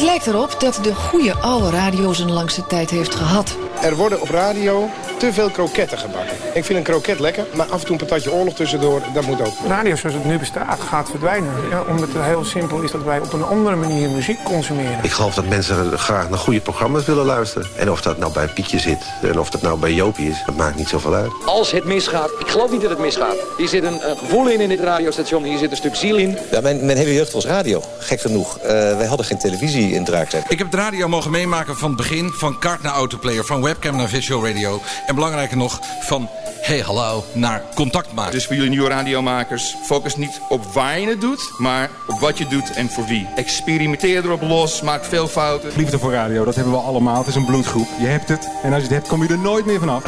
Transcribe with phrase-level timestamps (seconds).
[0.00, 3.56] Het lijkt erop dat de goede oude radio zijn langste tijd heeft gehad.
[3.82, 4.88] Er worden op radio
[5.20, 6.36] te veel kroketten gebakken.
[6.54, 9.40] Ik vind een kroket lekker, maar af en toe een patatje oorlog tussendoor, dat moet
[9.40, 9.54] ook.
[9.68, 11.52] Radio zoals het nu bestaat gaat verdwijnen.
[11.70, 14.98] Ja, omdat het heel simpel is dat wij op een andere manier muziek consumeren.
[15.02, 17.68] Ik geloof dat mensen graag naar goede programma's willen luisteren.
[17.76, 20.56] En of dat nou bij Pietje zit en of dat nou bij Jopie is, dat
[20.56, 21.30] maakt niet zoveel uit.
[21.44, 23.36] Als het misgaat, ik geloof niet dat het misgaat.
[23.56, 26.38] Hier zit een, een gevoel in in dit radiostation, hier zit een stuk ziel in.
[26.50, 28.58] Ja, mijn, mijn hele jeugd was radio, gek genoeg.
[28.58, 30.44] Uh, wij hadden geen televisie in Draakzet.
[30.48, 33.96] Ik heb de radio mogen meemaken van het begin, van kaart naar autoplayer, van webcam
[33.96, 34.80] naar visual radio.
[35.10, 36.28] En belangrijker nog, van
[36.60, 38.32] hey hallo naar contact maken.
[38.32, 42.38] Dus voor jullie nieuwe radiomakers, focus niet op waar je het doet, maar op wat
[42.38, 43.28] je doet en voor wie.
[43.36, 45.72] Experimenteer erop los, maak veel fouten.
[45.76, 47.18] Liefde voor radio, dat hebben we allemaal.
[47.18, 47.88] Het is een bloedgroep.
[47.98, 50.02] Je hebt het en als je het hebt, kom je er nooit meer vanaf.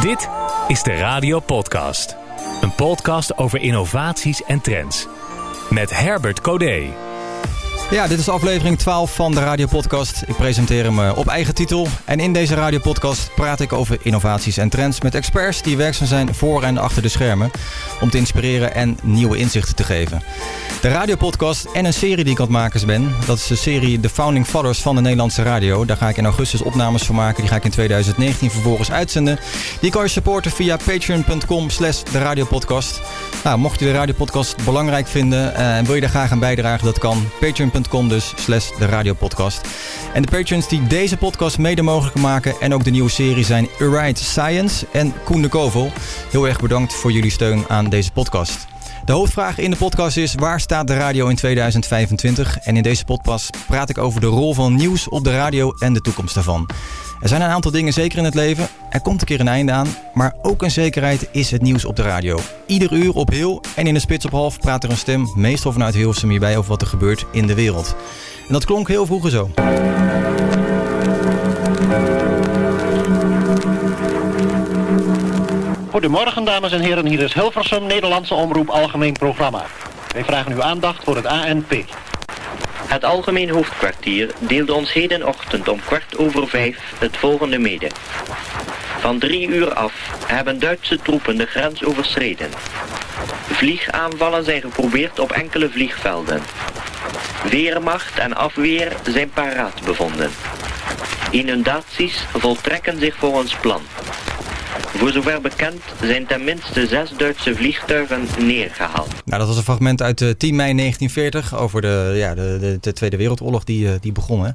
[0.00, 0.28] Dit
[0.68, 2.16] is de Radio Podcast.
[2.60, 5.06] Een podcast over innovaties en trends.
[5.70, 6.90] Met Herbert Codé.
[7.92, 10.22] Ja, dit is aflevering 12 van de Radiopodcast.
[10.26, 11.88] Ik presenteer hem eh, op eigen titel.
[12.04, 16.34] En in deze Radiopodcast praat ik over innovaties en trends met experts die werkzaam zijn
[16.34, 17.50] voor en achter de schermen.
[18.00, 20.22] Om te inspireren en nieuwe inzichten te geven.
[20.80, 23.14] De Radiopodcast en een serie die ik aan het maken ben.
[23.26, 25.84] Dat is de serie The Founding Fathers van de Nederlandse radio.
[25.84, 27.40] Daar ga ik in augustus opnames van maken.
[27.40, 29.38] Die ga ik in 2019 vervolgens uitzenden.
[29.80, 33.00] Die kan je supporten via patreon.com slash de Radiopodcast.
[33.44, 36.84] Nou, mocht je de Radiopodcast belangrijk vinden eh, en wil je daar graag aan bijdragen,
[36.84, 37.28] dat kan.
[37.40, 39.68] Patreon.com patreon.com dus slash de radiopodcast.
[40.12, 43.68] En de patrons die deze podcast mede mogelijk maken en ook de nieuwe serie zijn
[43.78, 45.92] Right Science en Koen de Kovel.
[46.30, 48.71] Heel erg bedankt voor jullie steun aan deze podcast.
[49.04, 52.58] De hoofdvraag in de podcast is: waar staat de radio in 2025?
[52.58, 55.92] En in deze podcast praat ik over de rol van nieuws op de radio en
[55.92, 56.68] de toekomst daarvan.
[57.20, 58.68] Er zijn een aantal dingen zeker in het leven.
[58.90, 59.88] Er komt een keer een einde aan.
[60.14, 62.38] Maar ook een zekerheid is het nieuws op de radio.
[62.66, 65.72] Ieder uur op heel en in de spits op half praat er een stem, meestal
[65.72, 67.96] vanuit Hilversum hierbij, over wat er gebeurt in de wereld.
[68.46, 69.50] En dat klonk heel vroeger zo.
[75.92, 79.66] Goedemorgen dames en heren, hier is Hilversum, Nederlandse Omroep Algemeen Programma.
[80.12, 81.72] Wij vragen uw aandacht voor het ANP.
[82.86, 87.90] Het Algemeen Hoofdkwartier deelde ons hedenochtend om kwart over vijf het volgende mede.
[88.98, 89.92] Van drie uur af
[90.26, 92.50] hebben Duitse troepen de grens overschreden.
[93.46, 96.42] Vliegaanvallen zijn geprobeerd op enkele vliegvelden.
[97.50, 100.30] Weermacht en afweer zijn paraat bevonden.
[101.30, 103.82] Inundaties voltrekken zich volgens plan.
[104.96, 109.21] Voor zover bekend zijn tenminste zes Duitse vliegtuigen neergehaald.
[109.32, 112.78] Nou, dat was een fragment uit 10 eh, mei 1940 over de, ja, de, de,
[112.80, 114.54] de Tweede Wereldoorlog die, eh, die begon.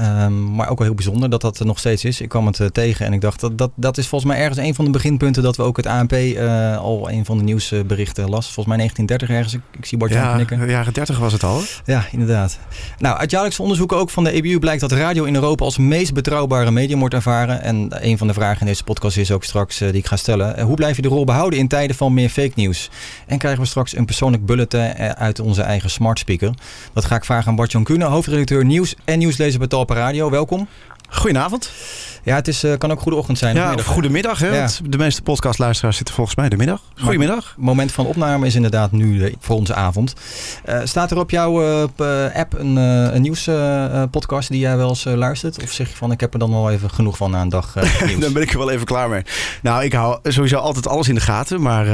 [0.00, 2.20] Um, maar ook wel heel bijzonder dat dat nog steeds is.
[2.20, 4.58] Ik kwam het eh, tegen en ik dacht dat, dat dat is volgens mij ergens
[4.58, 8.28] een van de beginpunten dat we ook het ANP uh, al een van de nieuwsberichten
[8.28, 8.44] las.
[8.44, 9.54] Volgens mij 1930 ergens.
[9.54, 10.58] Ik, ik zie Bart ja, knikken.
[10.58, 11.60] Ja, jaren 30 was het al.
[11.84, 12.58] Ja, inderdaad.
[12.98, 16.14] Nou, uit jaarlijkse onderzoeken ook van de EBU blijkt dat radio in Europa als meest
[16.14, 17.62] betrouwbare medium wordt ervaren.
[17.62, 20.60] En een van de vragen in deze podcast is ook straks die ik ga stellen.
[20.60, 22.90] hoe blijf je de rol behouden in tijden van meer fake nieuws?
[23.26, 26.54] En krijgen we straks een persoonlijk bulletin eh, uit onze eigen smart speaker.
[26.92, 30.30] Dat ga ik vragen aan Bart-Jan Kuhne, hoofdredacteur nieuws en nieuwslezer bij Talpa Radio.
[30.30, 30.68] Welkom.
[31.08, 31.70] Goedenavond.
[32.26, 33.56] Ja, het is, uh, kan ook goede ochtend zijn.
[33.56, 34.38] Ja, of goedemiddag.
[34.38, 34.56] Hè?
[34.56, 34.68] Ja.
[34.84, 36.80] De meeste podcastluisteraars zitten volgens mij de middag.
[37.00, 37.48] Goedemiddag.
[37.48, 40.14] Het moment van opname is inderdaad nu uh, voor onze avond.
[40.68, 41.84] Uh, staat er op jouw
[42.34, 45.62] app een, een nieuwspodcast die jij wel eens luistert?
[45.62, 47.74] Of zeg je van ik heb er dan wel even genoeg van na een dag
[48.06, 48.20] nieuws?
[48.20, 49.22] dan ben ik er wel even klaar mee.
[49.62, 51.62] Nou, ik hou sowieso altijd alles in de gaten.
[51.62, 51.86] Maar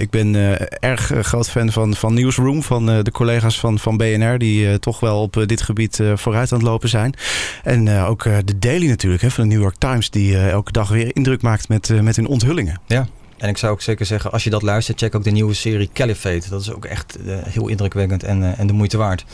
[0.00, 0.34] ik ben
[0.80, 2.62] erg groot fan van, van Newsroom.
[2.62, 6.66] Van de collega's van, van BNR die toch wel op dit gebied vooruit aan het
[6.66, 7.14] lopen zijn.
[7.62, 10.88] En ook de Daily natuurlijk hè, van de New York Times, die uh, elke dag
[10.88, 12.80] weer indruk maakt met, uh, met hun onthullingen.
[12.86, 13.06] Ja.
[13.38, 15.90] En ik zou ook zeker zeggen, als je dat luistert, check ook de nieuwe serie
[15.92, 16.48] Caliphate.
[16.48, 19.24] Dat is ook echt uh, heel indrukwekkend en, en de moeite waard.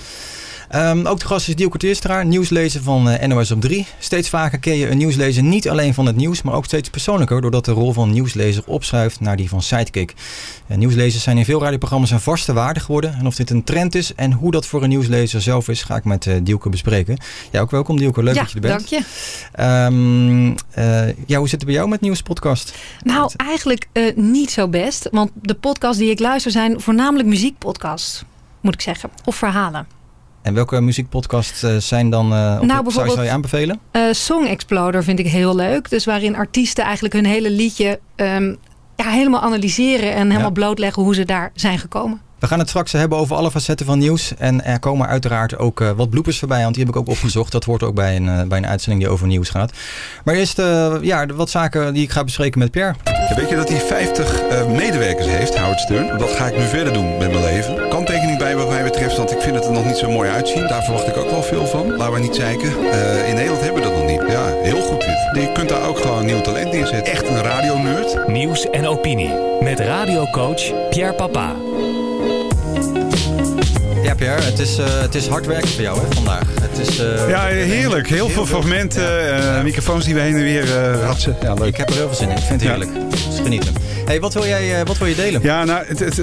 [0.74, 3.86] Um, ook de gast is Dielke Teerstra, nieuwslezer van uh, NOS op 3.
[3.98, 7.40] Steeds vaker ken je een nieuwslezer niet alleen van het nieuws, maar ook steeds persoonlijker,
[7.40, 10.14] doordat de rol van nieuwslezer opschuift naar die van sidekick.
[10.66, 13.14] Uh, nieuwslezers zijn in veel radioprogramma's een vaste waarde geworden.
[13.14, 15.96] En of dit een trend is en hoe dat voor een nieuwslezer zelf is, ga
[15.96, 17.18] ik met uh, Dielke bespreken.
[17.50, 18.90] Ja, ook welkom Dielke, leuk ja, dat je er bent.
[18.90, 19.04] dank
[19.54, 19.64] je.
[19.64, 20.54] Um,
[21.26, 22.74] ja, hoe zit het bij jou met nieuwspodcast?
[23.02, 28.24] Nou, eigenlijk niet zo best, want de podcasts die ik luister zijn voornamelijk muziekpodcasts,
[28.60, 29.95] moet ik zeggen, of verhalen.
[30.46, 33.80] En welke muziekpodcasts uh, zijn dan, uh, nou, bijvoorbeeld, zou, zou je aanbevelen?
[33.92, 35.90] Uh, Song Exploder vind ik heel leuk.
[35.90, 38.56] Dus waarin artiesten eigenlijk hun hele liedje um,
[38.96, 40.50] ja, helemaal analyseren en helemaal ja.
[40.50, 42.20] blootleggen hoe ze daar zijn gekomen.
[42.38, 44.34] We gaan het straks hebben over alle facetten van nieuws.
[44.36, 46.62] En er komen uiteraard ook uh, wat bloepers voorbij.
[46.62, 47.52] Want die heb ik ook opgezocht.
[47.52, 49.72] Dat hoort ook bij een, uh, bij een uitzending die over nieuws gaat.
[50.24, 52.94] Maar eerst uh, ja, wat zaken die ik ga bespreken met Pierre.
[53.36, 56.18] weet je dat hij 50 uh, medewerkers heeft, Howard Stern?
[56.18, 57.88] Wat ga ik nu verder doen met mijn leven?
[57.88, 60.66] Kanttekening bij wat mij betreft, want ik vind het er nog niet zo mooi uitzien.
[60.66, 61.96] Daar verwacht ik ook wel veel van.
[61.96, 62.68] Laten we niet zeiken.
[62.68, 64.22] Uh, in Nederland hebben we dat nog niet.
[64.28, 65.42] Ja, heel goed dit.
[65.42, 67.12] Je kunt daar ook gewoon nieuw talent neerzetten.
[67.12, 68.28] Echt een radionerd.
[68.28, 69.30] Nieuws en opinie.
[69.60, 71.54] Met radiocoach Pierre Papa.
[74.02, 76.44] Ja, Pierre, het is, uh, het is hard werken voor jou hè, vandaag.
[76.60, 78.08] Het is, uh, ja, heerlijk.
[78.08, 79.56] Heel, heel veel fragmenten, ja.
[79.56, 80.66] uh, microfoons die we heen en weer
[81.00, 81.36] ratsen.
[81.40, 81.68] Ja, leuk.
[81.68, 82.36] Ik heb er heel veel zin in.
[82.36, 82.90] Ik vind het heerlijk.
[82.94, 83.28] Ja.
[83.30, 83.74] Dus genieten.
[84.04, 85.42] Hey, wat, wil jij, wat wil je delen?
[85.42, 86.20] Ja, nou, het, het,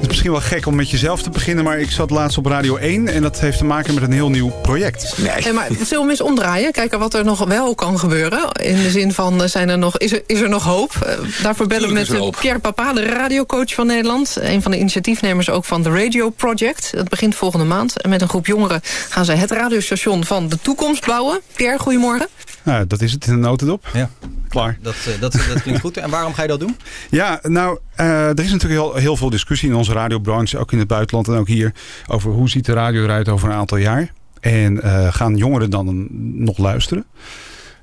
[0.00, 2.46] het, is misschien wel gek om met jezelf te beginnen, maar ik zat laatst op
[2.46, 5.14] Radio 1 en dat heeft te maken met een heel nieuw project.
[5.16, 5.30] Nee.
[5.30, 6.72] Hey, maar zullen we hem eens omdraaien?
[6.72, 8.52] Kijken wat er nog wel kan gebeuren.
[8.52, 10.92] In de zin van, zijn er nog, is, er, is er nog hoop?
[11.06, 14.36] Uh, daarvoor bellen we met Pierre Papa, de radiocoach van Nederland.
[14.40, 16.90] Een van de initiatiefnemers ook van de Radio Project.
[16.94, 18.02] Dat begint volgende maand.
[18.02, 21.40] En met een groep jongeren gaan zij het radiostation van de toekomst bouwen.
[21.54, 22.28] Pierre, goedemorgen.
[22.68, 23.88] Nou, dat is het in een notendop.
[23.92, 24.10] Ja.
[24.48, 24.78] Klaar.
[24.82, 25.96] Dat, dat, dat klinkt goed.
[25.96, 26.76] En waarom ga je dat doen?
[27.10, 30.78] Ja, nou, uh, er is natuurlijk heel, heel veel discussie in onze radiobranche, ook in
[30.78, 31.72] het buitenland en ook hier,
[32.06, 34.12] over hoe ziet de radio eruit over een aantal jaar.
[34.40, 36.06] En uh, gaan jongeren dan
[36.44, 37.04] nog luisteren?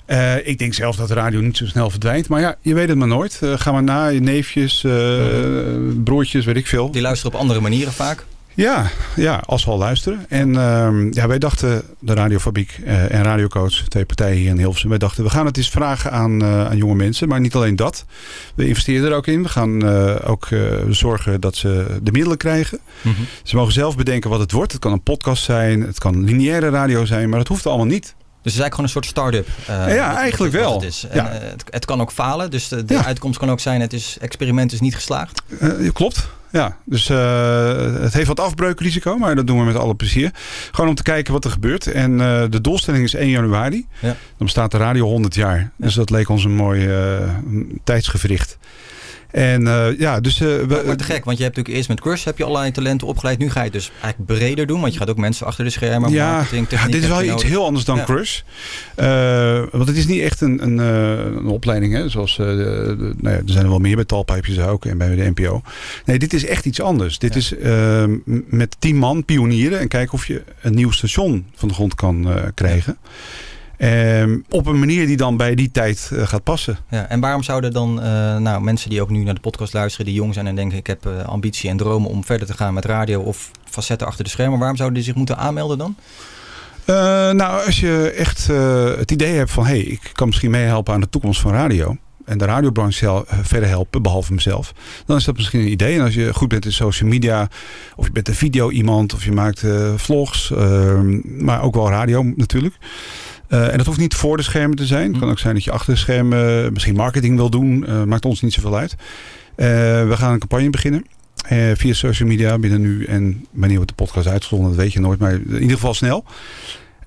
[0.07, 2.27] Uh, ik denk zelf dat de radio niet zo snel verdwijnt.
[2.27, 3.39] Maar ja, je weet het maar nooit.
[3.43, 4.93] Uh, ga maar na, je neefjes, uh,
[6.03, 6.91] broertjes, weet ik veel.
[6.91, 8.25] Die luisteren op andere manieren vaak.
[8.55, 10.25] Ja, ja, als we al luisteren.
[10.29, 14.89] En uh, ja, wij dachten, de Radiofabriek uh, en Radiocoach, twee partijen hier in Hilversum.
[14.89, 17.27] Wij dachten, we gaan het eens vragen aan, uh, aan jonge mensen.
[17.27, 18.05] Maar niet alleen dat.
[18.55, 19.43] We investeren er ook in.
[19.43, 19.83] We gaan
[20.23, 20.47] ook
[20.89, 22.79] zorgen dat ze de middelen krijgen.
[23.01, 23.25] Mm -hmm.
[23.43, 24.71] Ze mogen zelf bedenken wat het wordt.
[24.71, 27.29] Het kan een podcast zijn, het kan lineaire radio zijn.
[27.29, 28.15] Maar dat hoeft allemaal niet.
[28.45, 29.87] Dus het is eigenlijk gewoon een soort start-up.
[29.89, 30.73] Uh, ja, eigenlijk wel.
[30.73, 31.05] Het, is.
[31.09, 31.33] En, ja.
[31.33, 32.51] uh, het, het, kan ook falen.
[32.51, 33.05] Dus de, de ja.
[33.05, 35.41] uitkomst kan ook zijn: het is, experiment is niet geslaagd.
[35.61, 36.27] Uh, klopt.
[36.55, 37.07] Ja, dus
[38.01, 40.31] het heeft wat afbreukrisico, maar dat doen we met alle plezier.
[40.71, 41.87] Gewoon om te kijken wat er gebeurt.
[41.87, 42.17] En
[42.49, 43.87] de doelstelling is 1 januari.
[43.99, 44.07] Ja.
[44.07, 45.71] Dan bestaat de radio 100 jaar.
[45.75, 46.89] Dus dat leek ons een mooi
[47.83, 48.57] tijdsgevricht.
[49.35, 50.41] En uh, ja, dus...
[50.41, 52.71] Uh, we, maar, te gek, want je hebt natuurlijk eerst met Crush heb je allerlei
[52.71, 53.37] talenten opgeleid.
[53.37, 55.69] Nu ga je het dus eigenlijk breder doen, want je gaat ook mensen achter de
[55.69, 56.11] schermen.
[56.11, 58.03] Ja, marketing, techniek, dit is wel iets heel anders dan ja.
[58.03, 58.41] Crush.
[58.99, 62.35] Uh, want het is niet echt een, een, een opleiding, hè, zoals...
[62.35, 62.43] de,
[62.99, 65.61] de, nou ja, er zijn er wel meer bij Talpijpjes ook en bij de NPO.
[66.05, 67.19] Nee, dit is echt iets anders.
[67.19, 67.39] Dit ja.
[67.39, 67.53] is
[68.47, 72.27] met tien man pionieren en kijken of je een nieuw station van de grond kan
[72.53, 72.97] krijgen.
[73.77, 76.77] Um, op een manier die dan bij die tijd uh, gaat passen.
[76.89, 80.05] Ja, en waarom zouden dan uh, nou, mensen die ook nu naar de podcast luisteren,
[80.05, 82.73] die jong zijn en denken ik heb uh, ambitie en dromen om verder te gaan
[82.73, 85.95] met radio of facetten achter de schermen, waarom zouden die zich moeten aanmelden dan?
[87.35, 88.47] nou, als je echt
[88.97, 91.97] het idee hebt van hé, hey, ik kan misschien meehelpen aan de toekomst van radio.
[92.25, 94.73] En de radiobranche verder helpen, behalve mezelf.
[95.05, 95.95] Dan is dat misschien een idee.
[95.95, 97.47] En als je goed bent in social media.
[97.95, 99.13] Of je bent een video iemand.
[99.13, 99.63] Of je maakt
[99.95, 100.53] vlogs.
[101.23, 102.75] maar ook wel radio natuurlijk.
[103.49, 105.09] Uh, en dat hoeft niet voor de schermen te zijn.
[105.09, 107.85] Het kan ook zijn dat je achter de schermen misschien marketing wil doen.
[107.87, 108.91] Uh, maakt ons niet zoveel uit.
[108.91, 108.97] Uh,
[110.07, 111.05] we gaan een campagne beginnen.
[111.75, 115.19] via social media binnen nu en wanneer wordt de podcast uitgezonden, dat weet je nooit.
[115.19, 116.25] Maar in ieder geval snel.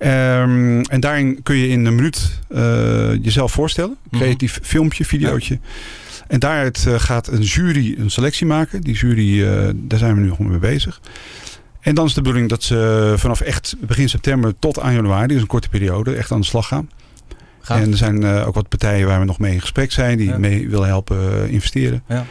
[0.01, 2.39] Um, en daarin kun je in een minuut
[3.21, 3.97] jezelf voorstellen.
[4.11, 4.69] Creatief mm -hmm.
[4.69, 5.53] filmpje, videootje.
[5.53, 5.69] Ja.
[6.27, 8.81] En daaruit gaat een jury een selectie maken.
[8.81, 9.43] Die jury,
[9.75, 11.01] daar zijn we nu nog mee bezig.
[11.89, 15.41] En dan is de bedoeling dat ze vanaf echt begin september tot aan januari, dus
[15.41, 16.89] een korte periode, echt aan de slag gaan.
[17.63, 20.27] En er zijn uh, ook wat partijen waar we nog mee in gesprek zijn, die
[20.27, 20.37] ja.
[20.37, 22.03] mee willen helpen uh, investeren.
[22.07, 22.25] Ja.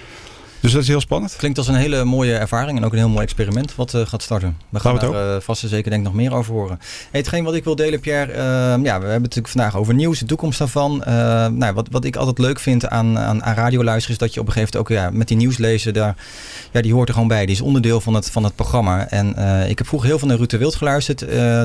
[0.61, 1.37] Dus dat is heel spannend.
[1.37, 4.23] Klinkt als een hele mooie ervaring en ook een heel mooi experiment wat uh, gaat
[4.23, 4.57] starten.
[4.69, 6.79] We gaan Gaan we daar uh, vast en zeker denk ik nog meer over horen.
[7.11, 8.33] Hey, hetgeen wat ik wil delen, Pierre.
[8.33, 11.03] Uh, ja, we hebben het natuurlijk vandaag over nieuws, de toekomst daarvan.
[11.59, 14.41] nou, wat, wat ik altijd leuk vind aan, aan, aan radio luisteren is dat je
[14.41, 16.17] op een gegeven moment ook ja, met die nieuws lezen, daar,
[16.73, 17.47] ja, die hoort er gewoon bij.
[17.47, 19.09] Die is onderdeel van het, van het programma.
[19.09, 19.29] En
[19.69, 21.19] ik heb vroeger heel veel naar Ruud de Wild geluisterd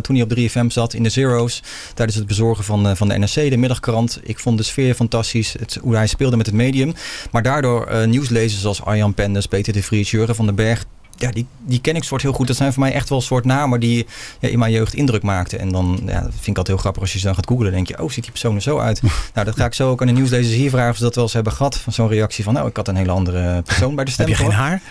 [0.04, 1.64] toen hij op 3FM zat in de Zero's.
[1.94, 4.20] Tijdens het bezorgen van, van de NRC, de middagkrant.
[4.24, 6.94] Ik vond de sfeer fantastisch, het, hoe hij speelde met het medium.
[7.32, 10.86] Maar daardoor nieuwslezers zoals Arjan Penders, Peter de Vries, Jurgen van den Berg.
[11.18, 12.48] Ja, die, die ken ik soort heel goed.
[12.48, 14.06] Dat zijn voor mij echt wel een soort namen die
[14.40, 15.60] ja, in mijn jeugd indruk maakten.
[15.60, 17.72] En dan ja, dat vind ik altijd heel grappig als je ze dan gaat googlen.
[17.72, 19.02] denk je, oh, ziet die persoon er zo uit?
[19.34, 21.24] nou, dat ga ik zo ook aan de nieuwslezers hier vragen of ze dat wel
[21.24, 21.78] eens hebben gehad.
[21.78, 24.28] Van zo'n reactie van, nou, ik had een hele andere persoon bij de stem.
[24.28, 24.82] Heb je geen haar?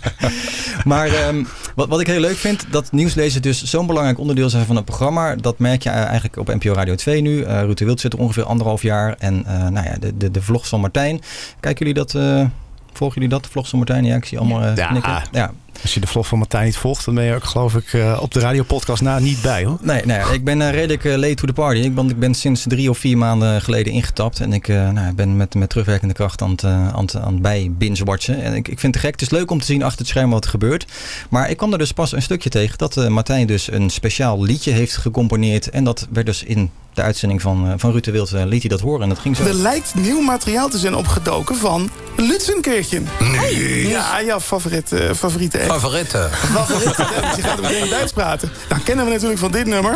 [0.84, 4.66] maar um, wat, wat ik heel leuk vind, dat nieuwslezen dus zo'n belangrijk onderdeel zijn
[4.66, 5.36] van het programma.
[5.36, 7.36] Dat merk je eigenlijk op NPO Radio 2 nu.
[7.36, 9.14] Uh, Ruud de Wild zit er ongeveer anderhalf jaar.
[9.18, 11.20] En uh, nou ja, de, de, de vlogs van Martijn.
[11.60, 12.14] Kijken jullie dat...
[12.14, 12.44] Uh,
[12.92, 13.46] Volgen jullie dat?
[13.50, 14.04] Vlogs van Martijn?
[14.04, 14.86] Ja, ik zie allemaal ja.
[14.86, 15.22] knikken.
[15.32, 15.52] Ja.
[15.82, 18.18] Als je de vlog van Martijn niet volgt, dan ben je ook geloof ik uh,
[18.20, 19.78] op de radiopodcast na niet bij hoor.
[19.80, 21.80] Nee, nee ik ben uh, redelijk uh, late to the party.
[21.80, 24.40] Ik ben, ik ben sinds drie of vier maanden geleden ingetapt.
[24.40, 27.70] En ik nou, ben met, met terugwerkende kracht aan het, aan het, aan het bij
[27.78, 28.42] binge-watchen.
[28.42, 29.12] En ik, ik vind het gek.
[29.12, 30.86] Het is leuk om te zien achter het scherm wat er gebeurt.
[31.28, 34.72] Maar ik kwam er dus pas een stukje tegen dat Martijn dus een speciaal liedje
[34.72, 35.70] heeft gecomponeerd.
[35.70, 38.80] En dat werd dus in de uitzending van, van Ruud de Wild liet hij dat
[38.80, 39.02] horen.
[39.02, 39.44] En dat ging zo.
[39.44, 43.08] Er lijkt nieuw materiaal te zijn opgedoken van Lutzenkirchen.
[43.18, 43.88] Nee.
[43.88, 45.80] Ja, jouw favoriete, favoriete act.
[45.80, 46.28] Favoriete.
[46.52, 47.06] Favoriete.
[47.20, 48.52] ja, je gaat er meteen Duits praten.
[48.68, 49.92] Dan kennen we natuurlijk van dit nummer.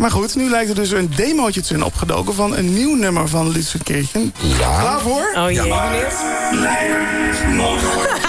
[0.00, 3.28] Maar goed, nu lijkt er dus een demootje te zijn opgedoken van een nieuw nummer
[3.28, 4.34] van Lutzenkirchen.
[4.40, 4.80] Ja.
[4.80, 5.32] Klaar voor?
[5.36, 5.98] Oh jee, ja,
[7.54, 8.20] motor,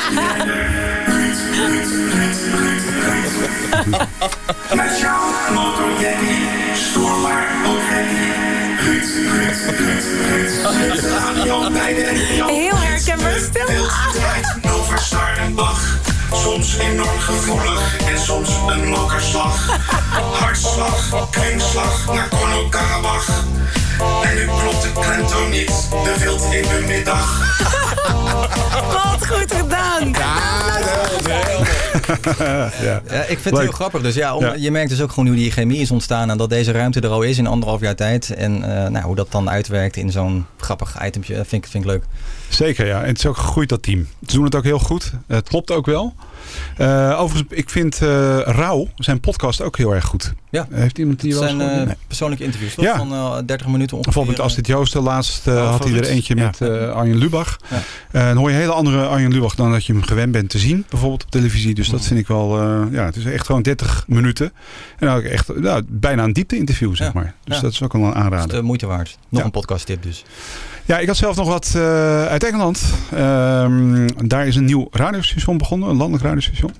[4.76, 5.24] Met jouw
[6.74, 8.25] stoer maar ook
[12.48, 13.40] Heel herkenbaar
[15.00, 15.98] Starrenbach.
[16.32, 19.80] Soms enorm gevoelig en soms een mokerslag.
[20.40, 23.44] Hartslag, kringslag naar Korno-Karabach.
[24.24, 27.58] En nu klopt klemtoon niet, de wild in de middag.
[28.94, 30.14] Wat goed gedaan!
[32.82, 33.02] ja.
[33.10, 33.22] ja.
[33.22, 34.02] ik vind het heel grappig.
[34.02, 36.30] Dus ja, om, ja, je merkt dus ook gewoon hoe die chemie is ontstaan.
[36.30, 38.30] En dat deze ruimte er al is in anderhalf jaar tijd.
[38.30, 41.36] En uh, nou, hoe dat dan uitwerkt in zo'n grappig itempje.
[41.36, 42.04] Dat vind ik, vind ik leuk.
[42.50, 43.02] Zeker, ja.
[43.02, 44.08] En het is ook gegroeid, dat team.
[44.28, 45.12] Ze doen het ook heel goed.
[45.28, 46.16] Het klopt ook wel.
[46.78, 50.34] Uh, overigens, ik vind uh, Rauw, zijn podcast, ook heel erg goed.
[50.50, 50.68] Ja.
[50.72, 51.96] Heeft iemand die wel zijn uh, nee.
[52.08, 52.86] persoonlijke interviews toch?
[52.86, 52.98] Ja.
[52.98, 54.02] van uh, 30 minuten ongeveer.
[54.02, 56.44] Bijvoorbeeld Astrid Joosten, laatst uh, had hij er eentje Ja.
[56.60, 56.62] met
[56.92, 57.58] Arjen Lubach.
[58.12, 58.28] Ja.
[58.28, 60.58] dan hoor je een hele andere Arjen Lubach dan dat je hem gewend bent te
[60.60, 60.86] zien.
[60.90, 61.74] Bijvoorbeeld op televisie.
[61.74, 62.06] Dus dat Mm.
[62.06, 62.62] vind ik wel,
[62.92, 64.52] ja, het is echt gewoon 30 minuten.
[65.00, 67.34] En ook echt nou, bijna een diepte interview, zeg maar.
[67.44, 68.38] Dus dat is ook wel een aanrader.
[68.40, 69.18] Dat is de moeite waard.
[69.30, 70.24] Nog een podcast tip dus.
[70.88, 72.84] Ja, ik had zelf nog wat uh, uit Engeland.
[73.14, 76.72] Um, daar is een nieuw radiostation begonnen, een landelijk radiostation.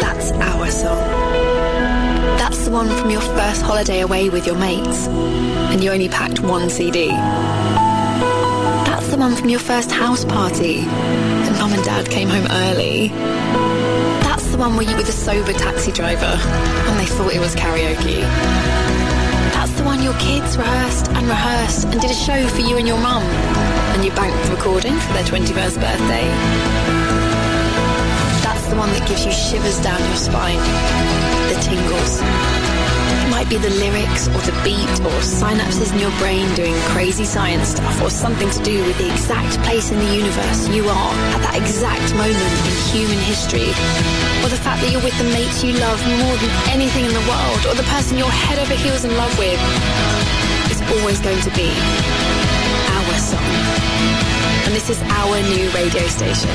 [0.00, 1.02] That's our song.
[2.36, 5.06] That's the one from your first holiday away with your mates,
[5.70, 7.10] and you only packed one CD.
[9.06, 13.10] That's the one from your first house party, and mum and dad came home early.
[14.26, 17.54] That's the one where you were the sober taxi driver, and they thought it was
[17.54, 18.22] karaoke.
[19.54, 22.88] That's the one your kids rehearsed and rehearsed and did a show for you and
[22.88, 26.26] your mum, and you banked the recording for their 21st birthday.
[28.42, 30.58] That's the one that gives you shivers down your spine,
[31.54, 32.55] the tingles.
[33.26, 37.24] It might be the lyrics or the beat or synapses in your brain doing crazy
[37.24, 41.12] science stuff or something to do with the exact place in the universe you are
[41.34, 43.74] at that exact moment in human history.
[44.46, 47.26] Or the fact that you're with the mates you love more than anything in the
[47.26, 49.58] world or the person you're head over heels in love with.
[50.70, 51.66] It's always going to be
[52.94, 53.42] our song.
[54.64, 56.50] And this is our new radio station.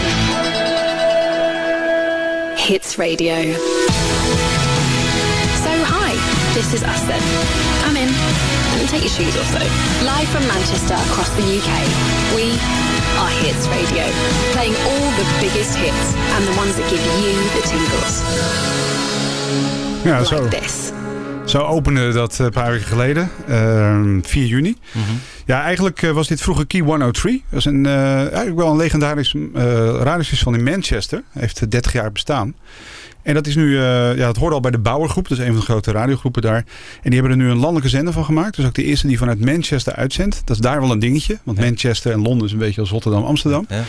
[2.55, 3.80] Hits Radio.
[6.53, 7.21] This is us then.
[7.83, 9.71] Come in and take your shoes off though.
[10.05, 11.71] Live from Manchester across the UK,
[12.35, 12.45] we
[13.21, 14.03] are Hits Radio,
[14.51, 18.13] playing all the biggest hits and the ones that give you the tingles.
[20.03, 20.47] Ja, like zo.
[20.47, 20.91] this.
[21.45, 24.75] Zo opende dat een paar weken geleden, uh, 4 juni.
[24.91, 25.03] Mhm.
[25.45, 27.43] Ja, eigenlijk uh, was dit vroeger Key 103.
[27.49, 29.53] Dat is een, uh, eigenlijk wel een legendarisch uh,
[30.01, 31.23] radiostation in Manchester.
[31.29, 32.55] Heeft 30 jaar bestaan.
[33.23, 35.27] En dat is nu, ja, dat hoort al bij de Bauergroep.
[35.27, 36.65] Dat is een van de grote radiogroepen daar.
[37.01, 38.55] En die hebben er nu een landelijke zender van gemaakt.
[38.55, 40.41] Dus ook de eerste die vanuit Manchester uitzendt.
[40.45, 41.37] Dat is daar wel een dingetje.
[41.43, 41.63] Want ja.
[41.63, 43.65] Manchester en Londen is een beetje als Rotterdam, Amsterdam.
[43.69, 43.83] Ja.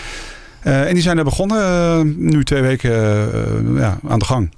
[0.64, 1.58] Uh, en die zijn er begonnen,
[2.06, 2.92] uh, nu twee weken
[3.76, 4.50] ja, aan de gang.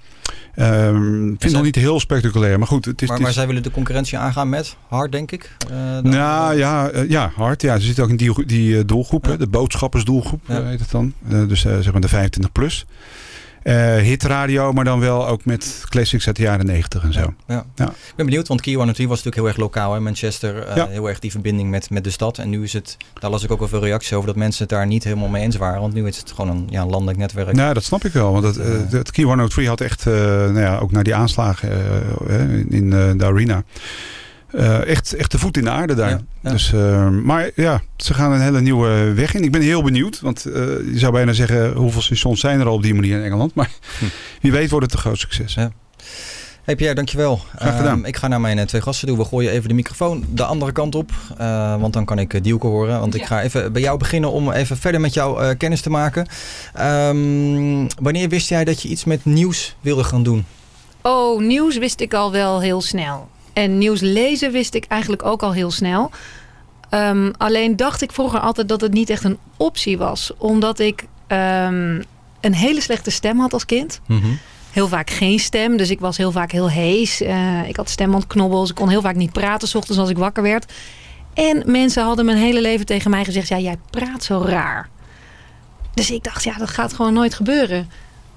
[0.55, 2.85] Ik vind het nog niet heel spectaculair, maar goed.
[2.85, 3.37] Het is, maar, het maar is...
[3.37, 5.57] zij willen de concurrentie aangaan met hard, denk ik?
[6.03, 7.63] nou ja, ja, hard.
[7.63, 9.37] Ja, ze zitten ook in die, die doelgroep, ja.
[9.37, 10.65] de boodschappersdoelgroep ja.
[10.65, 11.13] heet het dan.
[11.49, 12.87] dus zeg maar de 25 plus.
[13.65, 17.35] Uh, hitradio, maar dan wel ook met classics uit de jaren 90 en zo.
[17.47, 17.89] Ja, ja.
[17.89, 20.77] Ik ben benieuwd, want Key 103 was natuurlijk heel erg lokaal in Manchester.
[20.77, 20.89] Ja.
[20.89, 22.39] Heel erg die verbinding met, met de stad.
[22.39, 24.71] En nu is het, daar las ik ook wel veel reacties over, dat mensen het
[24.71, 25.81] daar niet helemaal mee eens waren.
[25.81, 27.53] Want nu is het gewoon een ja, landelijk netwerk.
[27.53, 28.33] Nou, dat snap ik wel.
[28.33, 31.71] Want het, uh, het Key 103 had echt, nou ja, ook naar die aanslagen
[32.69, 33.65] in de arena.
[34.55, 36.11] Uh, echt, echt de voet in de aarde daar.
[36.11, 36.51] Ja, ja.
[36.51, 39.43] Dus, uh, maar ja, ze gaan een hele nieuwe weg in.
[39.43, 40.21] Ik ben heel benieuwd.
[40.21, 40.55] Want uh,
[40.93, 43.55] je zou bijna zeggen, hoeveel stations zijn er al op die manier in Engeland.
[43.55, 44.05] Maar hm.
[44.43, 45.55] wie weet wordt het een groot succes.
[45.55, 45.73] Ja.
[46.65, 47.41] Hey Pierre, dankjewel.
[47.57, 47.99] Graag gedaan.
[47.99, 49.17] Ehm, ik ga naar mijn eh, twee gasten toe.
[49.17, 51.11] We gooien even de microfoon de andere kant op.
[51.39, 53.01] eh, want dan kan ik Dielke horen.
[53.01, 55.91] Want ik ga even bij jou beginnen om even verder met jou eh, kennis te
[55.91, 56.27] maken.
[56.75, 60.45] Ehm, wanneer wist jij dat je iets met nieuws wilde gaan doen?
[61.03, 63.29] Oh, nieuws wist ik al wel heel snel.
[63.55, 66.11] En nieuws lezen wist ik eigenlijk ook al heel snel.
[66.89, 70.33] Ehm, alleen dacht ik vroeger altijd dat het niet echt een optie was.
[70.39, 72.03] Omdat ik ehm,
[72.41, 74.01] een hele slechte stem had als kind.
[74.71, 77.21] Heel vaak geen stem, dus ik was heel vaak heel hees.
[77.21, 79.69] Eh, ik had stembandknobbels, ik kon heel vaak niet praten...
[79.69, 80.73] s ochtends als ik wakker werd.
[81.35, 83.49] En mensen hadden mijn hele leven tegen mij gezegd...
[83.49, 84.89] ja, jij praat zo raar.
[85.95, 87.91] Dus ik dacht, ja, dat gaat gewoon nooit gebeuren.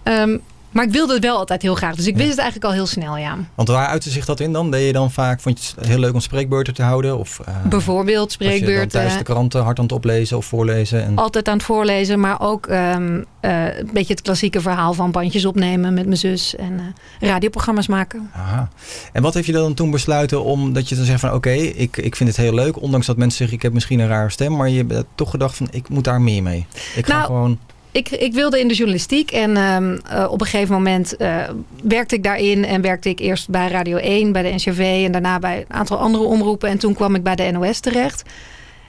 [0.04, 0.38] Ehm,
[0.72, 1.96] maar ik wilde het wel altijd heel graag.
[1.96, 3.38] Dus ik wist het eigenlijk al heel snel, ja.
[3.56, 4.72] Want waar uitte zich dat in dan?
[4.72, 7.18] Deed je dan vaak, vond je het heel leuk om spreekbeurten te houden?
[7.18, 8.90] Of, uh, Bijvoorbeeld spreekbeurten.
[8.90, 11.04] tijdens de kranten hard aan het oplezen of voorlezen?
[11.04, 11.16] En...
[11.18, 15.46] Altijd aan het voorlezen, maar ook ehm, eh, een beetje het klassieke verhaal van bandjes
[15.46, 16.56] opnemen met mijn zus.
[16.56, 18.30] En eh, radioprogramma's maken.
[18.34, 18.70] Aha.
[19.14, 21.98] En wat heeft je dan toen besluiten om dat je dan zegt van oké, ik,
[21.98, 22.82] ik vind het heel leuk.
[22.82, 24.56] Ondanks dat mensen zeggen ik heb misschien een rare stem.
[24.56, 26.66] Maar je hebt toch gedacht van ik moet daar meer mee.
[26.96, 27.60] Ik ga Nou, gewoon...
[27.92, 31.44] Ik, ik wilde in de journalistiek en ehm, eh, op een gegeven moment eh,
[31.84, 32.66] werkte ik daarin.
[32.66, 35.98] En werkte ik eerst bij Radio 1, bij de NCV en daarna bij een aantal
[35.98, 36.70] andere omroepen.
[36.70, 38.24] En toen kwam ik bij de NOS terecht.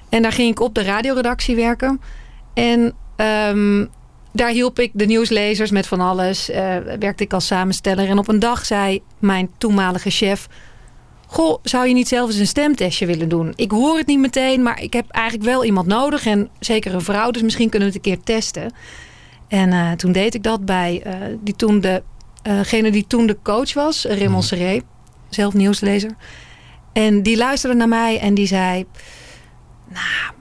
[0.09, 2.01] En daar ging ik op de radioredactie werken.
[2.55, 3.85] En ehm,
[4.33, 6.51] daar hielp ik de nieuwslezers met van alles.
[6.51, 8.09] Eh, werkte ik als samensteller.
[8.09, 10.49] En op een dag zei mijn toenmalige chef...
[11.31, 13.53] Goh, zou je niet zelf eens een stemtestje willen doen?
[13.57, 16.27] Ik hoor het niet meteen, maar ik heb eigenlijk wel iemand nodig.
[16.27, 18.73] En zeker een vrouw, dus misschien kunnen we het een keer testen.
[19.49, 22.03] En eh, toen deed ik dat bij eh, die toen de,
[22.43, 24.81] eh, degene die toen de coach was, Raymond Serré.
[25.29, 26.11] Zelf nieuwslezer.
[26.93, 28.87] En die luisterde naar mij en die zei...
[29.89, 30.35] Nou,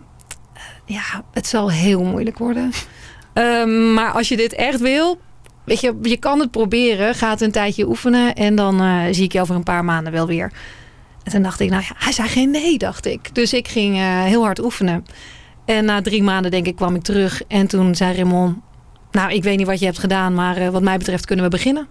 [0.85, 2.71] ja, het zal heel moeilijk worden.
[3.33, 5.19] Ehm, maar als je dit echt wil...
[5.67, 7.15] Weet je, je kan het proberen.
[7.15, 8.35] Ga het een tijdje oefenen.
[8.35, 10.51] En dan eh, zie ik je over een paar maanden wel weer.
[11.23, 13.35] En toen dacht ik, nou ja, hij zei geen nee, dacht ik.
[13.35, 15.05] Dus ik ging eh, heel hard oefenen.
[15.65, 17.41] En na drie maanden, denk ik, kwam ik terug.
[17.47, 18.57] En toen zei Raymond...
[19.11, 21.51] Nou, ik weet niet wat je hebt gedaan, maar eh, wat mij betreft kunnen we
[21.51, 21.87] beginnen.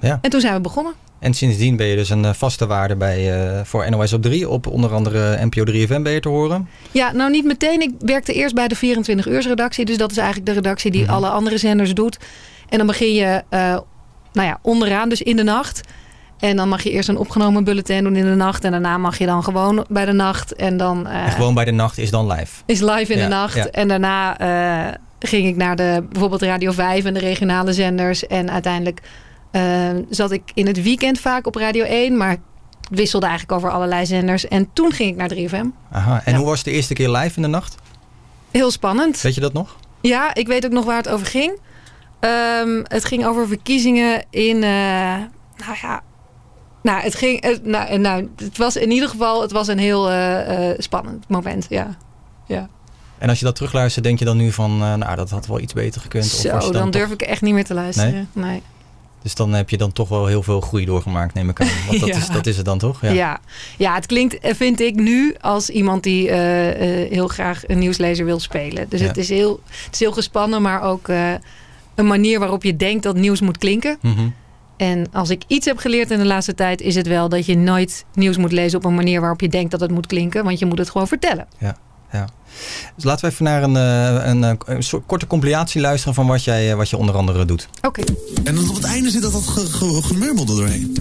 [0.00, 0.18] Ja.
[0.22, 0.92] En toen zijn we begonnen.
[1.18, 4.48] En sindsdien ben je dus een vaste waarde bij, voor NOS op 3.
[4.48, 6.68] Op onder andere NPO 3FM ben je te horen.
[6.90, 7.80] Ja, nou niet meteen.
[7.80, 9.84] Ik werkte eerst bij de 24 uur redactie.
[9.84, 12.18] Dus dat is eigenlijk de redactie die alle andere zenders doet.
[12.70, 13.60] En dan begin je eh,
[14.32, 15.80] nou ja, onderaan, dus in de nacht.
[16.38, 18.64] En dan mag je eerst een opgenomen bulletin doen in de nacht.
[18.64, 20.54] En daarna mag je dan gewoon bij de nacht.
[20.54, 22.62] En dan eh, En gewoon bij de nacht is dan live.
[22.66, 23.54] is live in Ja, de nacht.
[23.54, 23.66] ja.
[23.66, 28.26] En daarna eh, ging ik naar de, bijvoorbeeld Radio 5 en de regionale zenders.
[28.26, 29.00] En uiteindelijk
[30.10, 32.16] zat ik in het weekend vaak op Radio 1.
[32.16, 32.36] Maar
[32.90, 34.48] wisselde eigenlijk over allerlei zenders.
[34.48, 35.30] En toen ging ik naar
[35.62, 35.66] 3FM.
[35.92, 36.22] Aha.
[36.24, 37.74] En hoe was het de eerste keer live in de nacht?
[38.50, 39.20] Heel spannend.
[39.20, 39.76] Weet je dat nog?
[40.00, 41.58] Ja, ik weet ook nog waar het over ging.
[42.20, 44.56] Ehm, het ging over verkiezingen in.
[44.56, 44.70] eh,
[45.56, 46.02] nou ja.
[46.82, 47.42] Nou, het ging.
[47.44, 49.42] Het, nou, eh, nou, het was in ieder geval.
[49.42, 51.66] Het was een heel eh, spannend moment.
[51.68, 51.96] Ja.
[52.46, 52.68] ja.
[53.18, 55.72] En als je dat terugluistert, denk je dan nu van, nou, dat had wel iets
[55.72, 56.24] beter gekund?
[56.24, 58.28] Zo, dan, toch- durf ik echt niet meer te luisteren.
[58.32, 58.62] Nee.
[59.22, 61.68] Dus dan heb je dan toch wel heel veel groei doorgemaakt, neem ik aan.
[61.88, 62.16] Want dat, Ja.
[62.16, 63.00] is, dat is het dan toch?
[63.02, 63.40] Ja.
[63.78, 63.94] Ja.
[63.94, 68.88] het klinkt, vind ik nu, als iemand die heel graag een nieuwslezer wil spelen.
[68.88, 69.06] Dus Ja.
[69.06, 71.08] het, is heel, het is heel gespannen, maar ook
[72.00, 73.98] een manier waarop je denkt dat nieuws moet klinken.
[74.02, 74.28] Mhm.
[74.76, 77.56] En als ik iets heb geleerd in de laatste tijd, is het wel dat je
[77.56, 80.44] nooit nieuws moet lezen op een manier waarop je denkt dat het moet klinken.
[80.44, 81.46] Want je moet het gewoon vertellen.
[81.58, 81.76] Ja,
[82.12, 82.28] ja.
[82.94, 86.26] Dus laten we even naar een, eh, een, eh, een soort korte compilatie luisteren van
[86.26, 87.68] wat, jij, eh, wat je onder andere doet.
[87.82, 88.02] Oké.
[88.44, 90.96] En dan op het einde zit dat wat ge- ge- gemurmel er doorheen.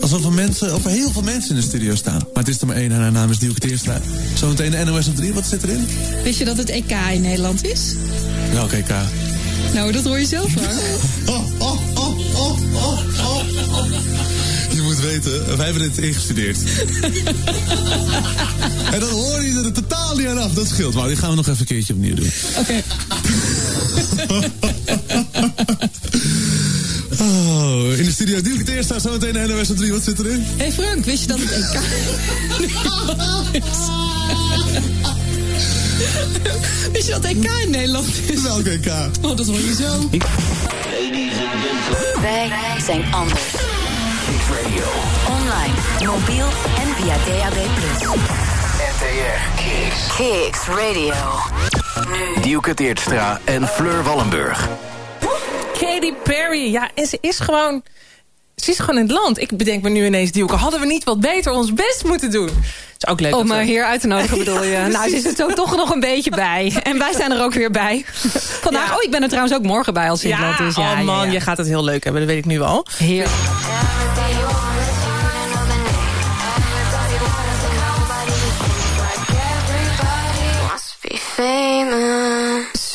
[0.00, 2.18] Alsof er, mensen, of er heel veel mensen in de studio staan.
[2.34, 4.00] Maar het is er maar één en haar naam is Dielke Teerstra.
[4.34, 5.86] Zometeen de NOS op 3, wat zit erin?
[6.22, 7.94] Wist je dat het EK in Nederland is?
[8.52, 8.90] Welke EK?
[9.74, 10.74] Nou, dat hoor je zelf maar.
[14.74, 16.58] Je moet weten, wij hebben dit ingestudeerd.
[18.92, 20.52] en dan hoor je er totaal niet aan af.
[20.52, 20.94] Dat scheelt.
[20.94, 22.30] Maar die gaan we nog even een keertje opnieuw doen.
[22.58, 22.82] Oké.
[27.20, 29.92] Oh, in de studio Dielke Teerstra, zometeen de NOS op 3.
[29.92, 30.40] Wat zit erin?
[30.56, 31.80] Hé hey Frank, wist je dat het EK
[33.62, 33.78] is?
[36.92, 38.42] Wist je dat EK in Nederland is?
[38.42, 38.92] Welke EK?
[39.22, 40.08] Oh, dat hoor je zo.
[42.20, 42.50] Wij
[42.84, 43.42] zijn anders.
[45.28, 45.74] Online,
[46.12, 46.46] mobiel
[46.78, 47.54] en via DAB+.
[48.78, 50.16] NTR Kicks.
[50.16, 51.14] Kicks Radio.
[52.42, 54.68] Dielke Teertstra en Fleur Wallenburg.
[55.72, 57.82] Katy Perry, ja, en ze is gewoon...
[58.62, 59.40] Ze is gewoon in het land.
[59.40, 62.50] Ik bedenk me nu ineens, Dielke, hadden we niet wat beter ons best moeten doen?
[62.98, 63.36] is ook leuk.
[63.36, 64.86] Om dat me we- hier uit te nodigen bedoel je?
[64.90, 66.72] Nou, ze is er zo toch nog een beetje bij.
[66.82, 68.04] En wij zijn er ook weer bij.
[68.66, 70.58] Vandaag, oh, ik ben er trouwens ook morgen bij als Zindland.
[70.58, 71.32] Ja, dus ja, oh man, ja, ja.
[71.32, 72.86] je gaat het heel leuk hebben, dat weet ik nu al.
[72.98, 73.30] Heerlijk.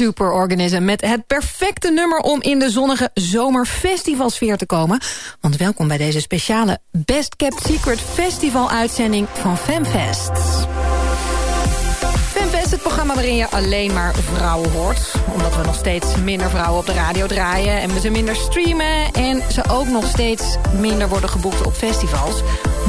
[0.04, 5.00] Superorganism met het perfecte nummer om in de zonnige zomerfestivalsfeer te komen.
[5.42, 10.32] Want welkom bij deze speciale Best Kept Secret Festival uitzending van FemFest.
[13.04, 15.00] Programma waarin je alleen maar vrouwen hoort.
[15.34, 17.82] Omdat we nog steeds minder vrouwen op de radio draaien...
[17.82, 22.42] en we ze minder streamen en ze ook nog steeds minder worden geboekt op festivals.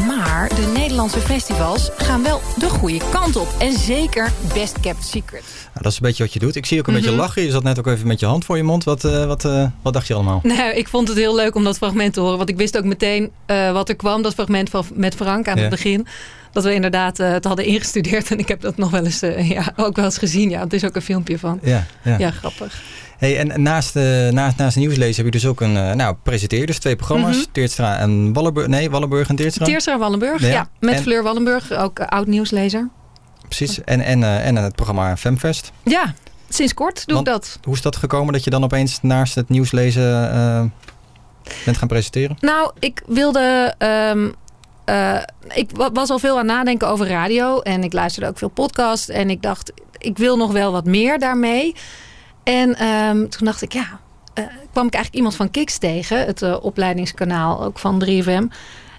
[0.07, 3.49] Maar de Nederlandse festivals gaan wel de goede kant op.
[3.59, 5.43] En zeker Best Kept Secret.
[5.73, 6.57] Nou, dat is een beetje wat je doet.
[6.57, 7.03] Ik zie ook een Mhm.
[7.03, 7.43] beetje lachen.
[7.43, 8.85] Je zat net ook even met je hand voor je mond.
[8.85, 10.41] Wat, eh, wat, eh, wat dacht je allemaal?
[10.43, 12.37] Nou, ik vond het heel leuk om dat fragment te horen.
[12.37, 14.23] Want ik wist ook meteen eh, wat er kwam.
[14.23, 15.61] Dat fragment van, met Frank aan Ja.
[15.61, 16.07] het begin.
[16.55, 18.31] Dat we inderdaad eh, het hadden ingestudeerd.
[18.33, 20.51] En ik heb dat nog wel eens, eh, ja, ook wel eens gezien.
[20.51, 21.59] Ja, het is ook een filmpje van.
[21.63, 22.19] Ja, ja.
[22.19, 22.83] ja grappig.
[23.19, 25.73] Hey, en naast, eh naast, naast nieuwslezen heb je dus ook een...
[25.73, 27.47] nou, presenteer dus twee programma's.
[27.53, 28.67] Teertstra en Wallenburg.
[28.67, 29.65] Nee, Wallenburg en Teertstra.
[29.65, 30.49] Teerstra Wallenburg, Ja.
[30.49, 30.69] ja.
[30.81, 32.89] met En- Fleur Wallenburg, ook oud nieuwslezer.
[33.49, 33.85] Precies.
[33.85, 35.73] En, en, en het programma Femfest.
[35.83, 36.15] Ja,
[36.49, 37.59] sinds kort doe Want ik dat.
[37.63, 40.73] Hoe is dat gekomen dat je dan opeens naast het nieuwslezen
[41.65, 42.37] bent gaan presenteren?
[42.41, 43.75] Nou, ik wilde.
[43.79, 44.29] ehm,
[44.85, 45.17] eh,
[45.55, 47.61] ik wa- was al veel aan nadenken over radio.
[47.61, 49.09] En ik luisterde ook veel podcasts.
[49.09, 51.75] En ik dacht, ik wil nog wel wat meer daarmee.
[52.43, 54.01] En ehm, toen dacht ik, ja.
[54.35, 56.19] eh, kwam ik eigenlijk iemand van Kiks tegen.
[56.27, 58.47] Het eh, opleidingskanaal ook van 3FM.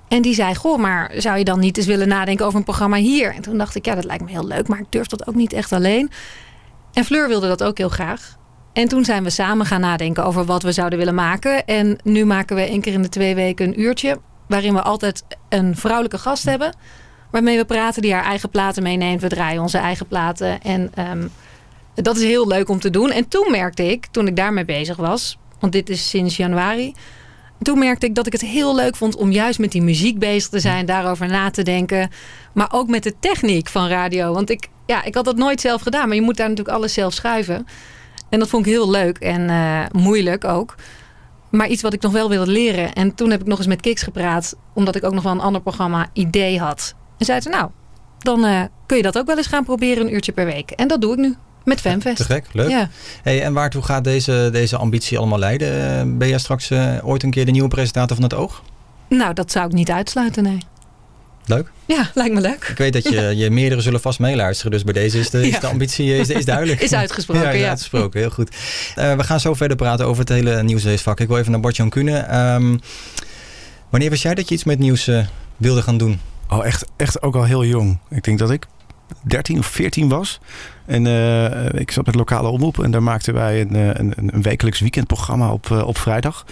[0.07, 2.97] En die zei, goh, maar zou je dan niet eens willen nadenken over een programma
[2.97, 3.33] hier?
[3.33, 4.67] En toen dacht ik, ja, dat lijkt me heel leuk.
[4.67, 6.11] Maar ik durf dat ook niet echt alleen.
[6.93, 8.35] En Fleur wilde dat ook heel graag.
[8.73, 11.65] En toen zijn we samen gaan nadenken over wat we zouden willen maken.
[11.65, 14.17] En nu maken we één keer in de twee weken een uurtje.
[14.47, 16.75] Waarin we altijd een vrouwelijke gast hebben.
[17.31, 19.21] Waarmee we praten die haar eigen platen meeneemt.
[19.21, 20.61] We draaien onze eigen platen.
[20.61, 21.27] En ehm,
[21.95, 23.11] dat is heel leuk om te doen.
[23.11, 25.37] En toen merkte ik, toen ik daarmee bezig was.
[25.59, 26.93] Want dit is sinds januari.
[27.61, 30.49] Toen merkte ik dat ik het heel leuk vond om juist met die muziek bezig
[30.49, 30.85] te zijn.
[30.85, 32.09] Daarover na te denken.
[32.53, 34.33] Maar ook met de techniek van radio.
[34.33, 36.07] Want ik, ja, ik had dat nooit zelf gedaan.
[36.07, 37.67] Maar je moet daar natuurlijk alles zelf schuiven.
[38.29, 40.75] En dat vond ik heel leuk en eh, moeilijk ook.
[41.49, 42.93] Maar iets wat ik nog wel wilde leren.
[42.93, 44.55] En toen heb ik nog eens met Kiks gepraat.
[44.73, 46.93] Omdat ik ook nog wel een ander programma idee had.
[47.17, 47.69] En zei ze, nou,
[48.19, 50.71] dan eh, kun je dat ook wel eens gaan proberen een uurtje per week.
[50.71, 51.35] En dat doe ik nu.
[51.63, 52.17] Met Femfest.
[52.17, 52.69] Te gek, leuk.
[52.69, 52.89] Ja.
[53.23, 55.99] Hey, en waartoe gaat deze, deze ambitie allemaal leiden?
[55.99, 58.63] Eh, Ben jij straks eh, ooit een keer de nieuwe presentator van het Oog?
[59.09, 60.57] Nou, dat zou ik niet uitsluiten, nee.
[61.45, 61.71] Leuk.
[61.85, 62.67] Ja, lijkt me leuk.
[62.69, 64.71] Ik weet dat je, je meerdere zullen vast meeluisteren.
[64.71, 66.81] Dus bij deze is de, is de ambitie is, is duidelijk.
[66.85, 67.51] Is uitgesproken, ja.
[67.51, 67.69] is ja.
[67.69, 68.55] uitgesproken, heel goed.
[68.95, 71.19] Eh, we gaan zo verder praten over het hele nieuwsleesvak.
[71.19, 72.17] Ik wil even naar Bart-Jan Kuhne.
[72.17, 72.77] Ehm,
[73.89, 75.25] wanneer wist jij dat je iets met nieuws eh,
[75.57, 76.19] wilde gaan doen?
[76.49, 77.99] Oh, echt, echt ook al heel jong.
[78.09, 78.65] Ik denk dat ik
[79.21, 80.39] 13 of 14 was.
[80.85, 82.83] En eh, ik zat met lokale omroep.
[82.83, 86.45] En daar maakten wij een, een, een wekelijks weekendprogramma op, op vrijdag.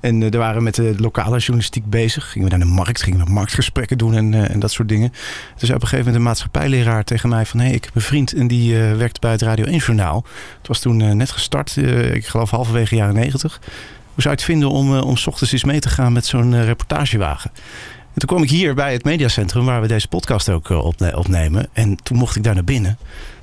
[0.00, 2.30] En eh, daar waren we met de lokale journalistiek bezig.
[2.30, 5.12] Gingen we naar de markt, gingen we marktgesprekken doen en, eh, en dat soort dingen.
[5.56, 7.60] Dus op een gegeven moment een maatschappijleraar tegen mij van...
[7.60, 10.24] hé, hey, ik heb een vriend en die eh, werkt bij het Radio 1 Journaal.
[10.58, 11.76] Het was toen net gestart,
[12.12, 13.60] ik geloof halverwege jaren 90.
[14.14, 16.64] Hoe zou je het vinden om, om 's ochtends eens mee te gaan met zo'n
[16.64, 17.50] reportagewagen?
[18.14, 21.68] En toen kwam ik hier bij het mediacentrum waar we deze podcast ook opne- opnemen.
[21.72, 22.98] En toen mocht ik daar naar binnen.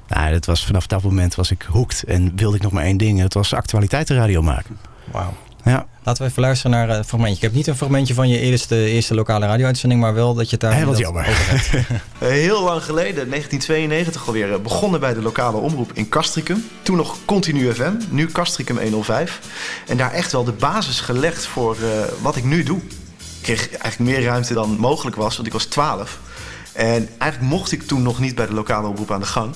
[0.07, 2.97] Nou, dat was, vanaf dat moment was ik hoekt en wilde ik nog maar één
[2.97, 3.19] ding.
[3.19, 4.77] Het was actualiteitenradio maken.
[5.11, 5.33] Wauw.
[5.65, 5.87] Ja.
[6.03, 7.35] Laten we even luisteren naar eh, een fragmentje.
[7.35, 10.51] Ik heb niet een fragmentje van je eerste, eerste lokale radio-uitzending, maar wel dat je
[10.51, 10.73] het daar...
[10.73, 11.27] Heel wat jammer.
[11.29, 11.87] over hebt.
[12.43, 16.65] Heel lang geleden, 1992 alweer, eh, begonnen bij de lokale omroep in Castricum.
[16.81, 19.39] Toen nog Continu FM, nu Castricum 105.
[19.87, 21.89] En daar echt wel de basis gelegd voor eh,
[22.21, 22.77] wat ik nu doe.
[22.77, 26.19] Ik kreeg eigenlijk meer ruimte dan mogelijk was, want ik was 12.
[26.75, 29.53] En eigenlijk mocht ik toen nog niet bij de lokale omroep aan de gang.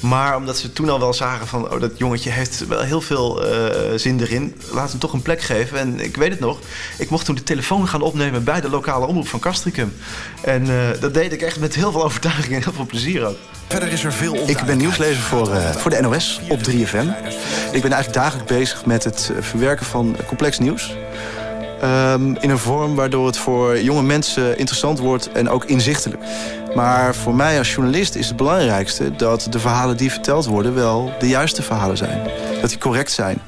[0.00, 1.72] Maar omdat ze toen al wel zagen van...
[1.72, 4.56] oh, dat jongetje heeft wel heel veel eh, zin erin.
[4.72, 5.78] Laat hem toch een plek geven.
[5.78, 6.58] En ik weet het nog,
[6.98, 8.44] ik mocht toen de telefoon gaan opnemen...
[8.44, 9.94] bij de lokale omroep van Castricum.
[10.42, 13.36] En eh, dat deed ik echt met heel veel overtuiging en heel veel plezier ook.
[13.68, 17.08] Verder is er veel Ik ben nieuwslezer voor, eh, voor de NOS op 3FM.
[17.72, 20.96] Ik ben eigenlijk dagelijks bezig met het verwerken van complex nieuws.
[21.82, 26.22] Ehm, in een vorm waardoor het voor jonge mensen interessant wordt en ook inzichtelijk.
[26.74, 31.12] Maar voor mij als journalist is het belangrijkste dat de verhalen die verteld worden wel
[31.18, 32.30] de juiste verhalen zijn.
[32.60, 33.38] Dat die correct zijn.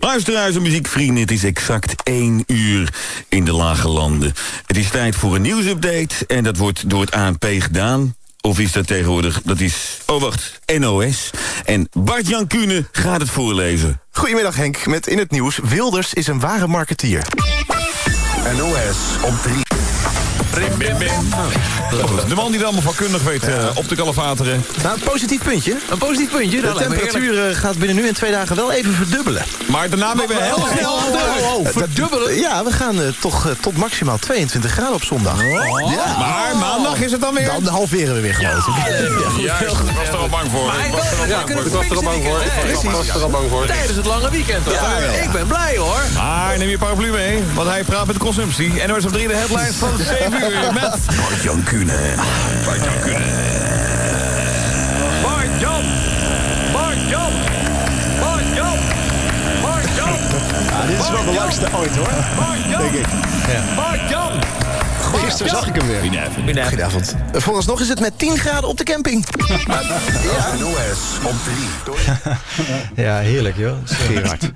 [0.00, 2.94] Luisteraars en muziekvrienden, het is exact 1 uur
[3.28, 4.32] in de lage landen.
[4.66, 8.14] Het is tijd voor een nieuwsupdate en dat wordt door het ANP gedaan.
[8.46, 11.30] Of is dat tegenwoordig, dat is, oh wacht, NOS.
[11.64, 14.00] En Bart-Jan Kuhne gaat het voorlezen.
[14.10, 15.58] Goedemiddag Henk, met in het nieuws...
[15.62, 17.26] Wilders is een ware marketeer.
[18.56, 19.63] NOS op 3.
[20.54, 21.10] Bim, bim, bim.
[22.28, 24.64] De man die er allemaal vakkundig weet uh, op de kalevateren.
[24.82, 25.76] Nou, een positief puntje.
[25.90, 26.60] Een positief puntje.
[26.60, 29.44] De temperatuur uh, gaat binnen nu en twee dagen wel even verdubbelen.
[29.66, 32.34] Maar daarna ben we heel snel oh, oh, Verdubbelen?
[32.34, 35.34] Ja, we gaan uh, toch tot maximaal 22 graden op zondag.
[35.34, 35.92] Oh.
[35.92, 36.18] Ja.
[36.18, 37.46] Maar maandag is het dan weer?
[37.46, 38.74] Dan halveren we weer geloof ik.
[39.40, 40.72] Ja, ik was er al bang voor.
[40.84, 41.12] Ik was
[41.90, 42.40] er al bang voor.
[42.68, 43.66] Ik was er al bang voor.
[43.66, 44.66] Tijdens het lange weekend.
[45.22, 46.02] Ik ben blij hoor.
[46.14, 48.86] Maar neem je paraplu mee, want hij praat met de consumptie.
[48.86, 51.16] NOS op 3 de headlines van 7 uur met...
[51.16, 51.98] Bart-Jan Kuhne.
[52.64, 53.24] Bart-Jan Kuhne.
[55.22, 55.84] Bart-Jan.
[56.72, 57.32] Bart-Jan.
[58.20, 58.78] Bart-Jan.
[59.62, 60.18] Bart-Jan.
[60.68, 62.10] Ja, dit is wel de langste ooit hoor.
[62.78, 63.06] Denk ik.
[63.46, 63.74] Ja.
[63.76, 64.32] Bart-Jan.
[65.14, 66.00] Gisteren zag ik hem weer.
[66.00, 66.68] Goedenavond.
[66.68, 67.14] Goedenavond.
[67.32, 69.26] Vooralsnog is het met 10 graden op de camping.
[69.66, 70.54] Ja.
[70.58, 71.34] NOS op
[71.84, 71.94] 3.
[73.04, 73.76] Ja, heerlijk joh.
[73.84, 74.52] Gerard.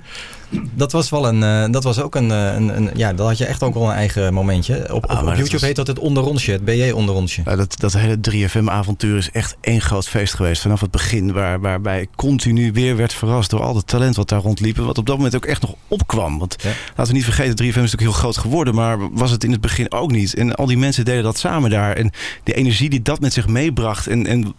[0.73, 3.45] Dat was wel een, uh, dat was ook een, een, een, ja, dat had je
[3.45, 4.93] echt ook wel een eigen momentje.
[4.93, 7.41] Op, op, Ah, op YouTube was- heet dat het onderrondje, het BJ onderrondje.
[7.45, 10.61] Ja, dat, dat hele 3FM-avontuur is echt één groot feest geweest.
[10.61, 14.29] Vanaf het begin, waar, waarbij ik continu weer werd verrast door al het talent wat
[14.29, 14.77] daar rondliep.
[14.77, 16.39] en Wat op dat moment ook echt nog opkwam.
[16.39, 16.55] Want
[16.95, 18.75] laten we niet vergeten, 3FM is natuurlijk heel groot geworden.
[18.75, 20.33] Maar was het in het begin ook niet.
[20.33, 21.95] En al die mensen deden dat samen daar.
[21.95, 22.11] En
[22.43, 24.07] de energie die dat met zich meebracht.
[24.07, 24.53] En, en,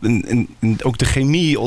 [0.61, 1.59] en, ook de chemie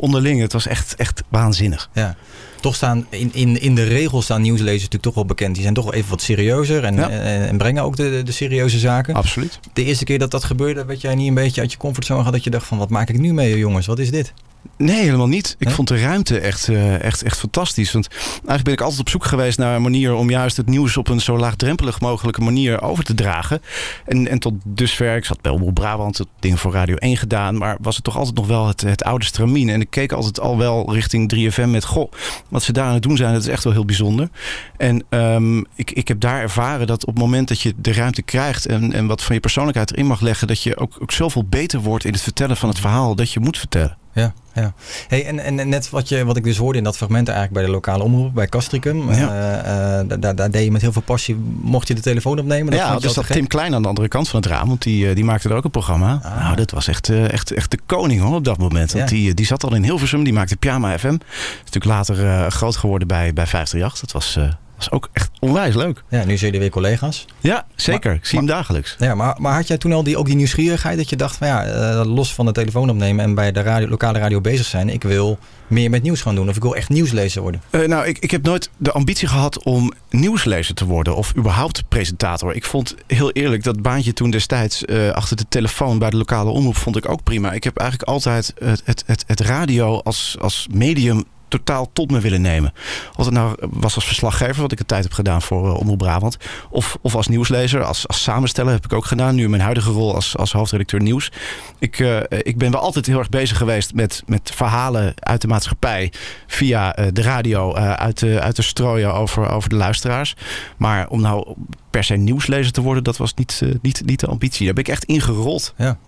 [0.00, 0.40] onderling.
[0.40, 1.88] Het was echt, echt waanzinnig.
[1.92, 2.16] Ja.
[2.66, 5.54] Toch staan in, in, in de regels staan nieuwslezers natuurlijk toch wel bekend.
[5.54, 7.10] Die zijn toch wel even wat serieuzer en, Ja.
[7.10, 9.14] en, en brengen ook de, de, de serieuze zaken.
[9.14, 9.60] Absoluut.
[9.72, 12.34] De eerste keer dat dat gebeurde, werd jij niet een beetje uit je comfortzone gehad
[12.34, 14.32] dat je dacht van wat maak ik nu mee jongens, wat is dit?
[14.76, 15.56] Nee, helemaal niet.
[15.58, 17.92] Ik vond de ruimte echt, eh, echt, echt fantastisch.
[17.92, 20.96] Want eigenlijk ben ik altijd op zoek geweest naar een manier om juist het nieuws
[20.96, 23.62] op een zo laagdrempelig mogelijke manier over te dragen.
[24.04, 27.58] En, en tot dusver, ik zat bij Omroep Brabant, het dingen voor Radio 1 gedaan,
[27.58, 29.68] maar was het toch altijd nog wel het, het oude stramien.
[29.68, 32.12] En ik keek altijd al wel richting 3FM met, goh,
[32.48, 34.28] wat ze daar aan het doen zijn, dat is echt wel heel bijzonder.
[34.76, 38.22] En ehm, ik, ik heb daar ervaren dat op het moment dat je de ruimte
[38.22, 41.44] krijgt en, en wat van je persoonlijkheid erin mag leggen, dat je ook, ook zoveel
[41.44, 43.96] beter wordt in het vertellen van het verhaal dat je moet vertellen.
[44.12, 44.72] Ja, ja.
[45.08, 47.66] Hey, en, en net wat, je, wat ik dus hoorde in dat fragment eigenlijk bij
[47.66, 49.12] de lokale omroep, bij Castricum.
[49.12, 49.14] Ja.
[49.14, 52.70] eh, eh, daar, daar deed je met heel veel passie, mocht je de telefoon opnemen.
[52.70, 53.26] Dat ja, dus dat.
[53.26, 54.68] Tim Klein aan de andere kant van het raam.
[54.68, 56.20] Want die, eh, die maakte er ook een programma.
[56.40, 58.92] Nou, dat was echt, echt, echt de koning hoor, op dat moment.
[58.92, 59.16] Want Ja.
[59.16, 60.24] die, die zat al in Hilversum.
[60.24, 61.06] Die maakte Pyjama FM.
[61.14, 61.18] Is
[61.64, 64.00] natuurlijk later groot geworden bij, bij 538.
[64.00, 64.38] Dat was,
[64.76, 66.02] was ook echt onwijs leuk.
[66.08, 67.24] Ja, nu zijn jullie weer collega's.
[67.40, 68.12] Ja, zeker.
[68.12, 68.96] ik zie hem dagelijks.
[68.98, 71.46] Ja, maar, maar had jij toen al die, ook die nieuwsgierigheid dat je dacht van
[71.46, 74.88] ja, eh, los van de telefoon opnemen en bij de radio, lokale radio bezig zijn,
[74.88, 77.62] ik wil meer met nieuws gaan doen of ik wil echt nieuwslezer worden?
[77.70, 81.88] Eh, nou, ik, ik heb nooit de ambitie gehad om nieuwslezer te worden of überhaupt
[81.88, 82.54] presentator.
[82.54, 86.50] Ik vond heel eerlijk dat baantje toen destijds eh, achter de telefoon bij de lokale
[86.50, 87.52] omroep vond ik ook prima.
[87.52, 91.24] Ik heb eigenlijk altijd het, het, het, het radio als, als medium
[91.56, 92.72] totaal tot me willen nemen.
[93.16, 95.98] Of het nou was als verslaggever, wat ik een tijd heb gedaan voor uh, Omroep
[95.98, 96.36] Brabant.
[96.70, 99.34] Of, of als nieuwslezer, als, als samensteller heb ik ook gedaan.
[99.34, 101.32] Nu in mijn huidige rol als, als hoofdredacteur nieuws.
[101.78, 105.48] Ik, uh, ik ben wel altijd heel erg bezig geweest met, met verhalen uit de
[105.48, 106.12] maatschappij.
[106.46, 110.36] Via de radio uit, de, uit te strooien over, over de luisteraars.
[110.76, 111.54] Maar om nou
[111.90, 114.64] per se nieuwslezer te worden, dat was niet, niet, niet de ambitie.
[114.64, 115.74] Daar ben ik echt ingerold.
[115.76, 115.98] Ja.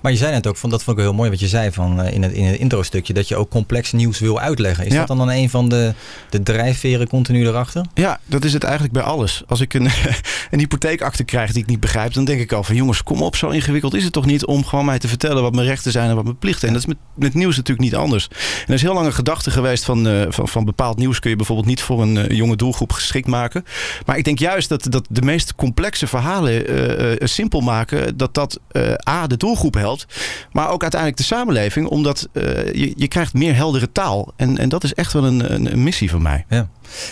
[0.00, 2.00] Maar je zei net ook, van, dat vond ik heel mooi wat je zei van,
[2.00, 4.86] uh, in, het, in het intro-stukje, dat je ook complex nieuws wil uitleggen.
[4.86, 4.98] Is Ja.
[4.98, 5.94] dat dan, dan een van de,
[6.30, 7.86] de drijfveren continu erachter?
[7.94, 9.42] Ja, dat is het eigenlijk bij alles.
[9.46, 9.88] Als ik een,
[10.50, 13.36] een hypotheekakte krijg die ik niet begrijp, dan denk ik al van jongens, kom op,
[13.36, 16.08] zo ingewikkeld is het toch niet om gewoon mij te vertellen wat mijn rechten zijn
[16.08, 16.68] en wat mijn plichten.
[16.68, 18.28] En dat is met, met nieuws natuurlijk niet anders.
[18.28, 21.30] En er is heel lang een gedachte geweest van, uh, van, van bepaald nieuws kun
[21.30, 23.64] je bijvoorbeeld niet voor een uh, jonge doelgroep geschikt maken.
[24.06, 28.60] Maar ik denk juist dat, dat de meest complexe verhalen uh, simpel maken, dat dat
[29.08, 30.06] A, de doelgroep helpt,
[30.52, 34.32] maar ook uiteindelijk de samenleving, omdat je, je krijgt meer heldere taal.
[34.36, 36.44] En, en dat is echt wel een, een, een missie van mij.
[36.48, 36.68] Ja.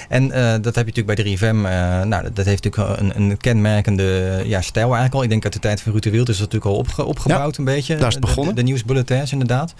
[0.08, 1.56] En uh, dat heb je natuurlijk bij 3FM.
[1.56, 5.22] Uh, nou, dat heeft natuurlijk een, een kenmerkende ja, stijl eigenlijk al.
[5.22, 7.52] Ik denk uit de tijd van Ruud de Wild is dat natuurlijk al opge opgebouwd
[7.56, 7.96] ja, een beetje.
[7.96, 8.54] Daar is het begonnen.
[8.54, 9.74] De, de nieuwsbulletins inderdaad.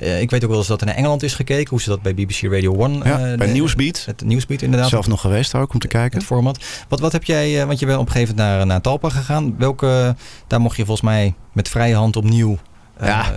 [0.00, 1.70] Uh, ik weet ook wel eens dat er naar Engeland is gekeken.
[1.70, 2.92] Hoe ze dat bij BBC Radio 1...
[3.04, 4.04] Ja, bij de, Newsbeat.
[4.06, 4.88] Het Newsbeat inderdaad.
[4.88, 6.18] Zelf nog geweest ook om te kijken.
[6.18, 6.64] Het format.
[6.88, 7.66] Wat, wat heb jij...
[7.66, 9.58] want je bent op een gegeven moment naar, naar Talpa gegaan.
[9.58, 10.16] Welke...
[10.46, 12.58] Daar mocht je volgens mij met vrije hand opnieuw
[13.00, 13.32] ja.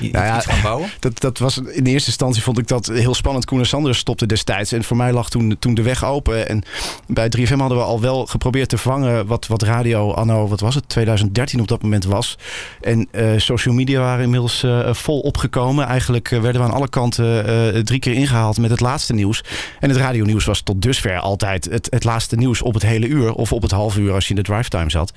[0.00, 0.90] Uh, nou ja, iets gaan bouwen?
[1.00, 3.44] Dat, dat was, in de eerste instantie vond ik dat heel spannend.
[3.44, 4.72] Koen en Sanders stopte destijds.
[4.72, 6.48] En voor mij lag toen, toen de weg open.
[6.48, 6.62] En
[7.06, 10.74] bij 3FM hadden we al wel geprobeerd te vangen wat, wat radio anno, wat was
[10.74, 12.38] het, 2013 op dat moment was.
[12.80, 15.86] En uh, social media waren inmiddels uh, vol opgekomen.
[15.86, 19.44] Eigenlijk werden we aan alle kanten drie keer ingehaald met het laatste nieuws.
[19.80, 23.32] En het radionieuws was tot dusver altijd het, het laatste nieuws op het hele uur.
[23.32, 25.12] Of op het half uur als je in de drive time zat.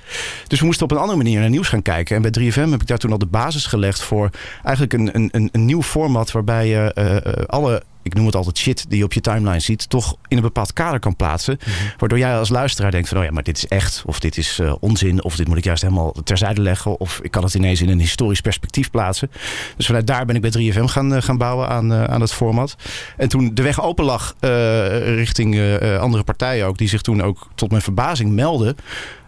[0.46, 2.16] Dus we moesten op een andere manier naar nieuws gaan kijken.
[2.16, 4.30] En bij 3FM heb ik daar toen al de basis gelegd voor
[4.62, 8.84] eigenlijk een, een, een nieuw format waarbij je uh, alle ik noem het altijd shit
[8.88, 11.58] die je op je timeline ziet, toch in een bepaald kader kan plaatsen.
[11.60, 11.70] Mhm.
[11.98, 14.58] Waardoor jij als luisteraar denkt van, oh ja, maar dit is echt, of dit is
[14.58, 17.80] uh, onzin, of dit moet ik juist helemaal terzijde leggen, of ik kan het ineens
[17.80, 19.30] in een historisch perspectief plaatsen.
[19.76, 22.32] Dus vanuit daar ben ik bij 3FM gaan, uh, gaan bouwen aan, uh, aan het
[22.32, 22.76] format.
[23.16, 24.34] En toen de weg open lag
[25.14, 28.76] richting andere partijen ook, die zich toen ook tot mijn verbazing melden.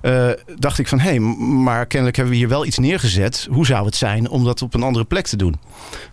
[0.03, 3.47] Uh, dacht ik van, hé, hey, maar kennelijk hebben we hier wel iets neergezet.
[3.51, 5.55] Hoe zou het zijn om dat op een andere plek te doen?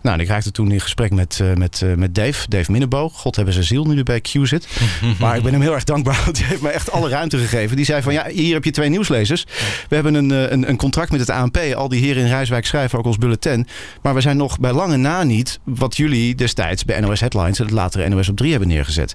[0.02, 3.12] Nou, en ik raakte toen in gesprek met, uh, met, uh, met Dave, Dave Minneboog.
[3.12, 4.68] God hebben zijn ziel nu die bij Q zit.
[5.20, 7.76] maar ik ben hem heel erg dankbaar, want hij heeft me echt alle ruimte gegeven.
[7.76, 9.44] Die zei van, ja, hier heb je twee nieuwslezers.
[9.88, 11.58] We hebben een, een, een contract met het ANP.
[11.74, 13.66] Al die heren in Rijswijk schrijven ook ons bulletin.
[14.02, 17.58] Maar we zijn nog bij lange na niet wat jullie destijds bij NOS Headlines...
[17.58, 19.14] en het latere NOS op 3 hebben neergezet.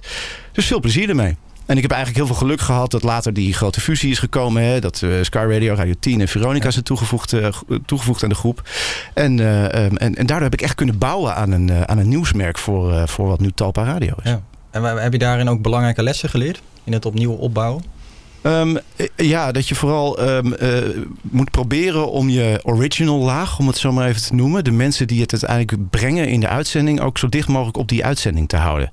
[0.52, 1.36] Dus veel plezier ermee.
[1.66, 4.62] En ik heb eigenlijk heel veel geluk gehad dat later die grote fusie is gekomen.
[4.62, 4.80] Hè?
[4.80, 7.48] Dat uh, Sky Radio, Radio 10 en Veronica zijn toegevoegd, uh,
[7.86, 8.68] toegevoegd aan de groep.
[9.14, 12.08] En, uh, um, en, en daardoor heb ik echt kunnen bouwen aan een, aan een
[12.08, 14.30] nieuwsmerk voor, voor wat nu Talpa Radio is.
[14.30, 14.40] Ja.
[14.70, 16.62] En heb je daarin ook belangrijke lessen geleerd?
[16.84, 17.82] In het opnieuw opbouwen?
[18.46, 18.78] Um,
[19.16, 20.78] ja, dat je vooral um, uh,
[21.22, 25.06] moet proberen om je original laag, om het zo maar even te noemen, de mensen
[25.06, 28.56] die het uiteindelijk brengen in de uitzending, ook zo dicht mogelijk op die uitzending te
[28.56, 28.92] houden.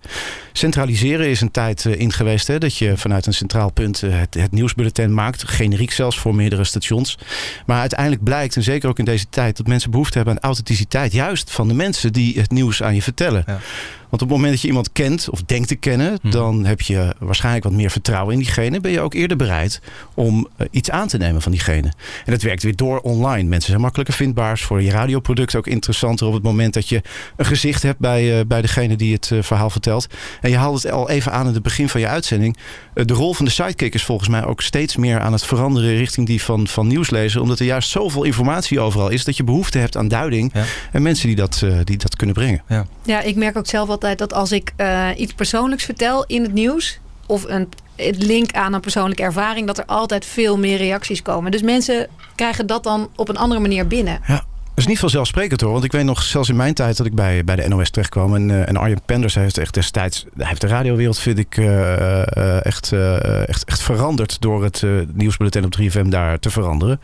[0.53, 2.09] Centraliseren is een tijd uh,
[2.45, 6.63] hè, dat je vanuit een centraal punt het, het nieuwsbulletin maakt, generiek zelfs voor meerdere
[6.63, 7.17] stations.
[7.65, 11.11] Maar uiteindelijk blijkt, en zeker ook in deze tijd, dat mensen behoefte hebben aan authenticiteit,
[11.11, 13.43] juist van de mensen die het nieuws aan je vertellen.
[13.47, 13.59] Ja.
[14.13, 16.31] Want op het moment dat je iemand kent of denkt te kennen, hmm.
[16.31, 18.79] dan heb je waarschijnlijk wat meer vertrouwen in diegene.
[18.79, 19.81] Ben je ook eerder bereid
[20.13, 21.93] om uh, iets aan te nemen van diegene.
[22.25, 23.49] En dat werkt weer door online.
[23.49, 24.57] Mensen zijn makkelijker vindbaar.
[24.57, 27.01] Voor je radioproduct ook interessanter op het moment dat je
[27.35, 30.07] een gezicht hebt bij, uh, bij degene die het uh, verhaal vertelt.
[30.41, 32.57] En je haalt het al even aan in het begin van je uitzending.
[32.93, 36.27] de rol van de sidekick is volgens mij ook steeds meer aan het veranderen richting
[36.27, 37.41] die van, van nieuwslezer.
[37.41, 40.51] Omdat er juist zoveel informatie overal is dat je behoefte hebt aan duiding.
[40.53, 40.63] Ja.
[40.91, 42.61] En mensen die dat, die dat kunnen brengen.
[42.67, 42.85] Ja.
[43.03, 46.53] ja, ik merk ook zelf wat dat als ik uh, iets persoonlijks vertel in het
[46.53, 46.99] nieuws...
[47.27, 49.67] of een het link aan een persoonlijke ervaring...
[49.67, 51.51] dat er altijd veel meer reacties komen.
[51.51, 54.21] Dus mensen krijgen dat dan op een andere manier binnen.
[54.27, 54.43] Ja.
[54.83, 55.71] Is niet vanzelfsprekend hoor.
[55.71, 58.35] Want ik weet nog, zelfs in mijn tijd dat ik bij, bij de NOS terechtkwam.
[58.35, 60.25] En, uh, en Arjen Penders heeft echt destijds.
[60.35, 62.91] Hij heeft de radiowereld, vind ik, uh, uh, echt,
[63.45, 64.41] echt, echt veranderd.
[64.41, 67.01] door het nieuwsbulletin op 3FM daar te veranderen.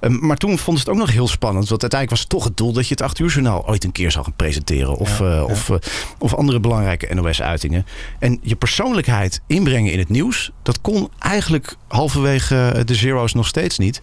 [0.00, 1.68] Um, maar toen vond het ook nog heel spannend.
[1.68, 3.92] Want uiteindelijk was het toch het doel dat je het 8 uur journaal ooit een
[3.92, 4.96] keer zou gaan presenteren.
[4.96, 5.42] Of, ja, ja.
[5.42, 5.70] of,
[6.18, 7.86] of andere belangrijke NOS-uitingen.
[8.18, 10.50] En je persoonlijkheid inbrengen in het nieuws.
[10.62, 14.00] dat kon eigenlijk halverwege de zero's nog steeds niet.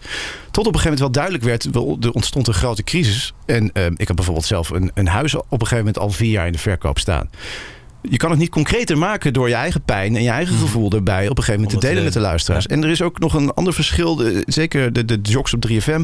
[0.50, 1.74] Tot op een gegeven moment wel duidelijk werd.
[2.04, 3.32] er ontstond een grote crisis.
[3.46, 6.30] En uh, ik heb bijvoorbeeld zelf een, een huis op een gegeven moment al vier
[6.30, 7.30] jaar in de verkoop staan.
[8.02, 11.28] Je kan het niet concreter maken door je eigen pijn en je eigen gevoel erbij
[11.28, 12.66] op een gegeven moment te delen met de luisteraars.
[12.66, 14.22] En er is ook nog een ander verschil.
[14.46, 16.00] Zeker de, de jocks op 3FM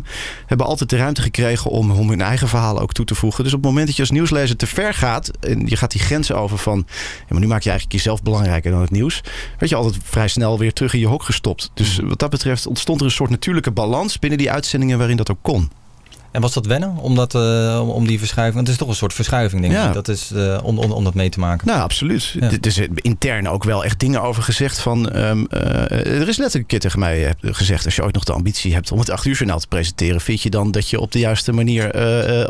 [0.47, 3.45] hebben altijd de ruimte gekregen om, om hun eigen verhalen ook toe te voegen.
[3.45, 6.01] Dus op het moment dat je als nieuwslezer te ver gaat en je gaat die
[6.01, 9.21] grenzen over van, ja, maar nu maak je eigenlijk jezelf belangrijker dan het nieuws,
[9.59, 11.71] werd je altijd vrij snel weer terug in je hok gestopt.
[11.75, 15.31] Dus wat dat betreft ontstond er een soort natuurlijke balans binnen die uitzendingen waarin dat
[15.31, 15.71] ook kon.
[16.37, 18.61] En was dat wennen om, dat, uh, om die verschuiving?
[18.61, 19.87] Het is toch een soort verschuiving, denk ja.
[19.89, 19.95] ik.
[19.95, 21.67] Dat is, uh, om, om, om dat mee te maken.
[21.67, 22.25] Nou, absoluut.
[22.25, 22.51] Ja.
[22.51, 25.17] Er is intern ook wel echt dingen over gezegd van...
[25.17, 27.85] Um, uh, er is letterlijk een keer tegen mij gezegd...
[27.85, 30.21] als je ooit nog de ambitie hebt om het 8 uur journaal te presenteren...
[30.21, 31.85] vind je dan dat je op de juiste manier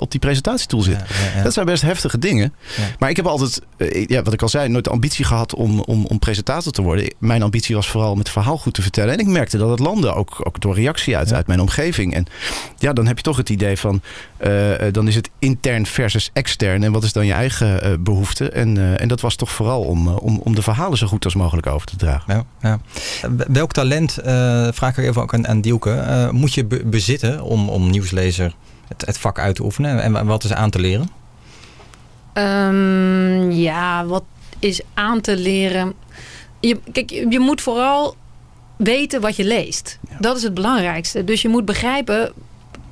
[0.01, 1.03] op die presentatietool zit.
[1.37, 2.55] Ja, dat zijn best heftige dingen.
[2.99, 3.61] Maar ik heb altijd,
[4.07, 4.68] ja, wat ik al zei...
[4.68, 7.14] nooit de ambitie gehad om, om, om presentator te worden.
[7.18, 9.12] Mijn ambitie was vooral om het verhaal goed te vertellen.
[9.12, 12.14] En ik merkte dat het landde, ook, ook door reactie uit, uit mijn omgeving.
[12.14, 12.27] En
[12.79, 14.01] ja, dan heb je toch het idee van
[14.47, 16.83] uh, dan is het intern versus extern.
[16.83, 18.51] En wat is dan je eigen uh, behoefte?
[18.51, 21.35] En, uh, en dat was toch vooral om, om, om de verhalen zo goed als
[21.35, 22.35] mogelijk over te dragen.
[22.35, 22.81] Ja, ja.
[23.49, 24.19] Welk talent,
[24.75, 28.55] vraag ik even ook aan, aan Dielke, moet je be bezitten om, om nieuwslezer
[28.89, 30.03] het, het vak uit te oefenen?
[30.03, 31.11] En wat is aan te leren?
[32.35, 34.25] Um, ja, wat
[34.59, 35.95] is aan te leren?
[36.61, 38.17] Je, kijk, je moet vooral
[38.77, 39.99] weten wat je leest.
[40.09, 40.17] Ja.
[40.21, 41.25] Dat is het belangrijkste.
[41.25, 42.33] Dus je moet begrijpen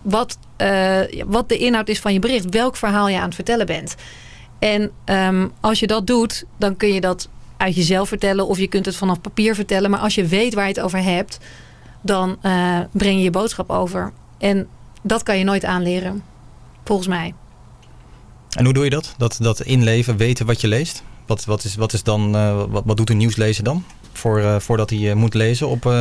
[0.05, 2.51] wat, uh, wat de inhoud is van je bericht.
[2.51, 3.95] Welk verhaal je aan het vertellen bent.
[4.59, 8.47] En um, als je dat doet, dan kun je dat uit jezelf vertellen.
[8.47, 9.91] Of je kunt het vanaf papier vertellen.
[9.91, 11.39] Maar als je weet waar je het over hebt,
[12.01, 14.13] dan uh, breng je je boodschap over.
[14.39, 14.69] En
[15.03, 16.23] dat kan je nooit aanleren,
[16.85, 17.35] volgens mij.
[18.51, 19.15] En hoe doe je dat?
[19.19, 21.03] Dat, dat inleven, weten wat je leest?
[21.27, 23.85] Wat, wat, is, wat, is dan, uh, wat, wat doet een nieuwslezer dan?
[24.13, 25.93] Voor, voordat hij moet lezen op,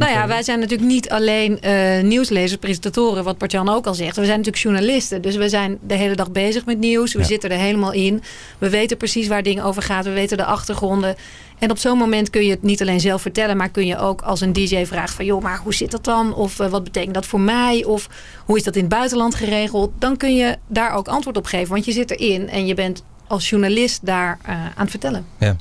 [0.00, 4.16] nou ja, wij zijn natuurlijk niet alleen uh, nieuwslezers, presentatoren, wat Bartjan ook al zegt.
[4.16, 5.22] We zijn natuurlijk journalisten.
[5.22, 7.12] Dus we zijn de hele dag bezig met nieuws.
[7.12, 7.24] We ja.
[7.24, 8.22] zitten er helemaal in.
[8.58, 10.02] We weten precies waar dingen over gaan.
[10.02, 11.16] We weten de achtergronden.
[11.58, 14.20] En op zo'n moment kun je het niet alleen zelf vertellen, maar kun je ook
[14.22, 16.34] als een DJ vragen van joh, maar hoe zit dat dan?
[16.34, 17.84] Of uh, wat betekent dat voor mij?
[17.84, 18.08] Of
[18.44, 19.90] hoe is dat in het buitenland geregeld?
[19.98, 23.02] Dan kun je daar ook antwoord op geven, want je zit erin en je bent
[23.30, 25.24] als journalist daar uh, aan het vertellen.
[25.38, 25.56] Ja.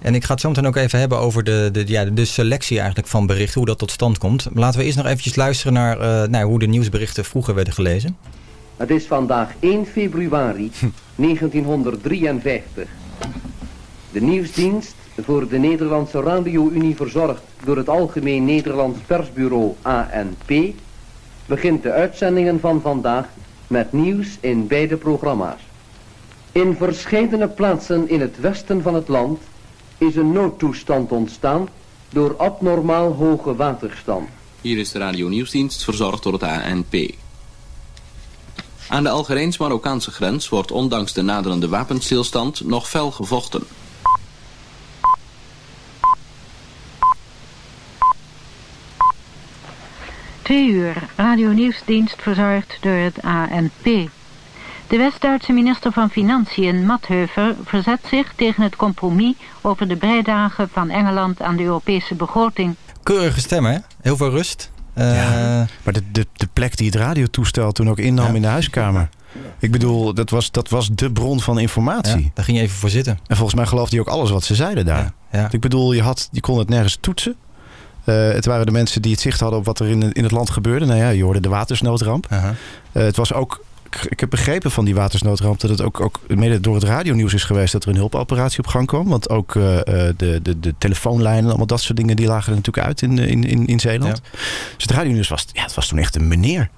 [0.00, 2.78] En ik ga het zo meteen ook even hebben over de, de, ja, de selectie
[2.78, 4.46] eigenlijk van berichten, hoe dat tot stand komt.
[4.54, 8.16] Laten we eerst nog eventjes luisteren naar, uh, naar hoe de nieuwsberichten vroeger werden gelezen.
[8.76, 10.70] Het is vandaag 1 februari
[11.14, 12.88] 1953.
[14.12, 20.74] De nieuwsdienst voor de Nederlandse Radio-Unie verzorgd door het Algemeen Nederlands Persbureau ANP
[21.46, 23.26] begint de uitzendingen van vandaag
[23.66, 25.60] met nieuws in beide programma's.
[26.56, 29.40] In verscheidene plaatsen in het westen van het land
[29.98, 31.68] is een noodtoestand ontstaan
[32.08, 34.28] door abnormaal hoge waterstand.
[34.60, 37.14] Hier is de radio nieuwsdienst verzorgd door het ANP.
[38.88, 43.62] Aan de Algerijns-Marokkaanse grens wordt ondanks de naderende wapenstilstand nog fel gevochten.
[50.42, 54.10] Twee uur, radio nieuwsdienst verzorgd door het ANP.
[54.88, 60.90] De West-Duitse minister van Financiën, Matheuver, verzet zich tegen het compromis over de bijdrage van
[60.90, 62.74] Engeland aan de Europese begroting.
[63.02, 63.78] Keurige stem, hè?
[64.00, 64.70] Heel veel rust.
[64.94, 68.48] Uh, ja, maar de, de, de plek die het radiotoestel toen ook innam in de
[68.48, 69.08] huiskamer.
[69.58, 72.22] Ik bedoel, dat was, dat was de bron van informatie.
[72.22, 73.18] Ja, daar ging je even voor zitten.
[73.26, 75.12] En volgens mij geloofde hij ook alles wat ze zeiden daar.
[75.32, 77.36] Ja, Ik bedoel, je, had, je kon het nergens toetsen.
[78.04, 80.32] Uh, het waren de mensen die het zicht hadden op wat er in, in het
[80.32, 80.86] land gebeurde.
[80.86, 82.26] Nou ja, je hoorde de watersnoodramp.
[82.32, 82.50] Uh -huh.
[82.92, 83.64] uh, het was ook
[84.08, 87.44] ik heb begrepen van die watersnoodramp dat het ook, ook mede door het radionieuws is
[87.44, 89.08] geweest dat er een hulpoperatie op gang kwam.
[89.08, 89.62] Want ook uh,
[90.16, 93.44] de, de, de telefoonlijnen, allemaal dat soort dingen, die lagen er natuurlijk uit in, in,
[93.44, 94.20] in, in Zeeland.
[94.24, 94.38] Ja.
[94.74, 96.70] Dus het radionieuws was, ja, het was toen echt een meneer.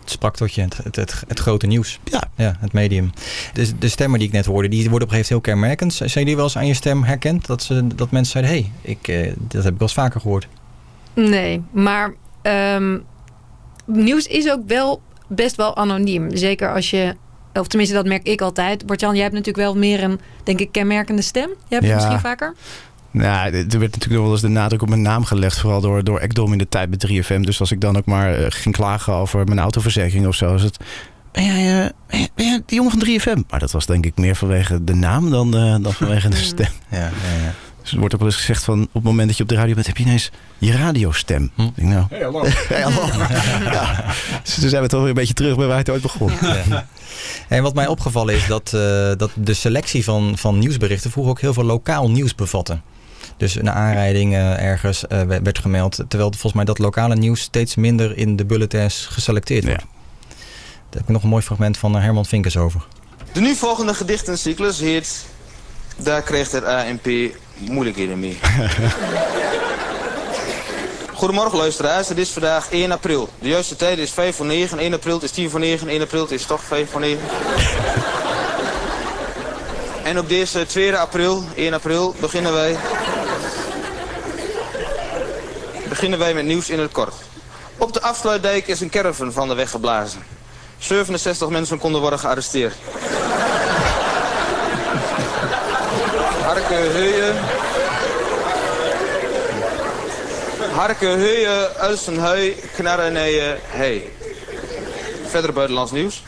[0.00, 1.98] Het sprak tot je, het, het, het, het, grote nieuws.
[2.04, 2.22] Ja.
[2.34, 3.10] ja het medium.
[3.52, 5.94] Dus de stemmen die ik net hoorde, die worden op een gegeven moment heel kenmerkend.
[5.94, 7.46] Zijn jullie wel eens aan je stem herkend?
[7.46, 10.20] Dat, ze, dat mensen zeiden, hé, hey, ik, uh, dat heb ik wel eens vaker
[10.20, 10.48] gehoord.
[11.14, 13.04] Nee, maar um,
[13.86, 16.36] nieuws is ook wel best wel anoniem.
[16.36, 17.14] Zeker als je,
[17.52, 18.86] of tenminste dat merk ik altijd.
[18.86, 21.48] Bartjan, jij hebt natuurlijk wel meer een, denk ik, kenmerkende stem.
[21.48, 21.88] Jij hebt ja.
[21.88, 22.54] het misschien vaker?
[23.10, 25.58] Nou, er werd natuurlijk nog wel eens de nadruk op mijn naam gelegd.
[25.58, 27.40] Vooral door, door Ekdom in de tijd met 3FM.
[27.40, 30.54] Dus als ik dan ook maar uh, ging klagen over mijn autoverzekering of zo...
[30.54, 30.76] is het...
[31.32, 33.46] Ben jij, uh, ben, jij, ben jij die jongen van 3FM?
[33.50, 36.70] Maar dat was denk ik meer vanwege de naam dan, uh, dan vanwege de stem.
[36.90, 37.54] Ja, ja, ja.
[37.88, 39.54] Dus er wordt ook wel eens gezegd van op het moment dat je op de
[39.54, 41.50] radio bent, heb je ineens je radiostem.
[41.54, 41.68] Hm?
[41.74, 42.06] Denk nou.
[42.08, 42.44] Hey, hallo.
[42.72, 43.06] hey, hallo.
[43.76, 44.04] ja.
[44.42, 46.32] Dus toen zijn we toch weer een beetje terug bij waar het ooit begon.
[46.40, 46.86] Ja.
[47.48, 48.80] En wat mij opgevallen is dat, uh,
[49.16, 52.80] dat de selectie van, van nieuwsberichten vroeger ook heel veel lokaal nieuws bevatte.
[53.36, 55.96] Dus een aanrijding uh, ergens uh, werd gemeld.
[56.08, 59.82] Terwijl volgens mij dat lokale nieuws steeds minder in de bulletins geselecteerd wordt.
[59.82, 59.88] Ja.
[60.68, 62.86] Daar heb ik nog een mooi fragment van Herman Vinkers over.
[63.32, 65.26] De nu volgende gedichtencyclus heet...
[65.96, 67.06] Daar kreeg het ANP
[67.58, 68.38] moeilijkheden mee.
[71.18, 73.28] Goedemorgen luisteraars, het is vandaag 1 april.
[73.40, 76.26] De juiste tijd is 5 voor 9, 1 april is 10 voor 9, 1 april
[76.28, 77.20] is toch 5 voor 9.
[80.02, 82.76] en op deze 2 april, 1 april, beginnen wij...
[85.88, 87.14] beginnen wij met nieuws in het kort.
[87.78, 90.22] Op de afsluitdijk is een caravan van de weg geblazen.
[90.78, 92.74] 67 mensen konden worden gearresteerd.
[96.58, 97.36] Harke Heuyen.
[100.74, 104.10] Harke Heuyen, Ulsenhui, Knarreneeën, hey.
[105.26, 106.22] Verder buitenlands nieuws.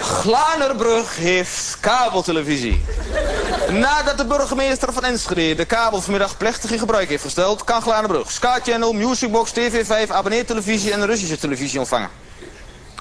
[0.00, 2.84] Glanerbrug heeft kabeltelevisie.
[3.70, 7.64] Nadat de burgemeester van Enschede de kabel vanmiddag plechtig in gebruik heeft gesteld...
[7.64, 12.10] kan Glanerbrug Sky Channel, Musicbox, TV5, abonneertelevisie en Russische televisie ontvangen.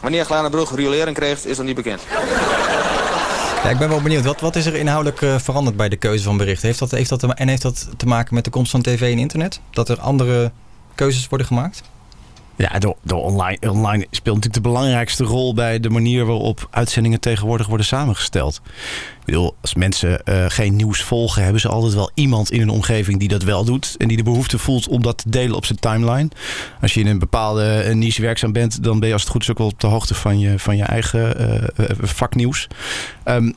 [0.01, 2.01] Wanneer Glanerbrug riolering krijgt, is nog niet bekend.
[3.65, 4.25] Ja, ik ben wel benieuwd.
[4.25, 6.67] Wat, wat is er inhoudelijk uh, veranderd bij de keuze van berichten?
[6.67, 9.19] Heeft dat, heeft dat en heeft dat te maken met de komst van tv en
[9.19, 9.59] internet?
[9.69, 10.51] Dat er andere
[10.95, 11.83] keuzes worden gemaakt?
[12.57, 17.19] Ja, de, de online, online speelt natuurlijk de belangrijkste rol bij de manier waarop uitzendingen
[17.19, 18.61] tegenwoordig worden samengesteld.
[19.19, 22.69] Ik bedoel, als mensen uh, geen nieuws volgen, hebben ze altijd wel iemand in hun
[22.69, 23.95] omgeving die dat wel doet.
[23.97, 26.29] En die de behoefte voelt om dat te delen op zijn timeline.
[26.81, 29.41] Als je in een bepaalde uh, niche werkzaam bent, dan ben je als het goed
[29.41, 31.41] is ook wel op de hoogte van je, van je eigen
[31.79, 32.67] uh, vaknieuws.
[33.25, 33.55] Um,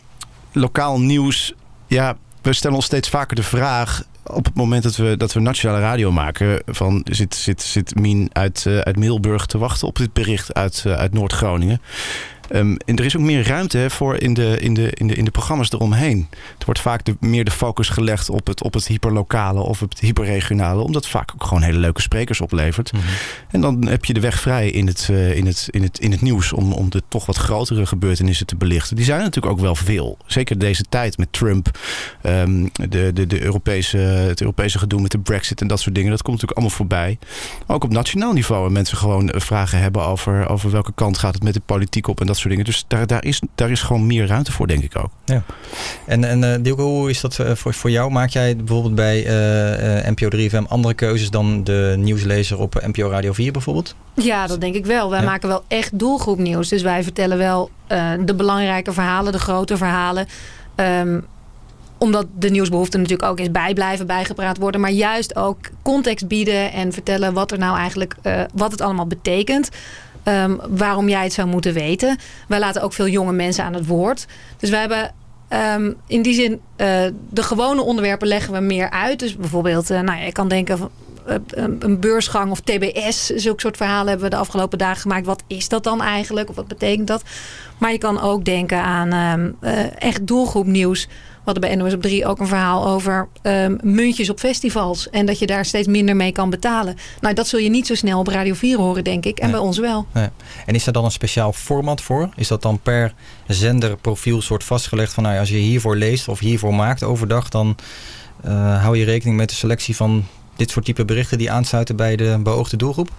[0.53, 1.53] lokaal nieuws,
[1.87, 5.41] ja, we stellen ons steeds vaker de vraag op het moment dat we, dat we
[5.41, 6.63] nationale radio maken...
[6.67, 10.85] Van, zit, zit, zit Mien uit, uh, uit Middelburg te wachten op dit bericht uit,
[10.87, 11.81] uh, uit Noord-Groningen.
[12.53, 15.15] Um, en er is ook meer ruimte hè, voor in de, in, de, in, de,
[15.15, 16.27] in de programma's eromheen.
[16.31, 20.01] Er wordt vaak de, meer de focus gelegd op het, op het hyperlokale of het
[20.01, 20.83] hyperregionale.
[20.83, 22.93] Omdat het vaak ook gewoon hele leuke sprekers oplevert.
[22.93, 23.09] Mm -hmm.
[23.51, 26.11] En dan heb je de weg vrij in het, uh, in het, in het, in
[26.11, 28.97] het nieuws om, om de toch wat grotere gebeurtenissen te belichten.
[28.97, 30.19] Die zijn natuurlijk ook wel veel.
[30.27, 31.79] Zeker deze tijd met Trump,
[32.23, 36.11] um, de, de, de Europese het Europese gedoe met de brexit en dat soort dingen.
[36.11, 37.19] Dat komt natuurlijk allemaal voorbij.
[37.67, 38.67] Ook op nationaal niveau.
[38.67, 42.21] En mensen gewoon vragen hebben over, over welke kant gaat het met de politiek op
[42.21, 42.65] en dat soort dingen.
[42.65, 45.11] Dus daar, daar, is, daar is gewoon meer ruimte voor, denk ik ook.
[45.25, 45.43] Ja.
[46.07, 48.11] En, en uh, Dilke, hoe is dat voor, voor jou?
[48.11, 53.33] Maak jij bijvoorbeeld bij uh, NPO 3FM andere keuzes dan de nieuwslezer op NPO Radio
[53.33, 53.95] 4 bijvoorbeeld?
[54.15, 55.11] Ja, dat denk ik wel.
[55.11, 56.69] Wij maken wel echt doelgroepnieuws.
[56.69, 60.27] Dus wij vertellen wel uh, de belangrijke verhalen, de grote verhalen.
[60.77, 61.27] Um,
[61.99, 64.81] omdat de nieuwsbehoefte natuurlijk ook eens bijblijven, bijgepraat worden.
[64.81, 69.07] Maar juist ook context bieden en vertellen wat er nou eigenlijk, uh, wat het allemaal
[69.07, 69.69] betekent.
[70.25, 72.19] Um, waarom jij het zou moeten weten.
[72.49, 74.27] Wij laten ook veel jonge mensen aan het woord.
[74.57, 75.15] Dus wij hebben
[75.77, 76.59] um, in die zin, uh,
[77.31, 79.19] de gewone onderwerpen leggen we meer uit.
[79.19, 80.91] Dus bijvoorbeeld, uh, nou ja, je kan denken van
[81.79, 83.27] een beursgang of TBS.
[83.27, 85.27] Zulke soort verhalen hebben we de afgelopen dagen gemaakt.
[85.27, 86.49] Wat is dat dan eigenlijk?
[86.49, 87.23] Of wat betekent dat?
[87.79, 91.09] Maar je kan ook denken aan uh, echt doelgroepnieuws.
[91.49, 95.11] We hadden bij NOS op 3 ook een verhaal over um, muntjes op festivals.
[95.11, 96.97] En dat je daar steeds minder mee kan betalen.
[97.21, 99.39] Nou, dat zul je niet zo snel op Radio 4 horen, denk ik.
[99.39, 99.57] En nee.
[99.57, 100.07] bij ons wel.
[100.13, 100.29] Nee.
[100.67, 102.29] En is er dan een speciaal format voor?
[102.37, 103.15] Is dat dan per
[103.47, 105.23] zenderprofiel soort vastgelegd van...
[105.23, 107.49] Nou ja, als je hiervoor leest of hiervoor maakt overdag...
[107.49, 107.77] dan
[108.45, 110.25] uh, hou je rekening met de selectie van
[110.57, 111.39] dit soort type berichten...
[111.39, 113.11] die aansluiten bij de beoogde doelgroep?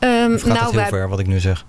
[0.00, 1.64] Um, of gaat nou, dat heel wij, ver, wat ik nu zeg?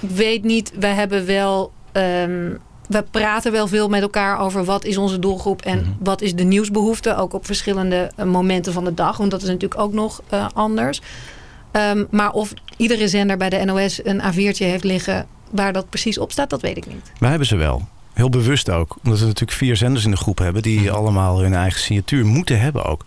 [0.00, 0.72] Ik weet niet.
[0.78, 1.72] We hebben wel...
[1.92, 2.58] Um,
[2.88, 5.96] we praten wel veel met elkaar over wat is onze doelgroep en mm -hmm.
[6.00, 7.16] wat is de nieuwsbehoefte.
[7.16, 9.16] Ook op verschillende uh, momenten van de dag.
[9.16, 11.00] Want dat is natuurlijk ook nog uh, anders.
[11.72, 16.18] Um, maar of iedere zender bij de NOS een A4'tje heeft liggen waar dat precies
[16.18, 17.12] op staat, dat weet ik niet.
[17.18, 17.88] Wij hebben ze wel.
[18.18, 18.96] Heel bewust ook.
[19.04, 20.62] Omdat we natuurlijk vier zenders in de groep hebben...
[20.62, 23.04] die allemaal hun eigen signatuur moeten hebben ook.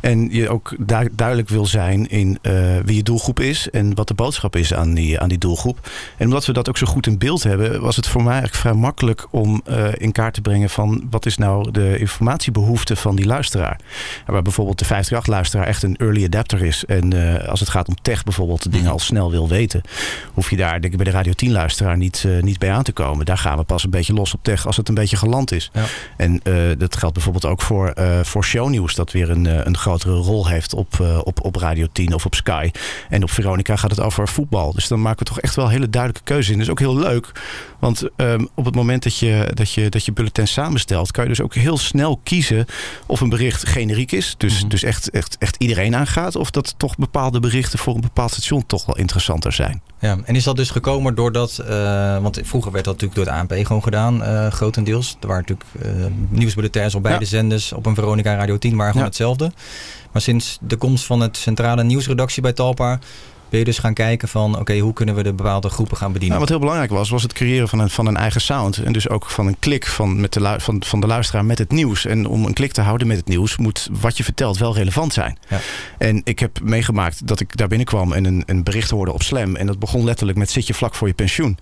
[0.00, 2.52] En je ook du duidelijk wil zijn in uh,
[2.84, 3.70] wie je doelgroep is...
[3.70, 5.90] en wat de boodschap is aan die, aan die doelgroep.
[6.16, 7.80] En omdat we dat ook zo goed in beeld hebben...
[7.80, 10.70] was het voor mij eigenlijk vrij makkelijk om uh, in kaart te brengen...
[10.70, 13.80] van wat is nou de informatiebehoefte van die luisteraar.
[14.26, 16.84] En waar bijvoorbeeld de 538-luisteraar echt een early adapter is...
[16.84, 19.82] en uh, als het gaat om tech bijvoorbeeld de dingen al snel wil weten...
[20.32, 23.26] hoef je daar denk ik bij de Radio 10-luisteraar niet, niet bij aan te komen.
[23.26, 25.70] Daar gaan we pas een beetje los op als het een beetje geland is.
[25.72, 25.84] Ja.
[26.16, 28.94] En uh, dat geldt bijvoorbeeld ook voor, uh, voor shownieuws.
[28.94, 32.34] Dat weer een, uh, een grotere rol heeft op, op, op Radio 10 of op
[32.34, 32.70] Sky.
[33.08, 34.72] En op Veronica gaat het over voetbal.
[34.72, 36.58] Dus dan maken we toch echt wel hele duidelijke keuzes in.
[36.58, 37.32] Dat is ook heel leuk.
[37.78, 41.10] Want um, op het moment dat je, dat, je, dat je bulletin samenstelt...
[41.10, 42.66] kan je dus ook heel snel kiezen
[43.06, 44.34] of een bericht generiek is.
[44.38, 44.68] Dus, mm -hmm.
[44.68, 46.36] dus echt, echt, echt iedereen aangaat.
[46.36, 49.82] Of dat toch bepaalde berichten voor een bepaald station toch wel interessanter zijn.
[50.00, 51.64] Ja, en is dat dus gekomen doordat...
[51.68, 55.16] Uh, want vroeger werd dat natuurlijk door het ANP gewoon gedaan, uh, grotendeels.
[55.20, 57.26] Er waren natuurlijk uh, nieuwsbulletins op beide ja.
[57.26, 57.72] zenders.
[57.72, 59.08] Op een Veronica Radio 10 waren gewoon ja.
[59.08, 59.52] hetzelfde.
[60.12, 62.98] Maar sinds de komst van het centrale nieuwsredactie bij Talpa...
[63.50, 64.50] ben je dus gaan kijken van...
[64.50, 66.28] oké, okay, hoe kunnen we de bepaalde groepen gaan bedienen?
[66.28, 68.76] Nou, wat heel belangrijk was, was het creëren van een, van een eigen sound.
[68.76, 71.70] En dus ook van een klik van, met de, van, van de luisteraar met het
[71.70, 72.06] nieuws.
[72.06, 73.56] En om een klik te houden met het nieuws...
[73.56, 75.38] moet wat je vertelt wel relevant zijn.
[75.48, 75.60] Ja.
[75.98, 78.12] En ik heb meegemaakt dat ik daar binnenkwam...
[78.12, 79.56] en een, een bericht hoorde op Slam.
[79.56, 81.58] En dat begon letterlijk met zit je vlak voor je pensioen.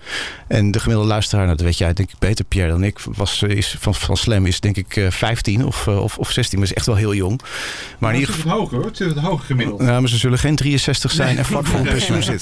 [0.46, 3.00] En de gemiddelde luisteraar, nou, dat weet jij denk ik beter Pierre dan ik...
[3.14, 6.74] Was, is, van, van Slam is denk ik 15 of, of, of 16, maar is
[6.74, 7.40] echt wel heel jong.
[7.40, 7.50] Maar,
[7.98, 8.58] maar in ieder geval...
[8.58, 9.80] hoger hoor, het is het hoger gemiddeld.
[9.80, 11.38] Nou, maar ze zullen geen 63 zijn nee.
[11.38, 12.38] en vlak voor pensioen.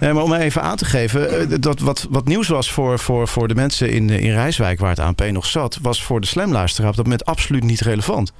[0.00, 3.48] Nee, maar om even aan te geven, dat wat, wat nieuws was voor, voor, voor
[3.48, 6.96] de mensen in, in Rijswijk, waar het ANP nog zat, was voor de slamluisteraar op
[6.96, 8.32] dat moment absoluut niet relevant.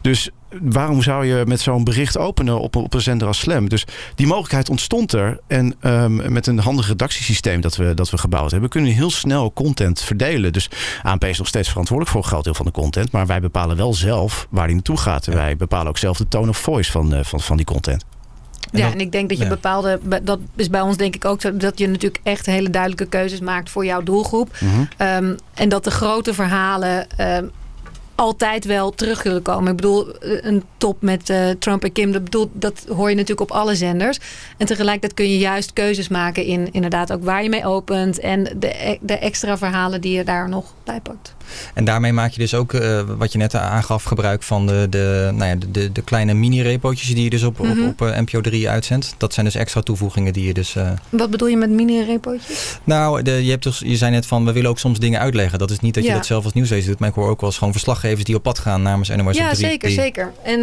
[0.00, 0.30] Dus
[0.62, 3.68] waarom zou je met zo'n bericht openen op, op een zender als Slam?
[3.68, 3.84] Dus
[4.14, 5.40] die mogelijkheid ontstond er.
[5.46, 9.10] En um, met een handig redactiesysteem dat we, dat we gebouwd hebben, kunnen we heel
[9.10, 10.52] snel content verdelen.
[10.52, 10.70] Dus
[11.02, 13.12] ANP is nog steeds verantwoordelijk voor een groot deel van de content.
[13.12, 15.26] Maar wij bepalen wel zelf waar die naartoe gaat.
[15.26, 18.04] En wij bepalen ook zelf de tone of voice van, uh, van, van die content.
[18.72, 19.50] En ja, dat, en ik denk dat je ja.
[19.50, 23.06] bepaalde, dat is bij ons denk ik ook zo, dat je natuurlijk echt hele duidelijke
[23.06, 24.56] keuzes maakt voor jouw doelgroep.
[24.60, 24.64] Mhm.
[24.64, 25.06] Mm -hmm.
[25.06, 27.50] um, en dat de grote verhalen um,
[28.20, 29.70] altijd wel terug zullen komen.
[29.70, 33.50] Ik bedoel, een top met uh, Trump en Kim, dat, bedoel, dat hoor je natuurlijk
[33.50, 34.18] op alle zenders.
[34.56, 38.42] En tegelijkertijd kun je juist keuzes maken in inderdaad ook waar je mee opent en
[38.56, 40.74] de, de extra verhalen die je daar nog
[41.74, 45.30] En daarmee maak je dus ook, uh, wat je net aangaf, gebruik van de, de,
[45.34, 47.86] nou ja, de, de, de kleine mini-repootjes die je dus op, mm -hmm.
[47.86, 49.14] op, op uh, NPO 3 uitzendt.
[49.16, 50.74] Dat zijn dus extra toevoegingen die je dus...
[50.74, 50.90] Uh...
[51.08, 52.78] Wat bedoel je met mini-repootjes?
[52.84, 55.58] Nou, de, je, hebt dus, je zei net van, we willen ook soms dingen uitleggen.
[55.58, 56.16] Dat is niet dat je ja.
[56.16, 58.42] dat zelf als nieuwslezer doet, maar ik hoor ook wel eens gewoon verslaggevers die op
[58.42, 59.42] pad gaan namens NOS ja, op 3.
[59.42, 59.98] Ja, zeker, die...
[59.98, 60.32] zeker.
[60.42, 60.60] En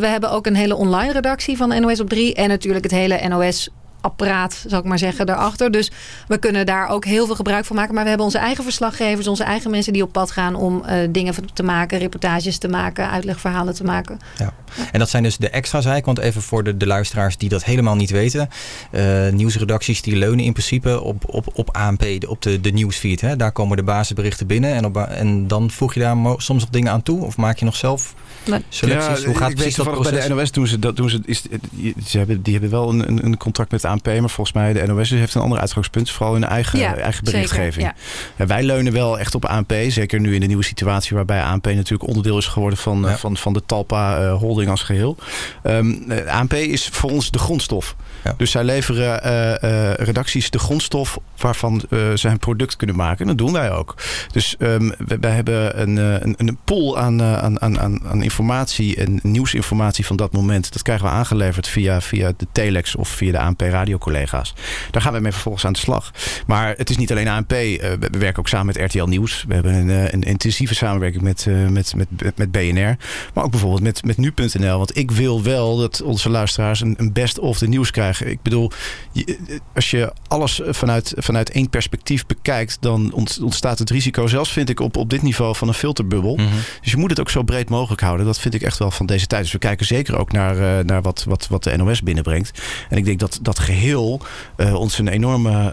[0.00, 3.28] we hebben ook een hele online redactie van NOS op 3 en natuurlijk het hele
[3.28, 3.70] NOS
[4.06, 5.70] apparaat, zal ik maar zeggen, daarachter.
[5.70, 5.90] Dus
[6.28, 7.94] we kunnen daar ook heel veel gebruik van maken.
[7.94, 11.08] Maar we hebben onze eigen verslaggevers, onze eigen mensen die op pad gaan om uh,
[11.10, 14.18] dingen te maken, reportages te maken, uitlegverhalen te maken.
[14.38, 14.52] Ja.
[14.92, 17.64] En dat zijn dus de extra zei want even voor de, de luisteraars die dat
[17.64, 18.48] helemaal niet weten.
[18.90, 23.20] Uh, nieuwsredacties die leunen in principe op, op, op ANP, op de, de nieuwsfeed.
[23.20, 23.36] Hè?
[23.36, 26.92] Daar komen de basisberichten binnen en, op, en dan voeg je daar soms nog dingen
[26.92, 27.24] aan toe?
[27.24, 28.14] Of maak je nog zelf
[28.68, 29.20] selecties?
[29.20, 30.12] Ja, Hoe gaat precies dat proces?
[30.12, 30.96] Bij de NOS doen ze dat.
[30.96, 31.42] Doen ze, is,
[32.06, 34.86] ze hebben, die hebben wel een, een contract met de ANP, maar volgens mij de
[34.86, 36.10] NOS heeft een ander uitgangspunt.
[36.10, 37.74] Vooral in eigen, ja, eigen berichtgeving.
[37.74, 37.94] Zeker,
[38.36, 38.46] ja.
[38.46, 39.74] wij leunen wel echt op ANP.
[39.88, 43.52] Zeker nu in de nieuwe situatie waarbij ANP natuurlijk onderdeel is geworden van, van, van
[43.52, 45.16] de Talpa uh, holding als geheel.
[45.62, 47.96] Um, ANP is voor ons de grondstof.
[48.36, 53.20] Dus zij leveren uh, uh, redacties de grondstof waarvan ze een product kunnen maken.
[53.20, 53.94] En dat doen wij ook.
[54.32, 59.20] Dus um, wij, wij, hebben een, een, een pool aan, aan, aan, aan informatie en
[59.22, 60.72] nieuwsinformatie van dat moment.
[60.72, 64.54] Dat krijgen we aangeleverd via, via de telex of via de ANP radiocollega's.
[64.90, 66.12] Daar gaan we mee vervolgens aan de slag.
[66.46, 67.50] Maar het is niet alleen ANP.
[67.50, 69.44] we werken ook samen met RTL Nieuws.
[69.48, 72.96] We hebben een, een intensieve samenwerking met, met, met, met BNR.
[73.34, 74.78] Maar ook bijvoorbeeld met, met nu.nl.
[74.78, 78.30] Want ik wil wel dat onze luisteraars een, een best of de nieuws krijgen.
[78.30, 78.70] Ik bedoel,
[79.74, 84.80] als je alles vanuit, vanuit één perspectief bekijkt, dan ontstaat het risico, zelfs vind ik
[84.80, 86.36] op, op dit niveau, van een filterbubbel.
[86.36, 86.58] Mm -hmm.
[86.80, 88.15] Dus je moet het ook zo breed mogelijk houden.
[88.24, 89.42] Dat vind ik echt wel van deze tijd.
[89.42, 92.62] Dus we kijken zeker ook naar, uh, naar wat, wat, wat de NOS binnenbrengt.
[92.88, 94.20] En ik denk dat dat geheel
[94.56, 95.72] uh, ons een enorme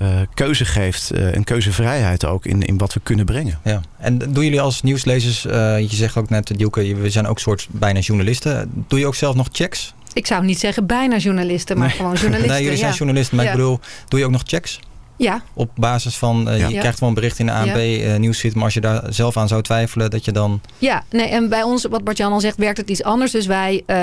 [0.00, 1.10] uh, keuze geeft.
[1.10, 3.58] en keuzevrijheid ook in, in wat we kunnen brengen.
[3.64, 3.80] Ja.
[3.98, 8.00] En doen jullie als nieuwslezers, je zegt ook net, Dielke, we zijn ook soort bijna
[8.00, 8.84] journalisten.
[8.88, 9.94] Doe je ook zelf nog checks?
[10.12, 11.96] Ik zou niet zeggen bijna journalisten, maar nee.
[11.96, 12.52] gewoon journalisten.
[12.52, 12.96] nee, jullie zijn ja.
[12.96, 13.50] journalisten, maar ja.
[13.50, 14.80] ik bedoel, doe je ook nog checks?
[15.20, 15.42] Ja.
[15.54, 16.68] Op basis van, uh, ja.
[16.68, 19.36] je krijgt wel een bericht in de ANP uh, nieuwsfeed, maar als je daar zelf
[19.36, 20.60] aan zou twijfelen, dat je dan...
[20.78, 23.30] Ja, nee, en bij ons, wat Bart-Jan al zegt, werkt het iets anders.
[23.30, 23.96] Dus wij uh,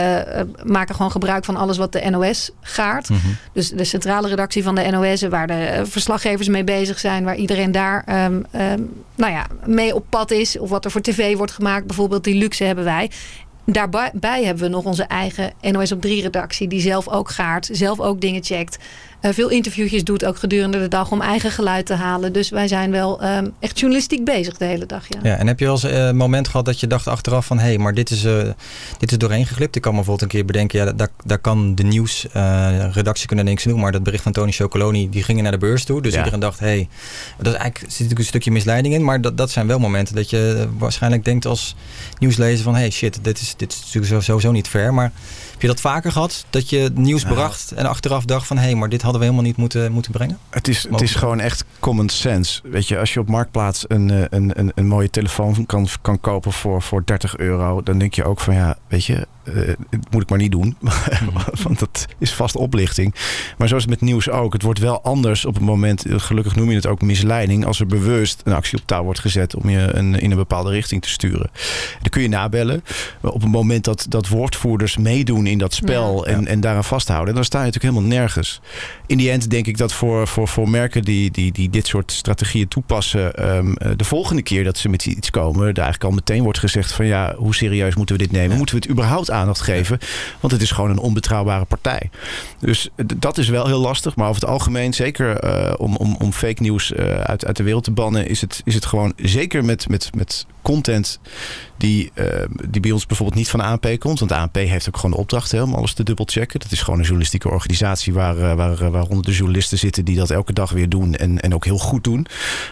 [0.65, 3.09] maken gewoon gebruik van alles wat de NOS gaart.
[3.09, 3.35] Mm -hmm.
[3.53, 7.71] Dus de centrale redactie van de NOS, waar de verslaggevers mee bezig zijn, waar iedereen
[7.71, 10.59] daar um, um, nou ja, mee op pad is.
[10.59, 13.09] Of wat er voor tv wordt gemaakt, bijvoorbeeld die luxe hebben wij.
[13.65, 16.67] Daarbij hebben we nog onze eigen NOS op 3 redactie.
[16.67, 17.69] Die zelf ook gaart.
[17.71, 18.77] Zelf ook dingen checkt.
[19.21, 22.33] Uh, veel interviewtjes doet ook gedurende de dag om eigen geluid te halen.
[22.33, 25.05] Dus wij zijn wel um, echt journalistiek bezig de hele dag.
[25.09, 25.19] Ja.
[25.23, 27.59] ja en heb je wel eens een uh, moment gehad dat je dacht achteraf van...
[27.59, 28.41] hé, hey, maar dit is, uh,
[28.97, 29.75] dit is doorheen geglipt.
[29.75, 30.79] Ik kan me bijvoorbeeld een keer bedenken...
[30.79, 33.79] ja, daar, daar kan de nieuwsredactie kunnen niks doen.
[33.79, 36.01] Maar dat bericht van Tony Chocoloni, die ging naar de beurs toe.
[36.01, 36.17] Dus ja.
[36.17, 36.87] iedereen dacht, hé, hey,
[37.37, 39.03] dat is eigenlijk, zit natuurlijk een stukje misleiding in.
[39.03, 41.75] Maar dat, dat zijn wel momenten dat je waarschijnlijk denkt als
[42.19, 42.73] nieuwslezer van...
[42.73, 44.93] hé, hey, shit, dit is, dit is natuurlijk sowieso niet fair.
[44.93, 45.11] Maar
[45.57, 46.45] heb je dat vaker gehad?
[46.49, 48.57] Dat je nieuws nou, bracht en achteraf dacht van...
[48.57, 50.37] hé, hey, maar dit hadden we helemaal niet moeten, moeten brengen?
[50.49, 52.61] Het is, het is gewoon echt common sense.
[52.63, 56.51] Weet je, als je op Marktplaats een, een, een, een mooie telefoon kan, kan kopen
[56.51, 57.83] voor, voor 30 euro...
[57.83, 59.73] dan denk je ook van ja, weet je, uh,
[60.09, 60.77] moet ik maar niet doen.
[61.63, 63.15] Want dat is vast oplichting.
[63.57, 64.53] Maar zoals met nieuws ook.
[64.53, 67.65] Het wordt wel anders op het moment, gelukkig noem je het ook misleiding...
[67.65, 70.71] als er bewust een actie op touw wordt gezet om je een, in een bepaalde
[70.71, 71.49] richting te sturen.
[72.01, 72.83] Dan kun je nabellen.
[73.21, 77.35] Op het moment dat, dat woordvoerders meedoen in dat spel ja, en, en daaraan vasthouden...
[77.35, 78.61] dan sta je natuurlijk helemaal nergens.
[79.05, 82.11] In die end denk ik dat voor, voor, voor merken die, die, die dit soort
[82.11, 83.55] strategieën toepassen...
[83.55, 85.61] Um, de volgende keer dat ze met iets komen...
[85.61, 88.57] er eigenlijk al meteen wordt gezegd van ja, hoe serieus moeten we dit nemen?
[88.57, 89.99] Moeten we het überhaupt aandacht geven.
[90.39, 92.09] Want het is gewoon een onbetrouwbare partij.
[92.59, 94.15] Dus dat is wel heel lastig.
[94.15, 97.63] Maar over het algemeen, zeker uh, om, om, om fake nieuws uh, uit, uit de
[97.63, 101.19] wereld te bannen, is het, is het gewoon zeker met, met, met content
[101.77, 102.25] die, uh,
[102.69, 104.19] die bij ons bijvoorbeeld niet van de ANP komt.
[104.19, 106.59] Want de ANP heeft ook gewoon de opdracht hè, om alles te dubbelchecken.
[106.59, 110.53] Dat is gewoon een journalistieke organisatie waar, waar, waar honderden journalisten zitten die dat elke
[110.53, 112.27] dag weer doen en, en ook heel goed doen.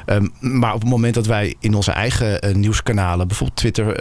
[0.05, 3.97] Um, maar op het moment dat wij in onze eigen uh, nieuwskanalen, bijvoorbeeld Twitter, uh,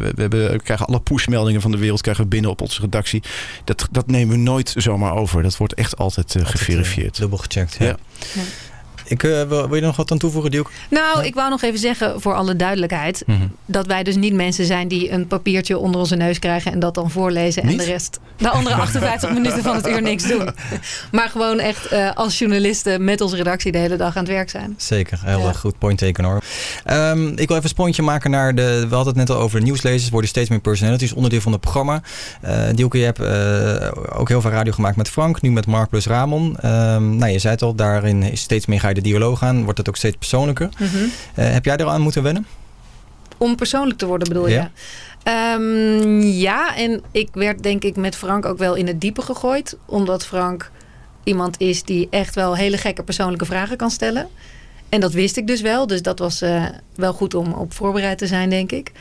[0.00, 3.22] we, hebben, we krijgen alle pushmeldingen van de wereld krijgen we binnen op onze redactie.
[3.64, 5.42] Dat, dat nemen we nooit zomaar over.
[5.42, 7.16] Dat wordt echt altijd, uh, geverifieerd.
[7.16, 7.86] dubbel gecheckt, ja.
[7.86, 7.96] ja.
[8.34, 8.42] ja.
[9.08, 10.70] Ik, uh, wil, wil, je nog wat aan toevoegen, Dielke?
[10.90, 13.22] Nou, ik wou nog even zeggen, voor alle duidelijkheid...
[13.26, 13.56] Mm -hmm.
[13.66, 16.72] dat wij dus niet mensen zijn die een papiertje onder onze neus krijgen...
[16.72, 17.72] en dat dan voorlezen niet?
[17.72, 18.20] en de rest...
[18.36, 20.48] de andere 58 minuten van het uur niks doen.
[21.12, 24.50] Maar gewoon echt uh, als journalisten met onze redactie de hele dag aan het werk
[24.50, 24.74] zijn.
[24.76, 25.52] Zeker, heel ja.
[25.52, 26.42] goed point taken hoor.
[26.90, 28.86] Um, ik wil even een spontje maken naar de...
[28.88, 30.10] We hadden het net al over de nieuwslezers.
[30.10, 32.02] worden steeds meer personalities, onderdeel van het programma.
[32.44, 33.20] Uh, Dielke, je hebt
[34.12, 35.40] ook heel veel radio gemaakt met Frank.
[35.40, 36.56] Nu met Mark plus Ramon.
[36.64, 39.64] Um, nou, je zei het al, daarin is steeds meer ga je de dialoog aan,
[39.64, 40.68] wordt het ook steeds persoonlijker.
[40.78, 41.10] Mm -hmm.
[41.34, 42.46] heb jij er aan moeten wennen?
[43.36, 44.62] Om persoonlijk te worden bedoel ja.
[44.62, 44.68] je?
[45.54, 49.76] Um, ja, en ik werd denk ik met Frank ook wel in het diepe gegooid.
[49.84, 50.70] Omdat Frank
[51.24, 54.28] iemand is die echt wel hele gekke persoonlijke vragen kan stellen.
[54.88, 55.86] En dat wist ik dus wel.
[55.86, 58.92] Dus dat was uh, wel goed om op voorbereid te zijn, denk ik.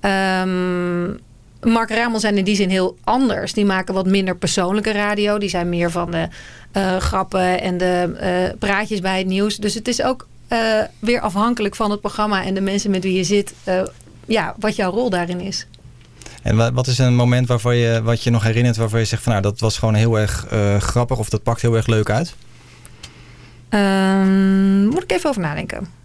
[0.00, 1.18] Um,
[1.60, 3.52] Mark Ramel zijn in die zin heel anders.
[3.52, 5.38] Die maken wat minder persoonlijke radio.
[5.38, 6.28] Die zijn meer van de
[6.76, 8.16] uh, grappen en de
[8.52, 9.56] uh, praatjes bij het nieuws.
[9.56, 10.58] Dus het is ook uh,
[10.98, 13.54] weer afhankelijk van het programma en de mensen met wie je zit.
[14.26, 15.66] ja, wat jouw rol daarin is.
[16.42, 19.32] En wat is een moment waarvan je, wat je nog herinnert waarvan je zegt van
[19.32, 20.46] nou dat was gewoon heel erg
[20.78, 22.34] grappig of dat pakt heel erg leuk uit?
[23.70, 25.97] Um, moet ik even over nadenken.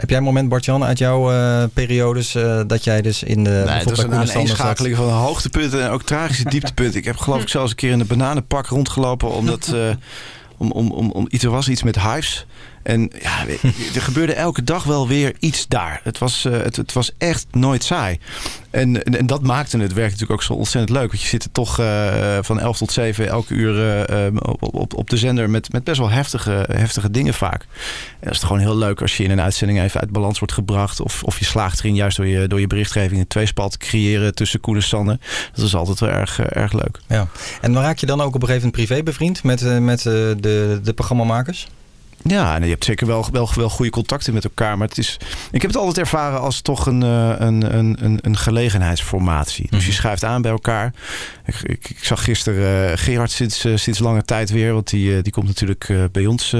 [0.00, 3.62] Heb jij een moment, Bartjan, uit jouw uh, periodes uh, dat jij dus in de...
[3.66, 6.98] Nee, het was een aaneenschakeling van hoogtepunten en ook tragische dieptepunten.
[6.98, 9.70] Ik heb geloof ik zelfs een keer in de bananenpak rondgelopen omdat...
[9.74, 9.88] Uh,
[10.58, 12.46] om, om, om, om, er was iets met hives.
[12.90, 13.46] En ja,
[13.94, 16.00] er gebeurde elke dag wel weer iets daar.
[16.04, 18.18] Het was, uh, het, was echt nooit saai.
[18.70, 21.08] En, en, dat maakte het werk natuurlijk ook zo ontzettend leuk.
[21.08, 24.94] Want je zit er toch uh, van 11 tot 7 elke uur uh, op, op,
[24.94, 27.62] op de zender met, met best wel heftige, heftige dingen vaak.
[28.20, 30.54] En dat is gewoon heel leuk als je in een uitzending even uit balans wordt
[30.54, 31.00] gebracht.
[31.00, 34.34] Of, of je slaagt erin juist door je, door je berichtgeving een tweespalt te creëren
[34.34, 35.18] tussen Koen en Sanne.
[35.54, 37.00] Dat is altijd wel erg, erg leuk.
[37.08, 37.28] Ja.
[37.60, 40.92] En raak je dan ook op een gegeven moment privé bevriend met, met de, de
[40.92, 41.68] programmamakers?
[42.22, 44.78] Ja, en je hebt zeker wel, wel, wel goede contacten met elkaar.
[44.78, 45.16] Maar het is,
[45.50, 49.66] ik heb het altijd ervaren als toch een, een, een, een gelegenheidsformatie.
[49.70, 50.94] Dus je schuift aan bij elkaar.
[51.46, 54.72] Ik, ik, ik zag gisteren uh, Gerard sinds, uh, sinds lange tijd weer.
[54.72, 56.50] Want die, uh, die komt natuurlijk bij, ons,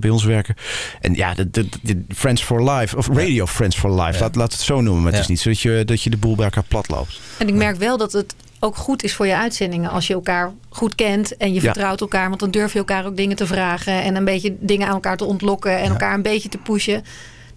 [0.00, 0.54] bij ons werken.
[1.00, 2.96] En ja, de, de, de, Friends for Life.
[2.96, 3.46] Of Radio ja.
[3.46, 4.12] Friends for Life.
[4.12, 4.20] Ja.
[4.20, 5.02] Laat, laat het zo noemen.
[5.02, 7.20] Maar het is niet zo dat je, dat je de boel bij elkaar plat loopt.
[7.38, 9.90] En ik merk wel dat het ook goed is voor je uitzendingen.
[9.90, 12.28] Als je elkaar goed kent en je vertrouwt elkaar.
[12.28, 14.02] Want dan durf je elkaar ook dingen te vragen.
[14.02, 15.78] En een beetje dingen aan elkaar te ontlokken.
[15.78, 17.04] En elkaar een beetje te pushen.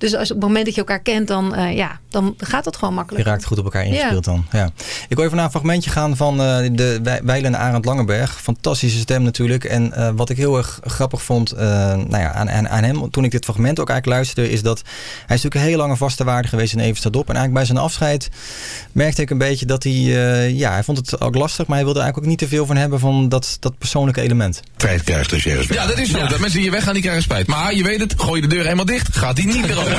[0.04, 2.76] Dus als op het moment dat je elkaar kent, dan, uh, ja, dan gaat het
[2.76, 3.26] gewoon makkelijk.
[3.26, 4.32] Je raakt goed op elkaar ingespeeld ja.
[4.32, 4.46] dan.
[4.52, 4.70] Ja.
[5.08, 8.42] Ik wil even naar een fragmentje gaan van uh, de Weilen Arend Langenberg.
[8.42, 9.64] Fantastische stem natuurlijk.
[9.64, 13.24] En uh, wat ik heel erg grappig vond nou ja, aan, aan, aan, hem, toen
[13.24, 16.24] ik dit fragment ook eigenlijk luisterde, is dat hij is natuurlijk een hele lange vaste
[16.24, 17.30] waarde geweest in Evenstadop.
[17.30, 18.30] En eigenlijk bij zijn afscheid
[18.92, 19.94] merkte ik een beetje dat hij,
[20.54, 22.76] ja, hij vond het ook lastig, maar hij wilde eigenlijk ook niet te veel van
[22.76, 24.62] hebben van dat, dat persoonlijke element.
[24.78, 26.18] Spijt krijgt als je Ja, dat is zo.
[26.18, 26.28] Ja.
[26.28, 27.48] Dat mensen hier weggaan, die krijgen spijt.
[27.48, 29.93] Maar je weet het, gooi je de deur helemaal dicht, gaat hij niet meer open.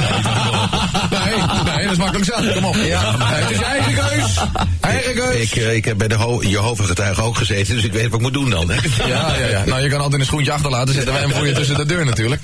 [1.25, 2.53] Nee, nee, dat is makkelijk zo.
[2.55, 2.75] Kom op.
[2.75, 3.15] Ja.
[3.19, 4.37] Het is je eigen keus.
[4.81, 5.35] Eigen keus.
[5.35, 8.15] Ik, ik, ik heb bij de Ho Jehovah getuige ook gezeten, dus ik weet wat
[8.15, 8.71] ik moet doen dan.
[8.71, 8.77] Hè?
[9.07, 9.65] Ja, ja, ja.
[9.65, 12.05] Nou, je kan altijd een schoentje achterlaten, zetten wij hem voor je tussen de deur
[12.05, 12.43] natuurlijk.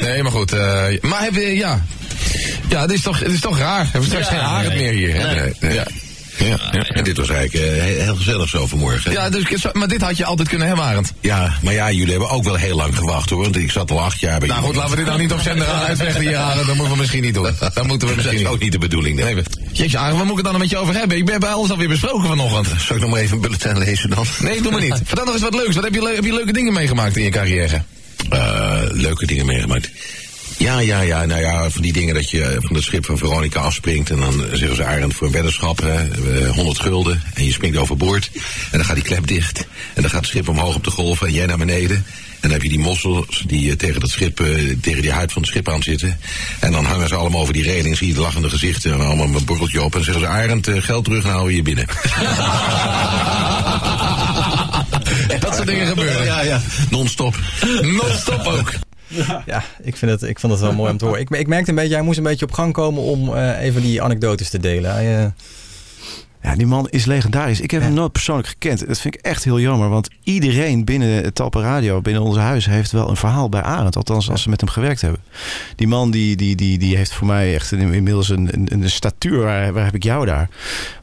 [0.00, 0.54] Nee, maar goed.
[0.54, 1.84] Uh, maar heb je, ja.
[2.68, 3.82] Ja, het is toch, het is toch raar.
[3.82, 5.14] We hebben straks ja, geen haren nee, meer hier.
[5.14, 5.34] Hè?
[5.34, 5.74] Nee, nee.
[5.74, 5.84] Ja.
[6.48, 9.12] Ja, ja, en dit was eigenlijk uh, heel gezellig zo vanmorgen.
[9.12, 11.12] Ja, dus, maar dit had je altijd kunnen hebben, Arend.
[11.20, 13.42] Ja, maar ja, jullie hebben ook wel heel lang gewacht hoor.
[13.42, 15.40] Want ik zat al acht jaar bij Nou goed, laten we dit nou niet op
[15.40, 16.66] zender gaan uitvechten hier, Arend.
[16.66, 17.50] Dat moeten we misschien niet doen.
[17.74, 19.18] Dat moeten we misschien Dat is ook niet de bedoeling.
[19.18, 19.34] Dan.
[19.34, 21.16] Nee, Jeetje, Arend, waar moet ik het dan met je over hebben?
[21.16, 22.80] Ik ben bij alles alweer besproken vanochtend.
[22.80, 24.26] Zal ik nog maar even een bulletin lezen dan?
[24.38, 25.00] Nee, doe maar niet.
[25.04, 25.74] Vertel nog eens wat leuks.
[25.74, 27.82] Wat heb je, heb je leuke dingen meegemaakt in je carrière?
[28.32, 29.90] Uh, leuke dingen meegemaakt.
[30.56, 31.24] Ja, ja, ja.
[31.24, 34.10] Nou ja, van die dingen dat je van het schip van Veronica afspringt.
[34.10, 37.22] En dan zeggen ze Arend voor een weddenschap, hè, 100 gulden.
[37.34, 38.30] En je springt overboord.
[38.70, 39.66] En dan gaat die klep dicht.
[39.94, 41.96] En dan gaat het schip omhoog op de golven en jij naar beneden.
[41.96, 44.36] En dan heb je die mossels die tegen dat schip,
[44.80, 46.18] tegen die huid van het schip aan zitten.
[46.60, 49.26] En dan hangen ze allemaal over die reling, zie je de lachende gezichten en allemaal
[49.26, 49.94] een borreltje op.
[49.94, 51.86] En zeggen ze, Arend, geld terug, nou hou je je binnen.
[55.40, 56.24] dat soort dingen gebeuren.
[56.24, 56.62] Ja, ja.
[56.90, 57.38] Non-stop.
[57.80, 58.72] Non-stop ook.
[59.46, 61.20] Ja, ik, vind het, ik vond het wel mooi om te horen.
[61.20, 63.82] Ik, ik merkte een beetje, hij moest een beetje op gang komen om uh, even
[63.82, 64.92] die anekdotes te delen.
[64.92, 65.26] Hij, uh...
[66.42, 67.60] Ja, die man is legendarisch.
[67.60, 67.86] Ik heb ja.
[67.86, 68.86] hem nooit persoonlijk gekend.
[68.86, 69.88] Dat vind ik echt heel jammer.
[69.88, 73.96] Want iedereen binnen Talpa Radio, binnen ons huis, heeft wel een verhaal bij Arend.
[73.96, 75.20] Althans, als ze met hem gewerkt hebben.
[75.76, 79.38] Die man die, die, die, die heeft voor mij echt inmiddels een, een, een statuur.
[79.38, 80.48] Waar, waar heb ik jou daar?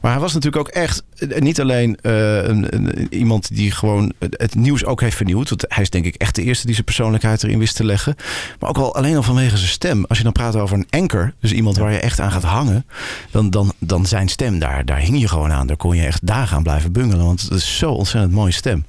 [0.00, 1.02] Maar hij was natuurlijk ook echt
[1.38, 5.48] niet alleen uh, een, een, iemand die gewoon het nieuws ook heeft vernieuwd.
[5.48, 8.16] Want hij is denk ik echt de eerste die zijn persoonlijkheid erin wist te leggen.
[8.58, 10.04] Maar ook wel alleen al vanwege zijn stem.
[10.04, 12.86] Als je dan praat over een anker, dus iemand waar je echt aan gaat hangen.
[13.30, 15.66] Dan, dan, dan zijn stem, daar, daar hing je gewoon aan.
[15.66, 17.24] Daar kon je echt dagen aan blijven bungelen.
[17.24, 18.84] Want het is zo ontzettend mooie stem.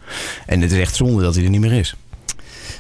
[0.46, 1.96] En het is echt zonde dat hij er niet meer is.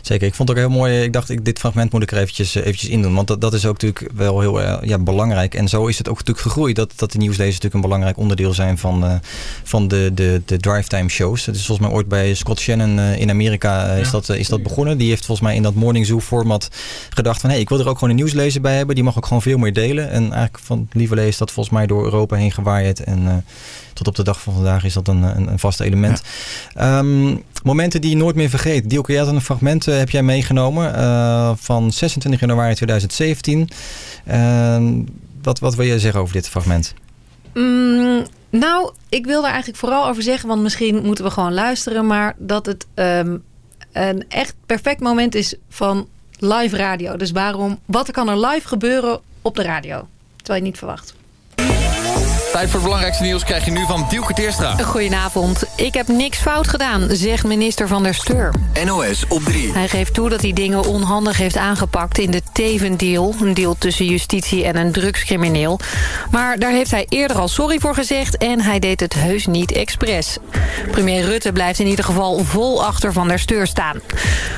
[0.01, 1.01] Zeker, ik vond het ook heel mooi.
[1.01, 3.13] Ik dacht, ik, dit fragment moet ik er eventjes, eventjes in doen.
[3.13, 5.55] Want dat, dat is ook natuurlijk wel heel uh, ja, belangrijk.
[5.55, 6.75] En zo is het ook natuurlijk gegroeid.
[6.75, 9.13] Dat, dat de nieuwslezers natuurlijk een belangrijk onderdeel zijn van, uh,
[9.63, 11.45] van de, de, de drive-time shows.
[11.45, 14.11] Dat is volgens mij ooit bij Scott Shannon uh, in Amerika is, ja.
[14.11, 14.97] dat, is dat begonnen.
[14.97, 16.69] Die heeft volgens mij in dat Morning Zoo format
[17.09, 17.49] gedacht van...
[17.49, 18.95] hé, hey, ik wil er ook gewoon een nieuwslezer bij hebben.
[18.95, 20.09] Die mag ook gewoon veel meer delen.
[20.09, 23.03] En eigenlijk van Lieverlee is dat volgens mij door Europa heen gewaaid.
[23.03, 23.45] En
[23.93, 26.21] tot op de dag van vandaag is dat een, een, een vast element.
[26.73, 26.97] Ja.
[26.97, 28.89] Um, momenten die je nooit meer vergeet.
[28.89, 33.69] Dielke, jij had een fragment uh, heb jij meegenomen uh, van 26 januari 2017.
[34.27, 35.03] Uh,
[35.41, 36.93] wat, wat wil je zeggen over dit fragment?
[37.53, 42.07] Mm, nou, ik wil daar eigenlijk vooral over zeggen, want misschien moeten we gewoon luisteren,
[42.07, 43.43] maar dat het um,
[43.91, 46.07] een echt perfect moment is van
[46.39, 47.17] live radio.
[47.17, 50.07] Dus waarom, wat kan er live gebeuren op de radio?
[50.35, 51.13] Terwijl je niet verwacht.
[52.51, 54.75] Tijd voor het belangrijkste nieuws krijg je nu van Dielke Teerstra.
[54.83, 55.63] Goedenavond.
[55.75, 58.53] Ik heb niks fout gedaan, zegt minister Van der Steur.
[58.85, 59.73] NOS op 3.
[59.73, 63.35] Hij geeft toe dat hij dingen onhandig heeft aangepakt in de Teven-deal.
[63.41, 65.79] Een deal tussen justitie en een drugscrimineel.
[66.31, 68.37] Maar daar heeft hij eerder al sorry voor gezegd...
[68.37, 70.37] en hij deed het heus niet expres.
[70.91, 73.99] Premier Rutte blijft in ieder geval vol achter Van der Steur staan.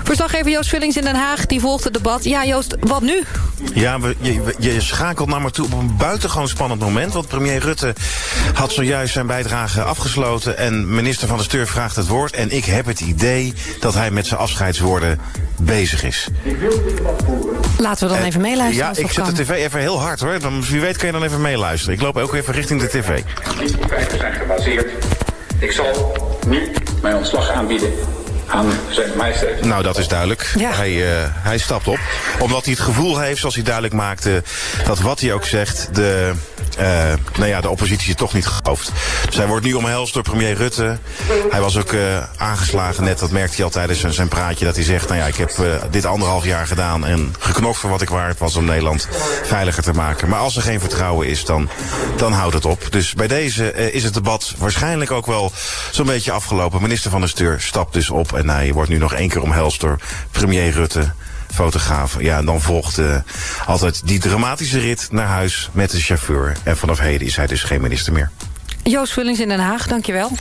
[0.03, 2.23] Verslaggever Joost Vullings in Den Haag die volgt het debat.
[2.23, 3.23] Ja, Joost, wat nu?
[3.73, 7.13] Ja, we, je, je schakelt naar me toe op een buitengewoon spannend moment.
[7.13, 7.82] Want premier Rutte
[8.53, 10.57] had zojuist zijn bijdrage afgesloten...
[10.57, 12.33] en minister Van der Steur vraagt het woord.
[12.33, 15.19] En ik heb het idee dat hij met zijn afscheidswoorden
[15.61, 16.27] bezig is.
[17.77, 18.93] Laten we dan Eh, even meeluisteren.
[18.95, 20.39] Ja, ik zet de tv even heel hard hoor.
[20.39, 21.95] Dan, wie weet kan je dan even meeluisteren.
[21.95, 23.21] Ik loop ook even richting de tv.
[23.89, 24.91] feiten zijn gebaseerd.
[25.59, 26.17] Ik zal
[26.47, 26.71] nu
[27.01, 27.93] mijn ontslag aanbieden
[28.47, 29.65] aan zijn majesteit.
[29.65, 30.53] Nou, dat is duidelijk.
[30.59, 31.99] Hij, eh, hij stapt op.
[32.39, 34.43] Omdat hij het gevoel heeft, zoals hij duidelijk maakte...
[34.85, 36.33] dat wat hij ook zegt, de,
[36.75, 38.91] eh, nou ja, de oppositie het toch niet gelooft.
[39.25, 40.97] Dus hij wordt nu omhelst door premier Rutte.
[41.49, 44.65] Hij was ook eh, aangeslagen net, dat merkte hij al tijdens zijn, praatje...
[44.65, 47.05] dat hij zegt, nou ja, ik heb eh, dit anderhalf jaar gedaan...
[47.05, 49.07] en geknokt voor wat ik waard was om Nederland
[49.43, 50.29] veiliger te maken.
[50.29, 51.69] Maar als er geen vertrouwen is, dan,
[52.17, 52.87] dan houdt het op.
[52.89, 55.51] Dus bij deze is het debat waarschijnlijk ook wel
[55.91, 56.81] zo'n beetje afgelopen.
[56.81, 58.33] Minister van der Steur stapt dus op...
[58.33, 59.99] en hij wordt nu nog één keer omhelst door
[60.31, 61.11] premier Rutte
[61.53, 62.21] fotograaf.
[62.21, 63.15] Ja, en dan volgt eh,
[63.65, 66.55] altijd die dramatische rit naar huis met de chauffeur.
[66.63, 68.29] En vanaf heden is hij dus geen minister meer.
[68.83, 70.31] Joost Vullings in Den Haag, dankjewel.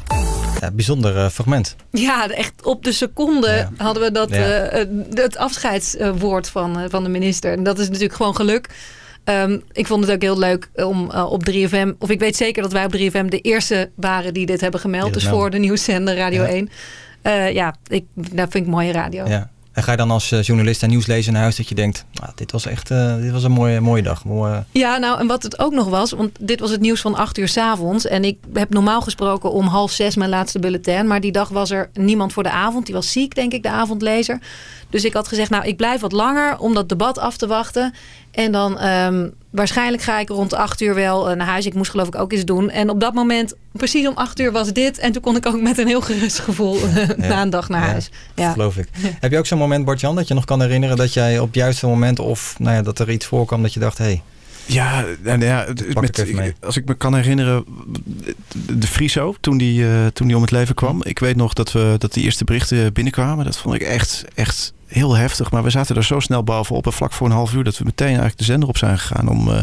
[0.61, 1.77] Ja, bijzonder eh, fragment.
[1.91, 4.37] Ja, echt op de seconde hadden we dat, Ja.
[4.47, 7.53] eh, het afscheidswoord van, eh, van de minister.
[7.53, 8.69] En dat is natuurlijk gewoon geluk.
[9.25, 11.93] Ehm, ik vond het ook heel leuk om op 3FM...
[11.99, 15.13] of ik weet zeker dat wij op 3FM de eerste waren die dit hebben gemeld.
[15.15, 16.49] Dus voor de nieuwszender Radio Ja.
[16.49, 16.71] 1.
[17.23, 19.27] Eh, ja, ik, dat vind ik mooie radio.
[19.27, 19.51] Ja.
[19.73, 22.05] En ga je dan als eh, journalist en nieuwslezer naar huis dat je denkt...
[22.21, 24.25] Ah, dit was echt eh, dit was een mooie, mooie dag.
[24.25, 27.15] Mooie, Ja, nou, en wat het ook nog was, want dit was het nieuws van
[27.15, 28.07] 8 uur 's avonds.
[28.07, 31.07] En ik heb normaal gesproken om half zes mijn laatste bulletin.
[31.07, 32.87] Maar die dag was er niemand voor de avond.
[32.87, 34.39] Die was ziek, denk ik, de avondlezer.
[34.91, 37.95] Dus ik had gezegd, nou, ik blijf wat langer om dat debat af te wachten.
[38.33, 41.67] En dan ehm, waarschijnlijk ga ik rond 8 uur wel eh, naar huis.
[41.67, 42.71] Ik moest geloof ik ook iets doen.
[42.71, 44.99] En op dat moment, precies om 8 uur was dit.
[44.99, 47.83] En toen kon ik ook met een heel gerust gevoel eh, na een dag naar
[47.83, 48.11] huis.
[48.35, 48.53] Ja.
[48.53, 48.89] geloof ik.
[49.21, 50.97] Heb je ook zo'n moment, Bart-Jan, dat je nog kan herinneren...
[50.97, 53.81] dat jij op het juiste moment of nou ja, dat er iets voorkwam dat je
[53.81, 53.99] dacht...
[53.99, 54.23] Hey,
[54.67, 55.67] Ja, nou ja
[56.01, 57.65] met, als ik me kan herinneren,
[58.73, 61.01] de Friso, toen die, eh, toen die om het leven kwam.
[61.05, 63.45] Ik weet nog dat, we, dat die eerste berichten binnenkwamen.
[63.45, 65.51] Dat vond ik echt, echt heel heftig.
[65.51, 66.87] Maar we zaten er zo snel bovenop.
[66.87, 69.29] En vlak voor een half uur dat we meteen eigenlijk de zender op zijn gegaan
[69.29, 69.61] om, eh,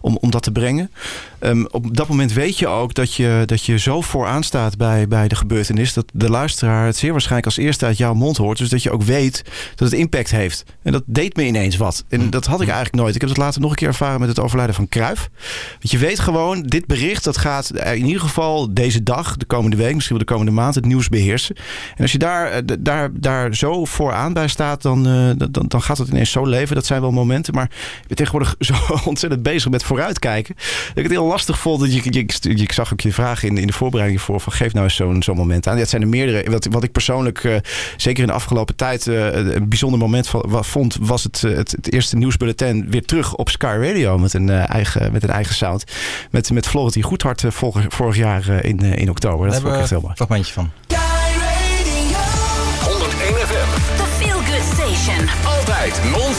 [0.00, 0.90] om, om dat te brengen.
[1.38, 5.08] Ehm, op dat moment weet je ook dat je, dat je zo vooraan staat bij,
[5.08, 5.92] bij de gebeurtenis.
[5.92, 8.58] Dat de luisteraar het zeer waarschijnlijk als eerste uit jouw mond hoort.
[8.58, 9.42] Dus dat je ook weet
[9.74, 10.64] dat het impact heeft.
[10.82, 12.04] En dat deed me ineens wat.
[12.08, 13.14] En dat had ik eigenlijk nooit.
[13.14, 15.30] Ik heb het later nog een keer ervaren met het overlijden van Kruif.
[15.68, 19.76] Want je weet gewoon, dit bericht dat gaat in ieder geval deze dag, de komende
[19.76, 21.56] week, misschien wel de komende maand, het nieuws beheersen.
[21.96, 25.82] En als je daar, eh, daar, daar zo vooraan bij staat, dan, eh, dan, dan
[25.82, 26.74] gaat het ineens zo leven.
[26.74, 27.54] Dat zijn wel momenten.
[27.54, 27.64] Maar
[28.00, 30.54] ik ben tegenwoordig zo ontzettend bezig met vooruitkijken.
[30.56, 31.80] Dat ik het heel lastig vond.
[31.80, 34.40] Dat je, je, je- ik zag ook je vragen in, in de voorbereiding voor.
[34.40, 35.74] Van geef nou eens zo'n zo'n moment aan.
[35.74, 36.50] Ja, het zijn er meerdere.
[36.50, 37.56] Wat, wat ik persoonlijk, eh,
[37.96, 41.92] zeker in de afgelopen tijd, eh, een bijzonder moment van, vond, was het, het, het
[41.92, 45.84] eerste nieuwsbulletin weer terug op Sky Radio met een, eigen, met een eigen sound.
[46.30, 49.46] Met, met Florentien Goedhart vorig, vorig jaar in, in oktober.
[49.50, 50.10] Dat vond ik echt heel mooi.
[50.10, 50.70] Een fragmentje van.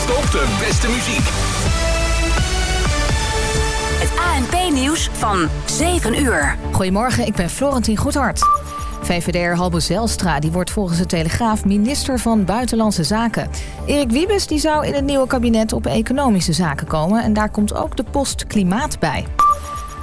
[0.10, 1.28] Non-stop de beste muziek.
[4.00, 6.58] Het ANP-nieuws van 7 uur.
[6.72, 8.42] Goedemorgen, ik ben Florentien Goedhart.
[9.02, 13.50] VVD'er Halbe Zelstra die wordt volgens de Telegraaf minister van Buitenlandse Zaken.
[13.86, 17.24] Erik Wiebes die zou in het nieuwe kabinet op economische zaken komen...
[17.24, 19.26] en daar komt ook de post klimaat bij.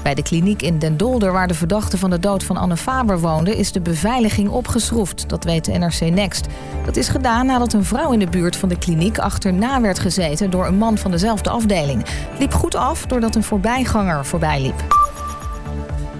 [0.06, 3.20] Bij de kliniek in Den Dolder, waar de verdachte van de dood van Anne Faber
[3.20, 3.56] woonde...
[3.56, 6.46] is de beveiliging opgeschroefd, dat weet de NRC Next.
[6.84, 10.50] Dat is gedaan nadat een vrouw in de buurt van de kliniek achterna werd gezeten...
[10.50, 12.02] door een man van dezelfde afdeling.
[12.30, 14.84] Het liep goed af doordat een voorbijganger voorbij liep.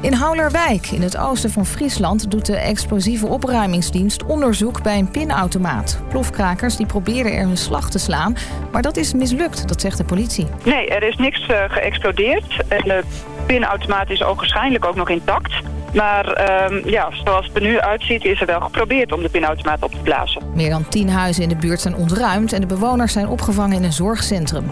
[0.00, 6.00] In Houlerwijk, in het oosten van Friesland, doet de explosieve opruimingsdienst onderzoek bij een pinautomaat.
[6.08, 8.36] Plofkrakers die proberen er hun slag te slaan,
[8.72, 10.46] maar dat is mislukt, dat zegt de politie.
[10.64, 12.62] Nee, er is niks eh, geëxplodeerd.
[12.68, 13.02] En de
[13.46, 15.52] pinautomaat is ook waarschijnlijk ook nog intact.
[15.94, 19.82] Maar ehm, ja, zoals het er nu uitziet is er wel geprobeerd om de pinautomaat
[19.82, 20.42] op te blazen.
[20.54, 23.84] Meer dan tien huizen in de buurt zijn ontruimd en de bewoners zijn opgevangen in
[23.84, 24.70] een zorgcentrum.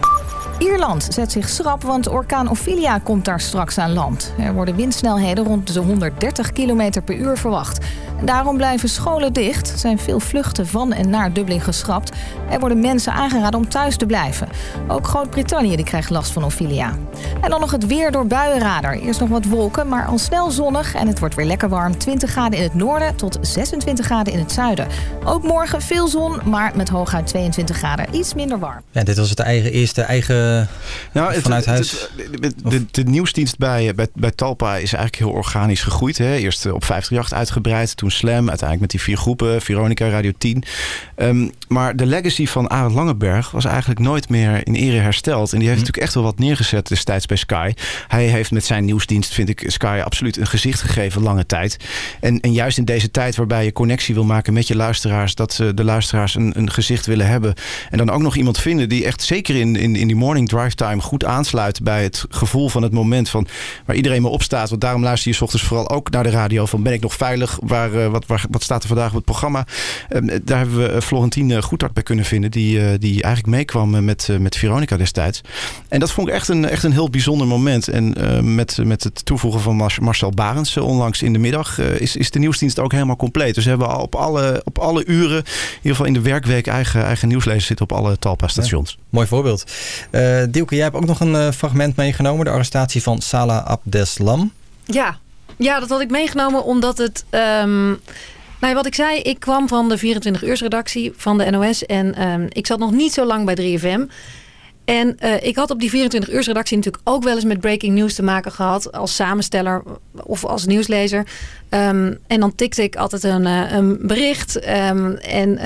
[0.59, 4.33] Ierland zet zich schrap, want orkaan Ophelia komt daar straks aan land.
[4.39, 7.85] Er worden windsnelheden rond de 130 km per uur verwacht.
[8.23, 9.71] Daarom blijven scholen dicht.
[9.71, 12.11] Er zijn veel vluchten van en naar Dublin geschrapt.
[12.49, 14.47] Er worden mensen aangeraden om thuis te blijven.
[14.87, 16.93] Ook Groot-Brittannië die krijgt last van Ophelia.
[17.41, 18.93] En dan nog het weer door buienradar.
[18.93, 20.93] Eerst nog wat wolken, maar al snel zonnig.
[20.93, 21.97] En het wordt weer lekker warm.
[21.97, 24.87] 20 graden in het noorden tot 26 graden in het zuiden.
[25.23, 28.15] Ook morgen veel zon, maar met hooguit 22 graden.
[28.15, 28.81] Iets minder warm.
[28.91, 30.67] Ja, dit was het eigen, eerste eigen
[31.11, 31.91] Nou, het- vanuit het- huis.
[31.91, 36.17] het- de, de, de nieuwsdienst bij, bij, bij Talpa is eigenlijk heel organisch gegroeid.
[36.17, 36.35] Hè?
[36.35, 40.63] Eerst eh, op 538 uitgebreid, toen Slam, uiteindelijk met die vier groepen, Veronica, Radio 10.
[41.15, 45.53] Ehm, maar de legacy van Arend Langeberg was eigenlijk nooit meer in ere hersteld.
[45.53, 47.73] En die heeft natuurlijk echt wel wat neergezet destijds bij Sky.
[48.07, 51.77] Hij heeft met zijn nieuwsdienst, vind ik, Sky absoluut een gezicht gegeven lange tijd.
[52.19, 55.61] En, en juist in deze tijd waarbij je connectie wil maken met je luisteraars, dat
[55.75, 57.53] de luisteraars een, een gezicht willen hebben.
[57.89, 60.75] En dan ook nog iemand vinden die echt zeker in, in, in die morning drive
[60.75, 63.47] time goed aansluit bij het gevoel van het moment van
[63.85, 64.69] waar iedereen maar op staat.
[64.69, 67.13] Want daarom luister je 's ochtends vooral ook naar de radio van ben ik nog
[67.13, 67.59] veilig?
[67.61, 69.65] Waar, eh, wat, waar, wat staat er vandaag op het programma?
[70.09, 73.55] Ehm, daar hebben we eh, Florentien eh, Goedhart bij kunnen vinden, die, eh, die eigenlijk
[73.55, 75.41] meekwam met, met Veronica destijds.
[75.87, 77.87] En dat vond ik echt een, echt een heel bijzonder moment.
[77.87, 81.79] En eh, met, met het toevoegen van Mar- Marcel Barends eh, onlangs in de middag
[81.79, 83.55] eh, is, is de nieuwsdienst ook helemaal compleet.
[83.55, 86.67] Dus we hebben al op alle, op alle uren, in ieder geval in de werkweek,
[86.67, 88.97] eigen, eigen nieuwslezers zitten op alle Talpa-stations.
[89.09, 89.63] Mooi voorbeeld.
[90.09, 92.45] Eh Dielke, jij hebt ook nog een fragment meegenomen.
[92.45, 94.51] De arrestatie van Salah Abdeslam.
[94.85, 95.17] Ja.
[95.57, 97.25] Ja, dat had ik meegenomen omdat het...
[97.29, 97.93] ehm,
[98.59, 101.85] nou wat ik zei, ik kwam van de 24-uursredactie van de NOS.
[101.85, 104.11] En ehm, ik zat nog niet zo lang bij 3FM.
[104.85, 108.23] En eh, ik had op die 24-uursredactie natuurlijk ook wel eens met breaking news te
[108.23, 108.91] maken gehad.
[108.91, 109.83] Als samensteller
[110.13, 111.27] of als nieuwslezer.
[111.69, 114.59] Ehm, en dan tikte ik altijd een, eh, een bericht.
[114.59, 115.59] en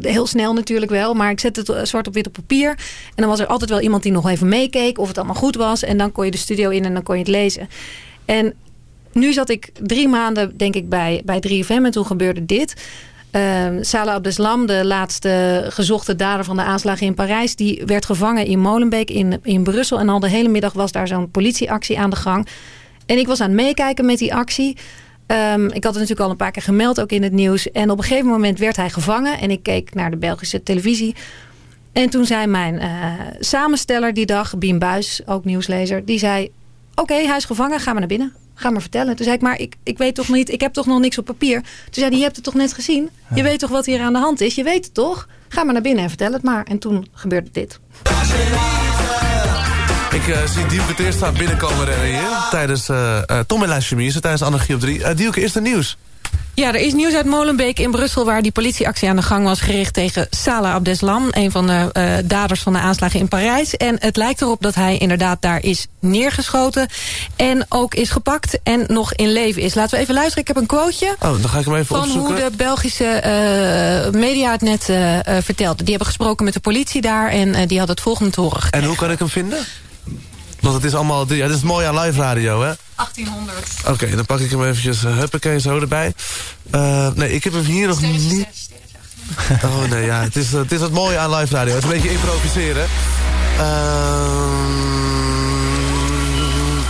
[0.00, 1.14] heel snel natuurlijk wel.
[1.14, 2.68] Maar ik zette het zwart op wit op papier.
[2.68, 2.76] En
[3.14, 4.98] dan was er altijd wel iemand die nog even meekeek.
[4.98, 5.82] Of het allemaal goed was.
[5.82, 7.68] En dan kon je de studio in en dan kon je het lezen.
[8.24, 8.54] En
[9.18, 11.84] nu zat ik drie maanden, denk ik, bij, bij 3FM.
[11.84, 12.74] En toen gebeurde dit.
[13.30, 17.56] Ehm Salah Abdeslam, de laatste gezochte dader van de aanslagen in Parijs...
[17.56, 19.98] die werd gevangen in Molenbeek in, in Brussel.
[19.98, 22.46] En al de hele middag was daar zo'n politieactie aan de gang.
[23.06, 24.76] En ik was aan het meekijken met die actie.
[25.26, 27.70] Ehm, ik had het natuurlijk al een paar keer gemeld, ook in het nieuws.
[27.70, 29.38] En op een gegeven moment werd hij gevangen.
[29.38, 31.14] En ik keek naar de Belgische televisie.
[31.92, 36.04] En toen zei mijn eh, samensteller die dag, Bien Buis, ook nieuwslezer...
[36.04, 36.50] die zei,
[36.94, 38.32] oké, hij is gevangen, ga maar naar binnen.
[38.60, 39.16] Ga maar vertellen.
[39.16, 41.24] Toen zei ik, maar ik, ik weet toch niet, ik heb toch nog niks op
[41.24, 41.60] papier.
[41.60, 43.10] Toen zei hij, je hebt het toch net gezien?
[43.34, 44.54] Je weet toch wat hier aan de hand is?
[44.54, 45.28] Je weet het toch?
[45.48, 46.64] Ga maar naar binnen en vertel het maar.
[46.64, 47.80] En toen gebeurde dit.
[50.12, 52.46] Ik eh, zie Dielke Teerstra binnenkomen rennen hier.
[52.50, 55.14] Tijdens eh eh Tom en Chemise, tijdens Anarchie op 3.
[55.14, 55.96] Dielke, is er nieuws?
[56.58, 58.24] Ja, er is nieuws uit Molenbeek in Brussel...
[58.24, 61.28] waar die politieactie aan de gang was gericht tegen Salah Abdeslam...
[61.30, 63.76] een van de eh, daders van de aanslagen in Parijs.
[63.76, 66.88] En het lijkt erop dat hij inderdaad daar is neergeschoten...
[67.36, 69.74] en ook is gepakt en nog in leven is.
[69.74, 71.16] Laten we even luisteren, ik heb een quoteje...
[71.20, 72.34] Oh, dan ga ik hem even van opzoeken.
[72.34, 74.84] hoe de Belgische eh, media het net
[75.44, 75.78] vertelde.
[75.78, 77.28] Die hebben gesproken met de politie daar...
[77.28, 79.58] en die had het volgende te horen En hoe kan ik hem vinden?
[80.60, 81.32] Want het is allemaal...
[81.32, 82.72] Ja, dit is mooi aan live radio, hè?
[82.96, 83.66] 1800.
[83.86, 86.14] Oké, dan pak ik hem eventjes, uh, huppakee, zo erbij.
[86.70, 88.46] Eh, nee, ik heb hem hier nog niet...
[89.64, 91.74] Oh nee, ja, het is, het is het mooie aan live radio.
[91.74, 92.86] Het is een beetje improviseren.
[93.58, 94.97] Ehm,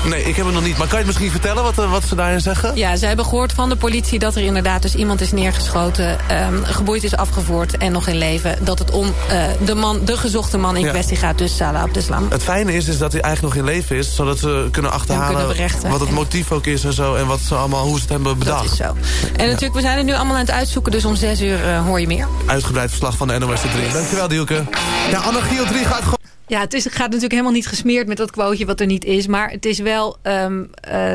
[0.09, 0.79] nee, ik heb hem nog niet.
[0.79, 2.77] Maar kan je het misschien vertellen wat, eh, wat ze daarin zeggen?
[2.77, 6.65] Ja, ze hebben gehoord van de politie dat er inderdaad dus iemand is neergeschoten, ehm,
[6.65, 8.59] geboeid is afgevoerd en nog in leven.
[8.65, 10.91] Dat het om eh, de, man, de gezochte man in Ja.
[10.91, 12.27] kwestie gaat, dus Salah Abdeslam.
[12.31, 14.15] Het fijne is, is dat hij eigenlijk nog in leven is.
[14.15, 17.15] Zodat ze kunnen achterhalen kunnen wat het motief ook is en zo.
[17.15, 18.63] En wat ze allemaal, hoe ze het hebben bedacht.
[18.63, 18.97] Dat is zo.
[19.37, 21.85] En natuurlijk, we zijn het nu allemaal aan het uitzoeken, dus om zes uur eh,
[21.85, 22.27] hoor je meer.
[22.47, 23.93] Uitgebreid verslag van de NOS 3.
[23.93, 24.65] Dankjewel, Dielke.
[25.11, 26.18] Ja, Anarchie op 3 gaat gewoon...
[26.49, 29.27] Ja, het, is, gaat natuurlijk helemaal niet gesmeerd met dat quoteje wat er niet is.
[29.27, 31.13] Maar het is wel ehm, eh,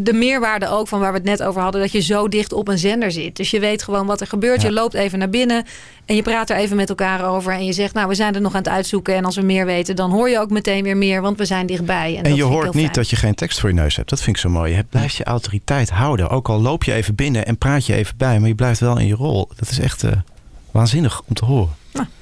[0.00, 1.80] de meerwaarde ook van waar we het net over hadden.
[1.80, 3.36] Dat je zo dicht op een zender zit.
[3.36, 4.62] Dus je weet gewoon wat er gebeurt.
[4.62, 5.64] Je loopt even naar binnen
[6.06, 7.52] en je praat er even met elkaar over.
[7.52, 9.14] En je zegt, nou we zijn er nog aan het uitzoeken.
[9.14, 11.20] En als we meer weten, dan hoor je ook meteen weer meer.
[11.20, 12.20] Want we zijn dichtbij.
[12.22, 12.92] En, je hoort niet fijn.
[12.92, 14.08] dat je geen tekst voor je neus hebt.
[14.08, 14.74] Dat vind ik zo mooi.
[14.74, 16.28] Je blijft je autoriteit houden.
[16.28, 18.38] Ook al loop je even binnen en praat je even bij.
[18.38, 19.48] Maar je blijft wel in je rol.
[19.56, 20.12] Dat is echt eh,
[20.70, 21.74] waanzinnig om te horen.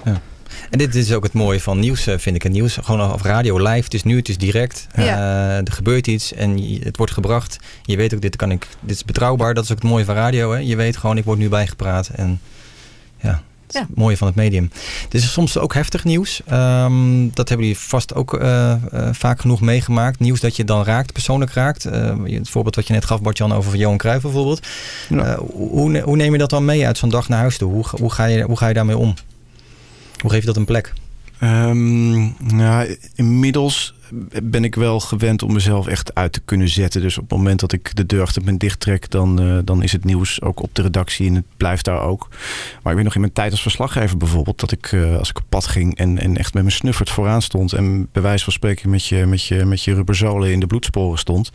[0.03, 0.21] Ja.
[0.69, 2.43] En dit is ook het mooie van nieuws, eh, vind ik.
[2.43, 3.83] En nieuws gewoon op radio live.
[3.83, 4.87] Het is nu, het is direct.
[4.95, 5.03] Ja.
[5.03, 7.59] Eh, er gebeurt iets en het wordt gebracht.
[7.83, 9.53] Je weet ook, dit, kan ik, dit is betrouwbaar.
[9.53, 10.51] Dat is ook het mooie van radio.
[10.51, 10.57] Hè.
[10.57, 12.07] Je weet gewoon, ik word nu bijgepraat.
[12.15, 12.39] En
[13.21, 13.79] ja, het Ja.
[13.79, 14.71] het mooie van het medium.
[15.03, 16.41] Het is soms ook heftig nieuws.
[16.45, 18.79] Ehm, dat hebben jullie vast ook eh, eh,
[19.11, 20.19] vaak genoeg meegemaakt.
[20.19, 21.85] Nieuws dat je dan raakt, persoonlijk raakt.
[21.85, 24.67] Eh, het voorbeeld wat je net gaf, Bart-Jan, over Johan Cruijff bijvoorbeeld.
[25.09, 27.71] Eh, hoe, hoe neem je dat dan mee uit zo'n dag naar huis toe?
[27.71, 29.13] Hoe, hoe, ga je, hoe ga je daarmee om?
[30.21, 30.93] Hoe geef je dat een plek?
[31.39, 32.21] Ehm,
[32.57, 33.93] ja, inmiddels
[34.43, 37.01] ben ik wel gewend om mezelf echt uit te kunnen zetten.
[37.01, 39.83] Dus op het moment dat ik de deur achter me dicht trek, dan, eh, dan
[39.83, 42.27] is het nieuws ook op de redactie en het blijft daar ook.
[42.81, 45.37] Maar ik weet nog in mijn tijd als verslaggever bijvoorbeeld, dat ik uh, als ik
[45.37, 48.53] op pad ging en, en echt met mijn snuffert vooraan stond en bij wijze van
[48.53, 51.51] spreken met je, met je, met je rubberzolen in de bloedsporen stond.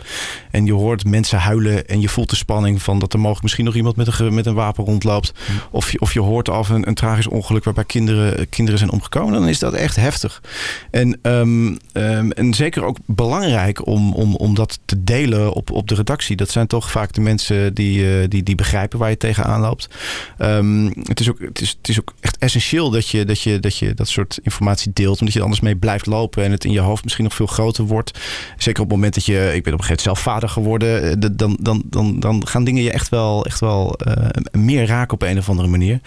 [0.51, 3.65] En je hoort mensen huilen en je voelt de spanning van dat er mogelijk misschien
[3.65, 5.33] nog iemand met een, met een wapen rondloopt.
[5.71, 9.33] Of, je, of je hoort af een, een tragisch ongeluk waarbij kinderen, kinderen zijn omgekomen.
[9.33, 10.43] Dan is dat echt heftig.
[10.91, 15.89] En, um, um, en zeker ook belangrijk om, om, om dat te delen op, op
[15.89, 16.37] de redactie.
[16.37, 19.89] Dat zijn toch vaak de mensen die, uh, die, die begrijpen waar je tegenaan loopt.
[20.39, 23.61] Um, het, is ook, het, is, het is ook echt essentieel dat je, dat je
[23.61, 25.19] dat je dat soort informatie deelt.
[25.19, 27.47] Omdat je er anders mee blijft lopen en het in je hoofd misschien nog veel
[27.47, 28.19] groter wordt.
[28.57, 31.21] Zeker op het moment dat je, ik ben op een gegeven moment zelf vader geworden.
[31.37, 34.15] Dan, dan, dan, dan gaan dingen je echt wel, echt wel uh,
[34.53, 36.01] meer raken op een of andere manier.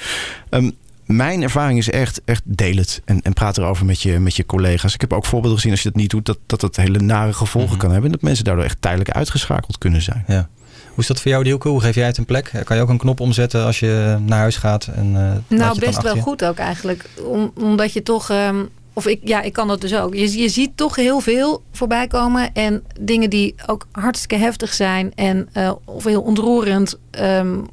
[0.50, 0.76] Um,
[1.08, 4.46] mijn ervaring is echt, echt deel het en, en praat erover met je, met je
[4.46, 4.94] collega's.
[4.94, 7.34] Ik heb ook voorbeelden gezien als je dat niet doet, dat dat, dat hele nare
[7.34, 7.78] gevolgen mm -hmm.
[7.78, 8.10] kan hebben.
[8.10, 10.24] En dat mensen daardoor echt tijdelijk uitgeschakeld kunnen zijn.
[10.28, 10.50] Ja.
[10.88, 11.68] Hoe is dat voor jou, Dielke?
[11.68, 12.52] Hoe geef jij het een plek?
[12.64, 14.88] Kan je ook een knop omzetten als je naar huis gaat?
[14.88, 15.12] En,
[15.50, 17.10] uh, nou, best wel goed ook eigenlijk.
[17.26, 18.30] Om, omdat je toch...
[18.30, 20.16] Um, of ik, ja, ik kan dat dus ook.
[20.16, 22.54] Je, je ziet toch heel veel voorbij komen.
[22.54, 25.12] En dingen die ook hartstikke heftig zijn.
[25.16, 26.98] En, uh, of heel ontroerend.
[27.20, 27.68] Um,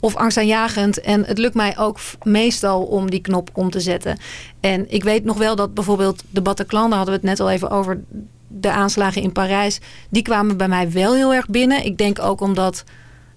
[0.00, 1.00] of angstaanjagend.
[1.00, 4.18] En het lukt mij ook meestal om die knop om te zetten.
[4.60, 6.88] En ik weet nog wel dat bijvoorbeeld de Bataclan...
[6.88, 8.00] daar hadden we het net al even over...
[8.48, 9.80] de aanslagen in Parijs...
[10.08, 11.84] die kwamen bij mij wel heel erg binnen.
[11.84, 12.84] Ik denk ook omdat...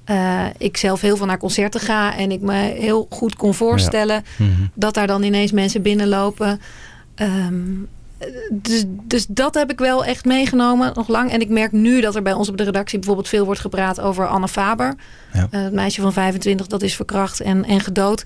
[0.06, 2.16] Uh, ik zelf heel veel naar concerten ga...
[2.16, 4.16] en ik me heel goed kon voorstellen...
[4.16, 4.46] Ja.
[4.46, 4.72] Mm -hmm.
[4.74, 6.62] dat daar dan ineens mensen binnenlopen...
[7.16, 7.88] Um,
[8.52, 11.32] dus, dus dat heb ik wel echt meegenomen nog lang.
[11.32, 14.00] En ik merk nu dat er bij ons op de redactie bijvoorbeeld veel wordt gepraat
[14.00, 14.96] over Anne Faber.
[15.34, 15.48] Ja.
[15.52, 18.24] Uh, het meisje van 25 dat is verkracht en, en gedood.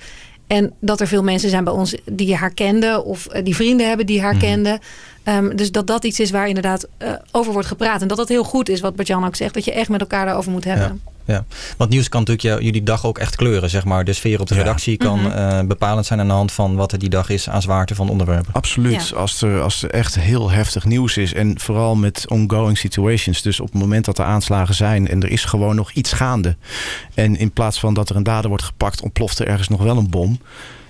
[0.48, 3.06] En dat er veel mensen zijn bij ons die haar kenden.
[3.06, 4.40] Of uh, die vrienden hebben die haar mm.
[4.40, 4.80] kenden.
[5.26, 8.02] Um, dus dat dat iets is waar inderdaad uh, over wordt gepraat.
[8.02, 9.54] En dat dat heel goed is wat Bartjan ook zegt.
[9.54, 11.02] Dat je echt met elkaar daarover moet hebben.
[11.06, 11.12] Ja.
[11.26, 11.46] Ja,
[11.78, 14.06] want nieuws kan natuurlijk jullie dag ook echt kleuren, zeg maar.
[14.06, 15.60] De sfeer op de redactie kan mm -hmm.
[15.60, 18.10] uh, bepalend zijn aan de hand van wat er die dag is aan zwaarte van
[18.10, 18.54] onderwerpen.
[18.54, 19.08] Absoluut.
[19.08, 19.16] Ja.
[19.16, 23.42] Als, er, als er echt heel heftig nieuws is en vooral met ongoing situations.
[23.42, 26.56] Dus op het moment dat er aanslagen zijn en er is gewoon nog iets gaande.
[27.14, 29.98] En in plaats van dat er een dader wordt gepakt, ontploft er ergens nog wel
[29.98, 30.40] een bom.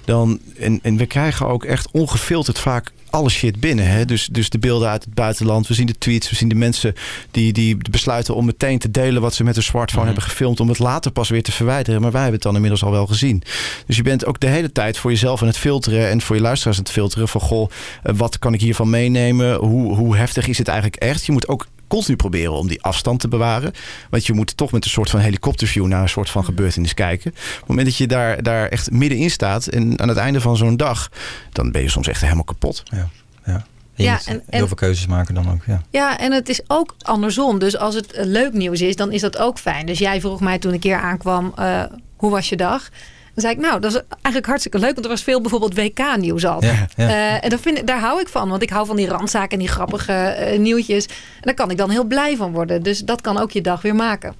[0.05, 3.87] Dan, en, en we krijgen ook echt ongefilterd vaak alle shit binnen.
[3.87, 4.05] Hè?
[4.05, 5.67] Dus, dus de beelden uit het buitenland.
[5.67, 6.29] We zien de tweets.
[6.29, 6.93] We zien de mensen
[7.31, 10.13] die, die besluiten om meteen te delen wat ze met hun smartphone mm-hmm.
[10.13, 10.59] hebben gefilmd.
[10.59, 12.01] Om het later pas weer te verwijderen.
[12.01, 13.43] Maar wij hebben het dan inmiddels al wel gezien.
[13.85, 16.09] Dus je bent ook de hele tijd voor jezelf aan het filteren.
[16.09, 17.27] En voor je luisteraars aan het filteren.
[17.27, 17.69] Van goh,
[18.03, 19.55] wat kan ik hiervan meenemen?
[19.55, 21.25] Hoe, hoe heftig is het eigenlijk echt?
[21.25, 23.73] Je moet ook continu proberen om die afstand te bewaren.
[24.09, 27.31] Want je moet toch met een soort van helikopterview naar een soort van gebeurtenis kijken.
[27.31, 30.57] Op het moment dat je daar, daar echt middenin staat en aan het einde van
[30.57, 31.11] zo'n dag,
[31.51, 32.83] dan ben je soms echt helemaal kapot.
[32.85, 33.09] Ja,
[33.45, 33.65] ja.
[33.95, 35.63] Ja, en, en, heel veel keuzes maken dan ook.
[35.65, 35.81] Ja.
[35.89, 37.59] ja, en het is ook andersom.
[37.59, 39.85] Dus als het leuk nieuws is, dan is dat ook fijn.
[39.85, 41.83] Dus jij vroeg mij toen een keer aankwam, uh,
[42.15, 42.89] hoe was je dag?
[43.33, 44.93] Dan zei ik, nou, dat is eigenlijk hartstikke leuk.
[44.93, 46.41] Want er was veel bijvoorbeeld WK-nieuws.
[46.41, 46.87] Ja, ja.
[46.97, 48.49] Uh, en dat vind, daar hou ik van.
[48.49, 51.05] Want ik hou van die randzaken en die grappige uh, nieuwtjes.
[51.05, 52.83] En daar kan ik dan heel blij van worden.
[52.83, 54.33] Dus dat kan ook je dag weer maken.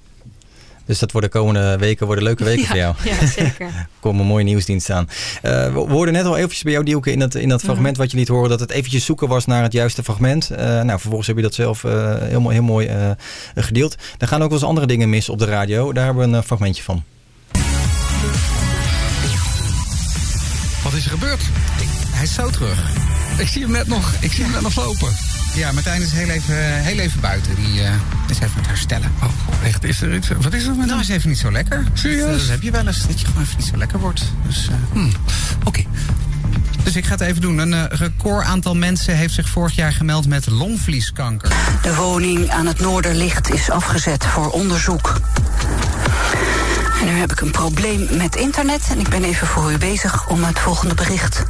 [0.86, 2.94] Dus dat worden de komende weken worden leuke weken ja, voor jou.
[3.20, 3.66] Ja, zeker.
[3.66, 5.08] er komen een mooie nieuwsdienst aan.
[5.42, 7.66] Uh, we hoorden net al eventjes bij jou, Dielke, in dat, in dat Mhm.
[7.70, 8.48] fragment wat je liet horen...
[8.50, 10.50] dat het eventjes zoeken was naar het juiste fragment.
[10.52, 12.90] Uh, nou, vervolgens heb je dat zelf uh, heel, mooi, heel mooi
[13.54, 13.96] gedeeld.
[14.18, 15.92] Er gaan ook wel eens andere dingen mis op de radio.
[15.92, 17.02] Daar hebben we een fragmentje van.
[21.04, 21.42] Is er gebeurd?
[21.80, 22.78] Ik, hij is zo terug.
[23.38, 25.08] Ik zie hem net nog, ik zie hem net nog lopen.
[25.54, 27.54] Ja, Martijn is heel even, heel even buiten.
[27.54, 27.90] Die uh,
[28.28, 29.12] is even aan het herstellen.
[29.22, 29.84] Oh, echt?
[29.84, 30.28] Is er iets?
[30.40, 31.84] Wat is er met Nou, is even niet zo lekker.
[31.92, 32.20] Serieus?
[32.20, 34.24] Dat, dat heb je wel eens, dat je gewoon even niet zo lekker wordt.
[34.46, 35.12] Dus, uh, hmm.
[35.54, 35.68] oké.
[35.68, 35.86] Okay.
[36.82, 37.58] Dus ik ga het even doen.
[37.58, 41.52] Een uh, record aantal mensen heeft zich vorig jaar gemeld met longvlieskanker.
[41.82, 45.20] De woning aan het Noorderlicht is afgezet voor onderzoek.
[47.00, 50.28] En nu heb ik een probleem met internet en ik ben even voor u bezig
[50.28, 51.42] om het volgende bericht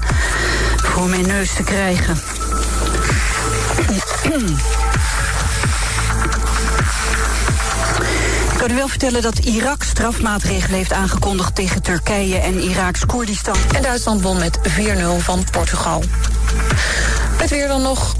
[0.76, 2.20] voor mijn neus te krijgen.
[8.52, 13.56] Ik kan u wel vertellen dat Irak strafmaatregelen heeft aangekondigd tegen Turkije en Iraks Koerdistan.
[13.74, 14.62] En Duitsland won met 4-0
[15.18, 16.02] van Portugal.
[17.36, 18.14] Het weer dan nog.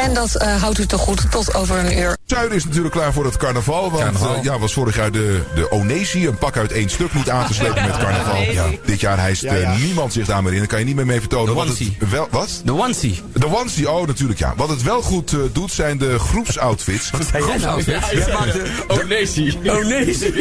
[0.00, 2.17] En dat uh, houdt u te goed tot over een uur.
[2.28, 3.90] Zuiden is natuurlijk klaar voor het carnaval.
[3.90, 4.34] Want Carnaval.
[4.34, 6.26] eh, ja, was vorig jaar de, de Onesi.
[6.26, 8.42] Een pak uit één stuk niet aan te slepen met carnaval.
[8.52, 9.72] Ja, dit jaar hijst Ja, ja.
[9.72, 10.58] eh, niemand zich daar meer in.
[10.58, 11.46] Daar kan je niet meer mee vertonen.
[11.46, 11.96] De Wat onesie.
[11.98, 12.60] het wel, wat?
[12.64, 13.22] De onesie.
[13.32, 14.52] De onesie, oh natuurlijk ja.
[14.56, 17.10] Wat het wel goed eh, doet zijn de groepsoutfits.
[17.10, 17.82] Wat zei jij nou?
[17.82, 18.00] Jij
[18.32, 19.58] maakt de Onesi.
[19.66, 20.32] Onesi.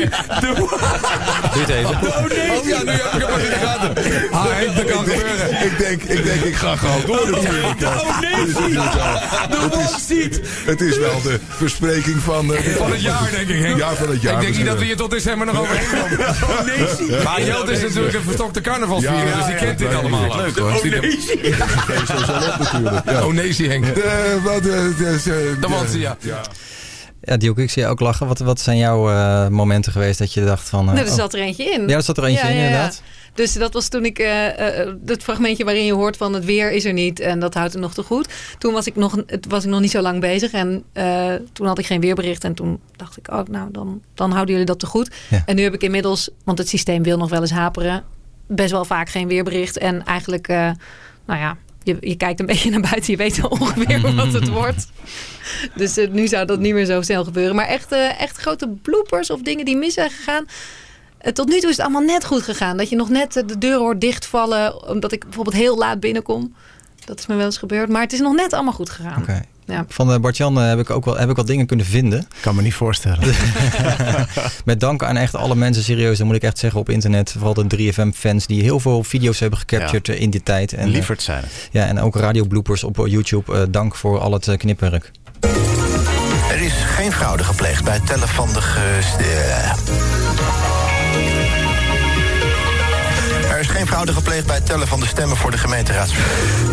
[0.42, 0.70] Doe
[1.60, 1.90] het even.
[1.90, 4.32] Oh ja, nu heb ik hem in de gaten.
[4.32, 5.66] Ah, dat kan gebeuren.
[5.66, 7.80] ik, denk, ik denk, ik ga gewoon door natuurlijk.
[7.80, 8.74] De Onesi.
[9.50, 10.42] De onesie.
[10.66, 11.40] Het is wel de
[11.78, 12.54] verspreking van...
[12.56, 13.78] eh, Van het jaar, denk ik, Henk.
[13.78, 14.34] Ja, van het jaar.
[14.34, 17.24] Ik denk niet dat we je hier tot december nog overheen komen.
[17.24, 20.36] Maar Jelt is natuurlijk een verstokte carnavalsvierder, Ja, dus die kent dit allemaal.
[20.38, 20.72] leuk, hoor.
[20.72, 21.40] Onesi.
[22.60, 23.10] natuurlijk.
[23.10, 23.20] Ja.
[23.22, 23.96] Onesi, Henk.
[23.96, 26.08] De, wat, de, de, de, De onesie,
[27.22, 27.38] ja.
[27.38, 28.28] Dioke, ik zie je ook lachen.
[28.28, 30.86] Wat, wat zijn jouw eh, momenten geweest dat je dacht van...
[30.86, 31.14] Nou, er oh.
[31.14, 31.88] zat er eentje in.
[31.88, 33.02] Ja, er zat er eentje in, inderdaad.
[33.34, 34.46] Dus dat was toen ik eh,
[35.06, 37.82] het fragmentje waarin je hoort van het weer is er niet en dat houdt het
[37.82, 38.28] nog te goed.
[38.58, 40.84] Toen was ik nog, het was ik nog niet zo lang bezig en
[41.54, 44.66] toen had ik geen weerbericht en toen dacht ik, oh nou dan, dan houden jullie
[44.66, 45.12] dat te goed.
[45.46, 48.04] En nu heb ik inmiddels, want het systeem wil nog wel eens haperen,
[48.48, 50.78] best wel vaak geen weerbericht en eigenlijk, nou
[51.40, 51.58] ja,
[51.88, 54.88] je, je kijkt een beetje naar buiten, je weet al ongeveer wat het wordt.
[55.76, 57.56] Dus eh, nu zou dat niet meer zo snel gebeuren.
[57.56, 60.46] Maar echt, eh, echt grote bloopers of dingen die mis zijn gegaan.
[61.18, 62.78] Eh, tot nu toe is het allemaal net goed gegaan.
[62.78, 64.88] Dat je nog net de deur hoort dichtvallen.
[64.90, 66.56] Omdat ik bijvoorbeeld heel laat binnenkom.
[67.08, 67.90] Dat is me wel eens gebeurd.
[67.90, 69.22] Maar het is nog net allemaal goed gegaan.
[69.22, 69.42] Oké.
[69.66, 69.86] Ja.
[69.88, 72.28] Van uh, Bart-Jan eh, heb ik ook wel, heb ik wat dingen kunnen vinden.
[72.42, 73.20] Kan me niet voorstellen.
[74.66, 77.32] Met dank aan echt alle mensen, serieus, dat moet ik echt zeggen op internet.
[77.32, 80.74] Vooral de 3FM-fans die heel veel video's hebben gecaptured eh, in die tijd.
[80.74, 81.70] En, Lieverd zijn het.
[81.72, 83.54] Ja, en ook radiobloopers op eh, YouTube.
[83.54, 85.12] Eh, dank voor al het eh, knipwerk.
[86.52, 88.62] Er is geen fraude gepleegd bij het tellen van de
[93.88, 96.14] fraude gepleegd bij tellen van de stemmen voor de gemeenteraads.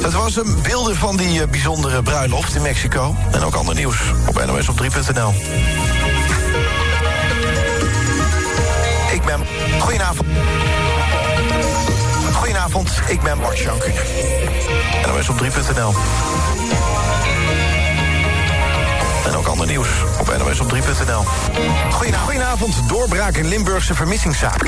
[0.00, 3.16] Dat was een beelden van die eh, bijzondere bruiloft in Mexico.
[3.30, 3.96] En ook ander nieuws
[4.26, 5.34] op NOS op 3.nl.
[9.12, 9.40] Ik ben...
[9.78, 10.28] Goedenavond.
[12.32, 13.92] Goedenavond, ik ben Bart Schanker.
[15.06, 15.94] NOS op 3.nl.
[19.26, 19.88] En ook ander nieuws
[20.20, 21.24] op NOS op 3.nl.
[21.90, 22.44] Goedenavond.
[22.54, 24.62] Goedenavond, doorbraak in Limburgse vermissingszaak.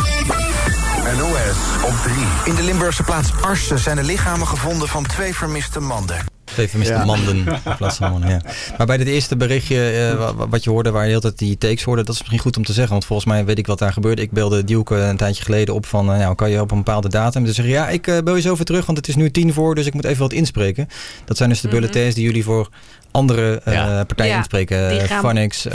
[1.15, 2.15] NOS op 3.
[2.45, 6.17] In de Limburgse plaats Arsen zijn de lichamen gevonden van twee vermiste mannen.
[6.45, 7.05] Twee vermiste Ja.
[7.05, 7.37] manden.
[7.65, 8.41] in plaats van mannen, ja.
[8.77, 11.21] Maar bij dit eerste berichtje eh, wa- wa- wat je hoorde, waar je de hele
[11.35, 12.93] tijd die takes hoorde, dat is misschien goed om te zeggen.
[12.93, 14.23] Want volgens mij weet ik wat daar gebeurde.
[14.23, 17.45] Ik belde Dielke een tijdje geleden op van, nou, kan je op een bepaalde datum?
[17.45, 19.53] Dus zeggen, ja, ik eh, bel je zo weer terug, want het is nu tien
[19.53, 20.89] voor, dus ik moet even wat inspreken.
[21.25, 22.69] Dat zijn dus de bulletins die jullie voor
[23.11, 23.75] andere eh,
[24.07, 25.01] partijen Ja, inspreken.
[25.01, 25.67] Eh, Phonics,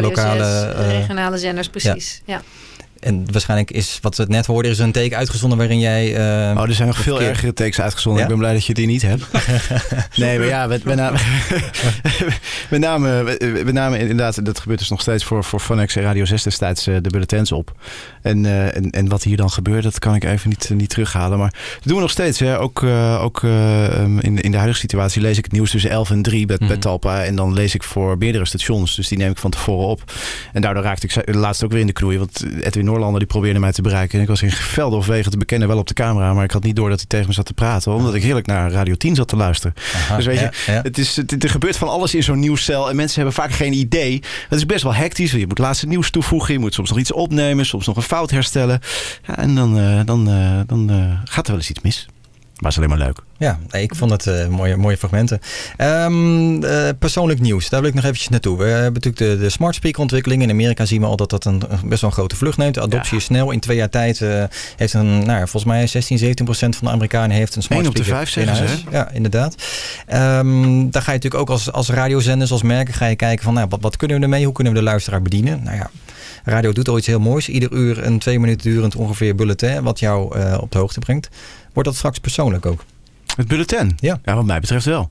[0.00, 0.44] lokale...
[0.74, 2.22] 6, eh, regionale zenders, precies.
[2.24, 2.40] Ja.
[3.02, 6.14] En waarschijnlijk is wat we het net hoorden, is een take uitgezonden waarin jij.
[6.16, 8.20] eh, Oh, er zijn nog veel ergere takes uitgezonden.
[8.22, 8.28] Ja?
[8.28, 9.24] Ik ben blij dat je die niet hebt.
[10.16, 11.18] nee, maar ja, met, met, name,
[12.70, 16.24] met, name, met name inderdaad, dat gebeurt dus nog steeds voor, voor Funx en Radio
[16.24, 17.72] 6 destijds eh, de bulletins op.
[18.22, 21.38] En, eh, en, en wat hier dan gebeurt, dat kan ik even niet, niet terughalen.
[21.38, 22.38] Maar dat doen we nog steeds.
[22.38, 22.58] Hè.
[22.58, 22.82] Ook,
[23.20, 26.46] ook eh, in, in de huidige situatie lees ik het nieuws tussen 11 en 3
[26.46, 27.24] bij, bij Talpa.
[27.24, 28.96] En dan lees ik voor meerdere stations.
[28.96, 30.12] Dus die neem ik van tevoren op.
[30.52, 32.18] En daardoor raakte ik laatst ook weer in de knoei.
[32.18, 34.16] Want Edwin Noorlander die probeerde mij te bereiken.
[34.16, 36.34] En ik was in gevelde of wegen te bekennen wel op de camera.
[36.34, 37.92] Maar ik had niet door dat hij tegen me zat te praten.
[37.92, 39.74] Omdat ik heerlijk naar Radio 10 zat te luisteren.
[40.16, 40.80] dus weet je, ja.
[40.82, 42.90] Het is, het, er gebeurt van alles in zo'n nieuwscel.
[42.90, 44.22] En mensen hebben vaak geen idee.
[44.48, 45.32] Het is best wel hectisch.
[45.32, 46.52] Je moet laatste nieuws toevoegen.
[46.52, 47.66] Je moet soms nog iets opnemen.
[47.66, 48.80] Soms nog een fout herstellen.
[49.26, 52.06] Ja, en dan, eh, dan, eh, dan eh, gaat er wel eens iets mis.
[52.06, 53.18] Maar het is alleen maar leuk.
[53.38, 55.40] Ja, ik vond het eh, mooie, mooie fragmenten.
[55.76, 58.58] Ehm, eh, persoonlijk nieuws, daar wil ik nog eventjes naartoe.
[58.58, 60.42] We hebben natuurlijk de, de smart speaker ontwikkeling.
[60.42, 62.74] In Amerika zien we al dat dat een, best wel een grote vlucht neemt.
[62.74, 63.50] De adoptie is snel.
[63.50, 64.44] In twee jaar tijd eh,
[64.76, 67.80] heeft een, nou, ja, volgens mij 16, 17 procent van de Amerikanen heeft een smart
[67.80, 68.94] Eén op de speaker vijf in zeggen ze, huis.
[69.06, 69.54] Ja, inderdaad.
[70.06, 73.54] Ehm, daar ga je natuurlijk ook als, als radiozenders, als merken, ga je kijken van
[73.54, 74.44] nou, wat, wat kunnen we ermee?
[74.44, 75.62] Hoe kunnen we de luisteraar bedienen?
[75.62, 75.90] Nou ja,
[76.44, 77.48] radio doet al iets heel moois.
[77.48, 81.28] Ieder uur een twee minuten durend ongeveer bulletin, wat jou op de hoogte brengt.
[81.72, 82.84] Wordt dat straks persoonlijk ook?
[83.36, 83.96] Het bulletin?
[84.00, 84.20] Ja.
[84.24, 85.10] ja, wat mij betreft wel.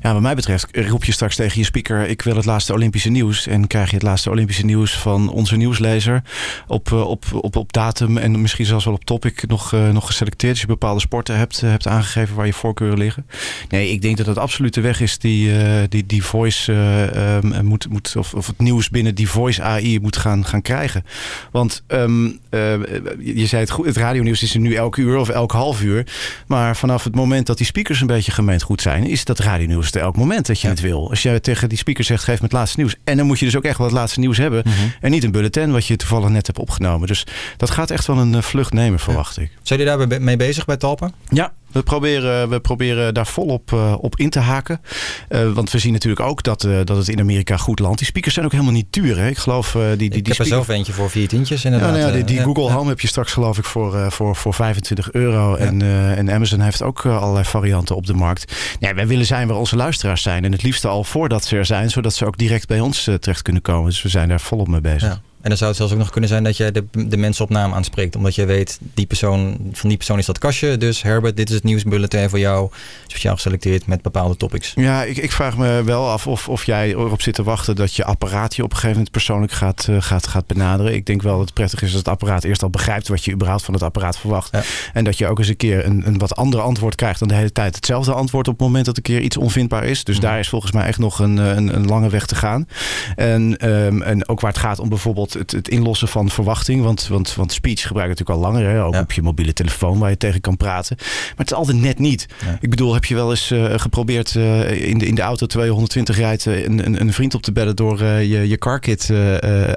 [0.00, 2.08] Ja, wat mij betreft roep je straks tegen je speaker...
[2.08, 3.46] ik wil het laatste Olympische nieuws.
[3.46, 6.22] En krijg je het laatste Olympische nieuws van onze nieuwslezer...
[6.66, 10.06] op, eh, op, op, op datum en misschien zelfs wel op topic nog, eh, nog
[10.06, 10.52] geselecteerd.
[10.52, 13.26] Als je bepaalde sporten hebt, eh, hebt aangegeven waar je voorkeuren liggen.
[13.68, 15.50] Nee, ik denk dat het absoluut de weg is die,
[15.88, 17.88] die, die voice eh, ehm, moet...
[17.88, 21.04] moet of, of het nieuws binnen die voice AI moet gaan, gaan krijgen.
[21.50, 22.72] Want ehm, eh,
[23.18, 26.06] je zei het goed, het radionieuws is er nu elk uur of elk half uur.
[26.46, 29.06] Maar vanaf het moment dat die speakers een beetje gemeend goed zijn...
[29.06, 31.10] is dat radionieuws er elk moment dat je het wil.
[31.10, 32.96] Als jij tegen die speaker zegt, geef me het laatste nieuws.
[33.04, 34.64] En dan moet je dus ook echt het laatste nieuws hebben.
[35.00, 37.08] En niet een bulletin wat je toevallig net hebt opgenomen.
[37.08, 37.26] Dus
[37.56, 39.50] dat gaat echt wel een eh, vlucht nemen, verwacht ik.
[39.62, 41.10] Zijn jullie daar mee bezig bij Talpa?
[41.28, 44.80] Ja, We proberen, we proberen daar volop uh, op in te haken.
[45.28, 47.98] Uh, want we zien natuurlijk ook dat, uh, dat het in Amerika goed landt.
[47.98, 49.18] Die speakers zijn ook helemaal niet duur.
[49.18, 49.28] Hè?
[49.28, 50.42] Ik geloof die, die, ik die heb speaker...
[50.42, 51.88] er zelf eentje voor vier tientjes inderdaad.
[51.88, 54.54] Ja, nou ja, die, die Google Home heb je straks geloof ik voor, voor, voor
[54.54, 55.54] 25 euro.
[55.54, 55.82] En,
[56.16, 58.52] en Amazon heeft ook allerlei varianten op de markt.
[58.78, 60.44] Ja, wij willen zijn waar onze luisteraars zijn.
[60.44, 61.90] En het liefste al voordat ze er zijn.
[61.90, 63.90] Zodat ze ook direct bij ons terecht kunnen komen.
[63.90, 65.20] Dus we zijn daar volop mee bezig.
[65.40, 67.50] En dan zou het zelfs ook nog kunnen zijn dat je de, de mensen op
[67.50, 68.16] naam aanspreekt.
[68.16, 70.76] Omdat je weet, die persoon, van die persoon is dat kastje.
[70.76, 72.70] Dus Herbert, dit is het nieuwsbulletin voor jou.
[73.06, 74.72] Speciaal geselecteerd met bepaalde topics.
[74.76, 77.94] Ja, ik, ik vraag me wel af of, of jij erop zit te wachten dat
[77.94, 80.94] je apparaat je op een gegeven moment persoonlijk gaat, uh, gaat, gaat benaderen.
[80.94, 83.32] Ik denk wel dat het prettig is als het apparaat eerst al begrijpt wat je
[83.32, 84.48] überhaupt van het apparaat verwacht.
[84.52, 84.62] Ja.
[84.92, 87.34] En dat je ook eens een keer een, een wat ander antwoord krijgt dan de
[87.34, 90.04] hele tijd hetzelfde antwoord op het moment dat een keer iets onvindbaar is.
[90.04, 90.22] Dus mm.
[90.22, 92.68] daar is volgens mij echt nog een, een, een lange weg te gaan.
[93.16, 96.82] En, um, en ook waar het gaat om bijvoorbeeld het, het inlossen van verwachting.
[96.82, 98.70] Want, want, want speech gebruik je natuurlijk al langer.
[98.70, 98.84] Hè?
[98.84, 99.00] Ook ja.
[99.00, 100.96] op je mobiele telefoon waar je tegen kan praten.
[100.98, 102.26] Maar het is altijd net niet.
[102.44, 102.58] Ja.
[102.60, 106.16] Ik bedoel, heb je wel eens uh, geprobeerd uh, in, de, in de auto 220
[106.16, 109.10] rijdt een, een, een, vriend op te bellen door je, je carkit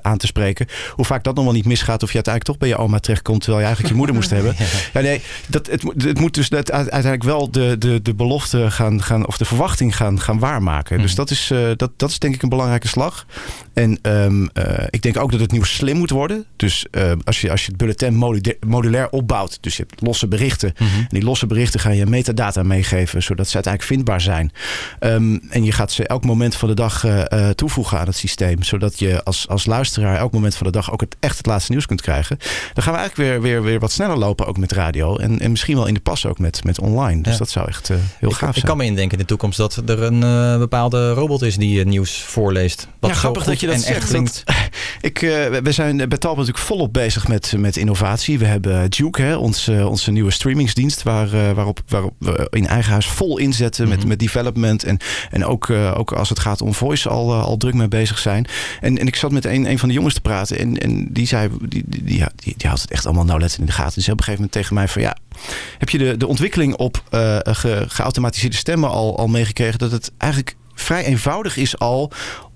[0.01, 0.67] aan te spreken.
[0.91, 3.41] Hoe vaak dat nog wel niet misgaat of je uiteindelijk toch bij je oma terechtkomt
[3.41, 4.55] terwijl je eigenlijk je moeder moest hebben.
[4.93, 9.27] Ja, nee, dat, het, het moet dus uiteindelijk wel de, de, de belofte gaan, gaan
[9.27, 10.95] of de verwachting gaan, gaan waarmaken.
[10.95, 11.01] Mm.
[11.01, 13.25] Dus dat is, dat, dat is denk ik een belangrijke slag.
[13.73, 14.49] En um,
[14.89, 16.45] ik denk ook dat het nieuws slim moet worden.
[16.55, 18.15] Dus uh, als, je, als je het bulletin
[18.67, 20.73] modulair opbouwt, dus je hebt losse berichten.
[20.77, 20.99] Mm -hmm.
[20.99, 24.51] En die losse berichten ga je metadata meegeven, zodat ze uiteindelijk vindbaar zijn.
[24.99, 28.63] Um, en je gaat ze elk moment van de dag uh, toevoegen aan het systeem.
[28.63, 31.71] Zodat je als, als luisteraar elk moment van de dag ook het, echt het laatste
[31.71, 32.37] nieuws kunt krijgen.
[32.73, 35.17] Dan gaan we eigenlijk weer, weer, weer wat sneller lopen, ook met radio.
[35.17, 37.21] En, en misschien wel in de pas ook met, met online.
[37.21, 37.37] Dus ja.
[37.37, 38.55] dat zou echt heel ik, gaaf zijn.
[38.55, 42.21] Ik kan me indenken in de toekomst dat er een bepaalde robot is die nieuws
[42.21, 42.87] voorleest.
[42.99, 44.11] Wat ja, grappig dat je dat zegt.
[44.11, 44.43] Dat,
[45.01, 45.19] ik,
[45.63, 48.39] we zijn bij Talpa natuurlijk volop bezig met, met innovatie.
[48.39, 53.07] We hebben Duke, hè, onze, onze nieuwe streamingsdienst, waar, waarop, waarop we in eigen huis
[53.07, 54.09] vol inzetten met, mm -hmm.
[54.09, 54.83] met development.
[54.83, 54.97] En,
[55.29, 58.45] en ook, ook als het gaat om voice al, al druk mee bezig zijn.
[58.81, 61.27] En, en ik zat met een, een van de jongens te praten en, en die
[61.27, 63.93] zei, die, die, die, die, het echt allemaal nauwlettend in de gaten.
[63.93, 65.17] Dus op een gegeven moment tegen mij van ja,
[65.77, 70.11] heb je de, de ontwikkeling op uh, ge, geautomatiseerde stemmen al, al meegekregen dat het
[70.17, 72.11] eigenlijk vrij eenvoudig is al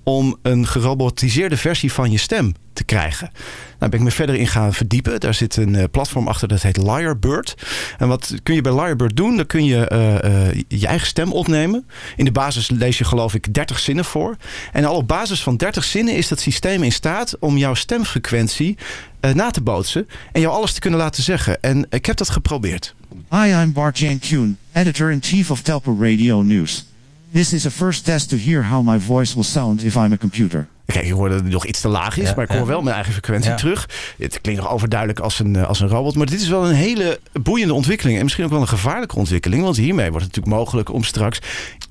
[0.08, 3.32] om een gerobotiseerde versie van je stem te krijgen.
[3.80, 5.20] Nou ben ik me verder in gaan verdiepen.
[5.20, 7.56] Daar zit een uh, platform achter dat heet Lyrebird.
[7.98, 9.36] En wat kun je bij Lyrebird doen?
[9.36, 11.88] Dan kun je uh, uh, je eigen stem opnemen.
[12.16, 14.36] In de basis lees je geloof ik 30 zinnen voor.
[14.72, 18.78] En al op basis van 30 zinnen is dat systeem in staat om jouw stemfrequentie
[19.34, 20.08] na te bootsen.
[20.32, 21.62] En jou alles te kunnen laten zeggen.
[21.62, 22.96] En ik heb dat geprobeerd.
[23.30, 26.86] Hi, I'm Bart Jan editor-in-chief of Telpa Radio News.
[27.34, 30.18] This is a first test to hear how my voice will sound if I'm a
[30.18, 30.70] computer.
[30.88, 32.66] Kijk, ik hoor dat het nog iets te laag is, ja, maar ik hoor ja.
[32.66, 33.56] wel mijn eigen frequentie ja.
[33.56, 33.90] terug.
[34.18, 36.16] Het klinkt nog overduidelijk als een, als een robot.
[36.16, 38.18] Maar dit is wel een hele boeiende ontwikkeling.
[38.18, 39.64] En misschien ook wel een gevaarlijke ontwikkeling.
[39.64, 41.40] Want hiermee wordt het natuurlijk mogelijk om straks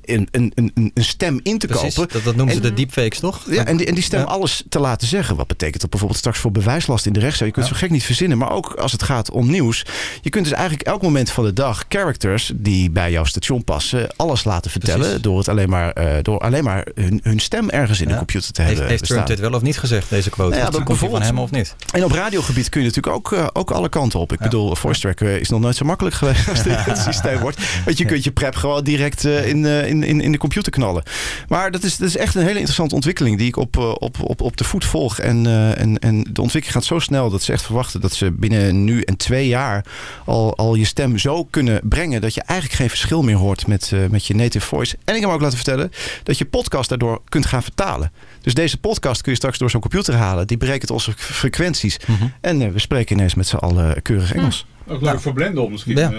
[0.05, 2.13] een, een, een, een stem in te Precies, kopen.
[2.13, 3.43] Dat, dat noemen en, ze de deepfakes, toch?
[3.51, 5.37] Ja, en die, en die stem alles te laten zeggen.
[5.37, 7.47] Wat betekent dat bijvoorbeeld straks voor bewijslast in de rechtszaal?
[7.47, 8.39] Je kunt het zo gek niet verzinnen.
[8.39, 9.85] Maar ook als het gaat om nieuws.
[10.23, 14.09] Je kunt dus eigenlijk elk moment van de dag characters die bij jouw station passen,
[14.17, 15.01] alles laten vertellen.
[15.01, 15.23] Precies.
[15.23, 18.53] Door, het alleen maar, uh, door alleen maar hun, hun stem ergens in de computer
[18.53, 18.86] te hebben.
[18.89, 20.51] Heeft, heeft Trump dit wel of niet gezegd, deze quote?
[20.51, 21.75] Nou ja, dat van hem of niet?
[21.93, 24.33] En op radiogebied kun je natuurlijk ook, uh, ook alle kanten op.
[24.33, 24.45] Ik ja.
[24.45, 27.59] bedoel, voice track is nog nooit zo makkelijk geweest als dit het systeem wordt.
[27.85, 31.03] Want je kunt je prep gewoon direct in, in, in, in de computer knallen.
[31.49, 34.41] Maar dat is, dat is echt een hele interessante ontwikkeling die ik op, op, op,
[34.41, 35.19] op de voet volg.
[35.19, 35.47] En,
[35.77, 39.01] en, en de ontwikkeling gaat zo snel dat ze echt verwachten dat ze binnen nu
[39.01, 39.85] en twee jaar
[40.25, 43.93] al, al je stem zo kunnen brengen dat je eigenlijk geen verschil meer hoort met,
[44.11, 44.97] met je native voice.
[45.05, 45.93] En ik heb me ook laten vertellen
[46.23, 48.13] dat je podcast daardoor kunt gaan vertalen.
[48.47, 50.47] Dus deze podcast kun je straks door zo'n computer halen.
[50.47, 51.99] Die berekent onze frequenties.
[52.07, 52.33] Mm -hmm.
[52.41, 54.67] En uh, we spreken ineens met z'n allen keurig Engels.
[54.69, 54.93] Ja.
[54.93, 55.97] Ook leuk nou, voor Blendel misschien.
[55.97, 56.13] Ja.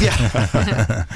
[0.00, 0.12] ja.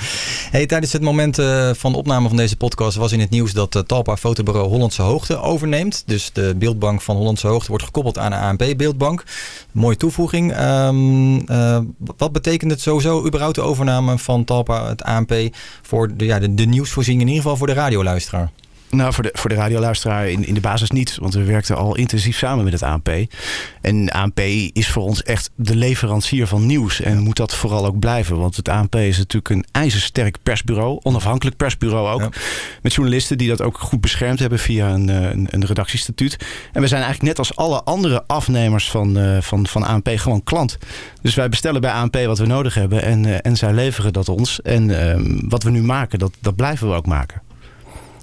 [0.56, 3.52] hey, tijdens het moment uh, van de opname van deze podcast was in het nieuws
[3.52, 6.02] dat uh, Talpa Fotobureau Hollandse Hoogte overneemt.
[6.06, 9.24] Dus de beeldbank van Hollandse Hoogte wordt gekoppeld aan de ANP beeldbank.
[9.72, 10.60] Mooie toevoeging.
[10.60, 11.78] Um, uh,
[12.16, 15.34] wat betekent het sowieso überhaupt de overname van Talpa, het ANP,
[15.82, 18.50] voor de, ja, de, de nieuwsvoorziening, in ieder geval voor de radioluisteraar?
[18.90, 21.16] Nou, voor de, voor de radioluisteraar in, in de basis niet.
[21.20, 23.08] Want we werkten al intensief samen met het ANP.
[23.80, 24.40] En ANP
[24.72, 27.00] is voor ons echt de leverancier van nieuws.
[27.00, 28.38] En moet dat vooral ook blijven.
[28.38, 31.00] Want het ANP is natuurlijk een ijzersterk persbureau.
[31.02, 32.20] Onafhankelijk persbureau ook.
[32.20, 32.40] Ja.
[32.82, 36.36] Met journalisten die dat ook goed beschermd hebben via een, een, een redactiestatuut.
[36.72, 40.42] En we zijn eigenlijk net als alle andere afnemers van, uh, van, van ANP gewoon
[40.42, 40.78] klant.
[41.22, 43.02] Dus wij bestellen bij ANP wat we nodig hebben.
[43.02, 44.62] En, uh, en zij leveren dat ons.
[44.62, 47.48] En uh, wat we nu maken, dat, dat blijven we ook maken.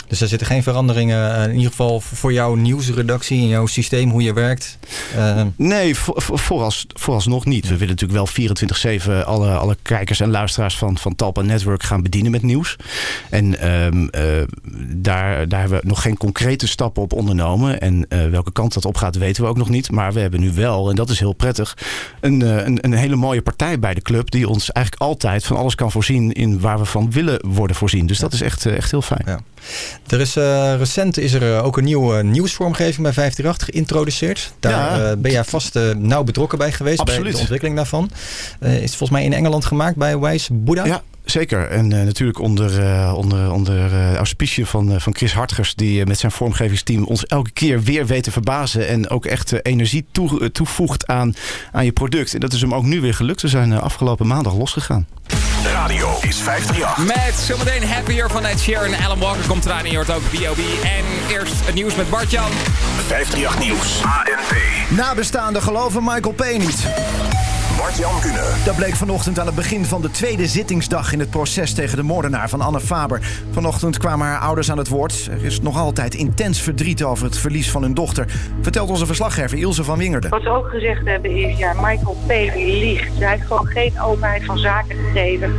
[0.07, 4.09] Dus er zitten geen veranderingen, eh, in ieder geval voor jouw nieuwsredactie en jouw systeem,
[4.09, 4.77] hoe je werkt.
[5.15, 7.63] Eh, Nee, voor, voor- voorals, vooralsnog niet.
[7.67, 12.01] We willen natuurlijk wel 24-7 alle, alle kijkers en luisteraars van, van Talpa Network gaan
[12.03, 12.75] bedienen met nieuws.
[13.29, 14.21] En ehm, eh,
[14.87, 17.79] daar, daar hebben we nog geen concrete stappen op ondernomen.
[17.81, 19.91] En welke kant dat op gaat, weten we ook nog niet.
[19.91, 21.77] Maar we hebben nu wel, en dat is heel prettig,
[22.19, 24.31] een, een, een hele mooie partij bij de club.
[24.31, 28.05] Die ons eigenlijk altijd van alles kan voorzien in waar we van willen worden voorzien.
[28.05, 29.45] Dus dat is echt, echt heel fijn.
[30.07, 34.53] Er is eh, recent is er eh, ook een nieuwe nieuwsvormgeving bij 538 geïntroduceerd.
[34.59, 35.09] Daar Ja.
[35.11, 38.09] eh, ben jij vast eh, nauw betrokken bij geweest bij de ontwikkeling daarvan.
[38.59, 40.85] Eh, is volgens mij in Engeland gemaakt bij Wijs Buddha.
[40.85, 41.69] Ja, zeker.
[41.69, 45.75] En eh, natuurlijk onder, eh, onder, onder eh, auspicie van, eh, van Chris Hartgers...
[45.75, 48.87] die eh, met zijn vormgevingsteam ons elke keer weer weet te verbazen...
[48.87, 51.35] en ook echt eh, energie toe, eh, toevoegt aan,
[51.71, 52.33] aan je product.
[52.33, 53.41] En dat is hem ook nu weer gelukt.
[53.41, 55.07] We zijn eh, afgelopen maandag losgegaan.
[55.71, 57.05] Radio is 538.
[57.05, 58.93] Met zometeen Happier van Ed Sheeran.
[59.05, 60.57] Alan Walker komt eraan en je hoort ook B.O.B.
[60.83, 62.51] En eerst het nieuws met Bart-Jan.
[63.07, 64.01] 538 Nieuws.
[64.03, 64.55] ANP.
[64.89, 66.57] Nabestaanden geloven Michael P.
[66.57, 66.87] niet.
[67.77, 68.63] Bart-Jan Kunen.
[68.65, 72.03] Dat bleek vanochtend aan het begin van de tweede zittingsdag in het proces tegen de
[72.03, 73.21] moordenaar van Anne Faber.
[73.51, 75.27] Vanochtend kwamen haar ouders aan het woord.
[75.31, 78.25] Er is nog altijd intens verdriet over het verlies van hun dochter.
[78.61, 80.29] Vertelt onze verslaggever Ilse van Wingerden.
[80.29, 82.29] Wat ze ook gezegd hebben is, ja, Michael P.
[82.55, 83.19] liegt.
[83.19, 85.53] Hij heeft gewoon geen openheid van zaken gegeven.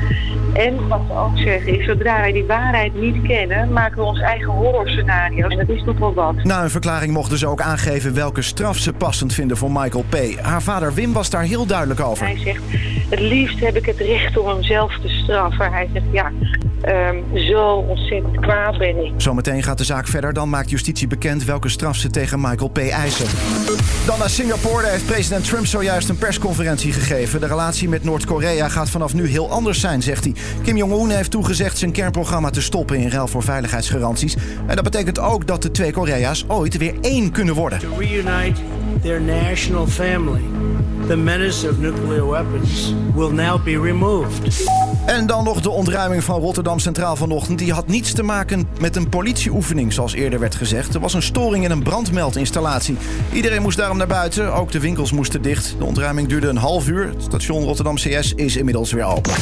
[0.53, 4.21] En wat ze ook zeggen is, zodra wij die waarheid niet kennen, maken we ons
[4.21, 5.53] eigen horrorscenario's.
[5.53, 6.45] En dat is toch wel wat.
[6.45, 10.41] Na hun verklaring mochten ze ook aangeven welke straf ze passend vinden voor Michael P.
[10.41, 12.08] Haar vader Wim was daar heel duidelijk over.
[12.17, 12.63] Hij zegt,
[13.11, 15.73] het liefst heb ik het recht om hem zelf te straffen.
[15.73, 16.33] Hij zegt, ja,
[16.81, 19.13] ehm, zo ontzettend kwaad ben ik.
[19.17, 20.33] Zometeen gaat de zaak verder.
[20.33, 22.79] Dan maakt justitie bekend welke straf ze tegen Michael P.
[22.79, 23.27] eisen.
[24.07, 24.83] Dan naar Singapore.
[24.83, 27.41] Daar heeft president Trump zojuist een persconferentie gegeven.
[27.41, 30.35] De relatie met Noord-Korea gaat vanaf nu heel anders zijn, zegt hij.
[30.63, 34.37] Kim Jong-un heeft toegezegd zijn kernprogramma te stoppen in ruil voor veiligheidsgaranties.
[34.67, 37.79] En dat betekent ook dat de twee Korea's ooit weer één kunnen worden.
[37.79, 38.61] to reunite
[39.03, 40.58] their national family.
[41.09, 44.67] The menace of nuclear weapons will now be removed.
[45.07, 47.59] En dan nog de ontruiming van Rotterdam Centraal vanochtend.
[47.59, 50.95] Die had niets te maken met een politieoefening, zoals eerder werd gezegd.
[50.95, 52.97] Er was een storing in een brandmeldinstallatie.
[53.33, 55.75] Iedereen moest daarom naar buiten, ook de winkels moesten dicht.
[55.79, 57.07] De ontruiming duurde een half uur.
[57.07, 59.33] Het station Rotterdam CS is inmiddels weer open.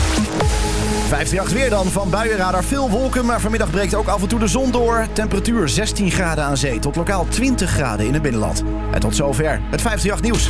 [1.08, 2.64] 538 weer dan van buienradar.
[2.64, 5.06] Veel wolken, maar vanmiddag breekt ook af en toe de zon door.
[5.12, 8.62] Temperatuur 16 graden aan zee tot lokaal 20 graden in het binnenland.
[8.92, 10.46] En tot zover het 538 nieuws.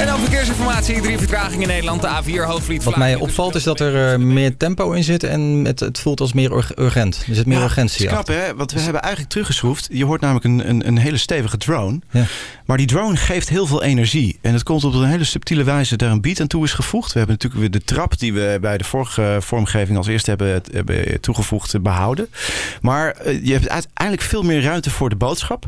[0.00, 1.00] En dan verkeersinformatie.
[1.00, 2.00] Drie vertragingen in Nederland.
[2.02, 5.40] De A4 Hoofdvliet Wat mij opvalt is dat er eh, meer tempo in zit en
[5.40, 7.24] het, het voelt als meer ur- urgent.
[7.28, 9.88] Er zit meer Ja, urgentie het is knap hè, want we hebben eigenlijk teruggeschroefd.
[9.92, 11.98] Je hoort namelijk een, een, een hele stevige drone.
[12.64, 14.38] Maar die drone geeft heel veel energie.
[14.40, 17.12] En het komt op een hele subtiele wijze daar een beat aan toe is gevoegd.
[17.12, 20.62] We hebben natuurlijk weer de trap die we bij de vorige vormgeving als eerste hebben,
[20.72, 22.28] hebben toegevoegd behouden.
[22.82, 25.66] Maar eh, je hebt uiteindelijk veel meer ruimte voor de boodschap.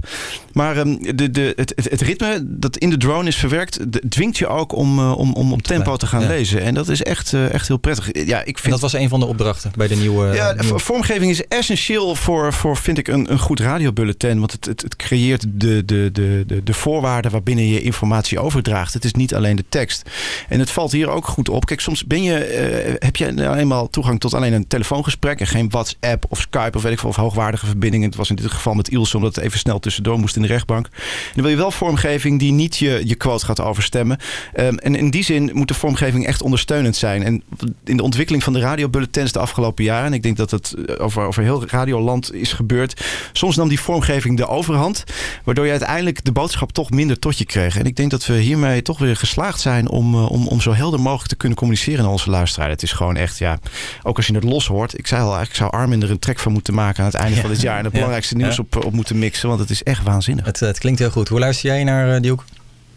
[0.52, 3.78] Maar ehm, de, de, het, ritme dat in de drone is verwerkt,
[4.08, 6.28] dwingt je ook om, eh, om, om op tempo te gaan Ja.
[6.28, 6.60] lezen.
[6.60, 8.08] En dat is echt, eh, echt heel prettig.
[8.26, 10.34] Ja, ik vind En dat was een van de opdrachten bij de nieuwe...
[10.34, 14.38] ja, nieuwe- vormgeving is essentieel voor, voor vind ik, een, een goed radiobulletin.
[14.38, 18.94] Want het, het, het creëert de, de, de, de, de voorwaarden waarbinnen je informatie overdraagt.
[18.94, 20.10] Het is niet alleen de tekst.
[20.48, 21.66] En het valt hier ook goed op.
[21.66, 25.40] Kijk, soms ben je, eh, heb je nou eenmaal toegang tot alleen een telefoongesprek...
[25.40, 28.08] en geen WhatsApp of Skype of weet ik veel, of hoogwaardige verbindingen.
[28.08, 30.48] Het was in dit geval met Ilse, omdat het even snel tussendoor moest in de
[30.48, 30.86] rechtbank.
[30.86, 34.18] En dan wil je wel vormgeving die niet je, je quote gaat overstemmen.
[34.52, 37.22] Ehm, en in die zin moet de vormgeving echt ondersteunend zijn.
[37.22, 37.42] En
[37.84, 40.06] in de ontwikkeling van de radiobulletins de afgelopen jaren...
[40.06, 43.04] en ik denk dat het eh, over, over heel radioland is gebeurd...
[43.32, 45.04] soms nam die vormgeving de overhand...
[45.44, 47.78] waardoor je uiteindelijk de boodschap toch minder tot je kreeg.
[47.78, 49.88] En ik denk dat we hiermee toch weer geslaagd zijn...
[49.88, 52.68] om, eh, om, om zo helder mogelijk te kunnen communiceren naar onze luisteraar.
[52.68, 53.58] Het is gewoon echt, ja,
[54.02, 54.98] ook als je het los hoort...
[54.98, 57.00] ik zei al, eigenlijk zou Armin er een trek van moeten maken...
[57.00, 57.78] aan het einde van dit jaar...
[57.78, 57.98] en het Ja.
[57.98, 58.62] belangrijkste nieuws Ja.
[58.62, 59.48] op, op moeten mixen...
[59.48, 60.44] want het is echt waanzinnig.
[60.44, 61.28] Het, het klinkt heel goed.
[61.28, 62.44] Hoe luister jij naar die hoek?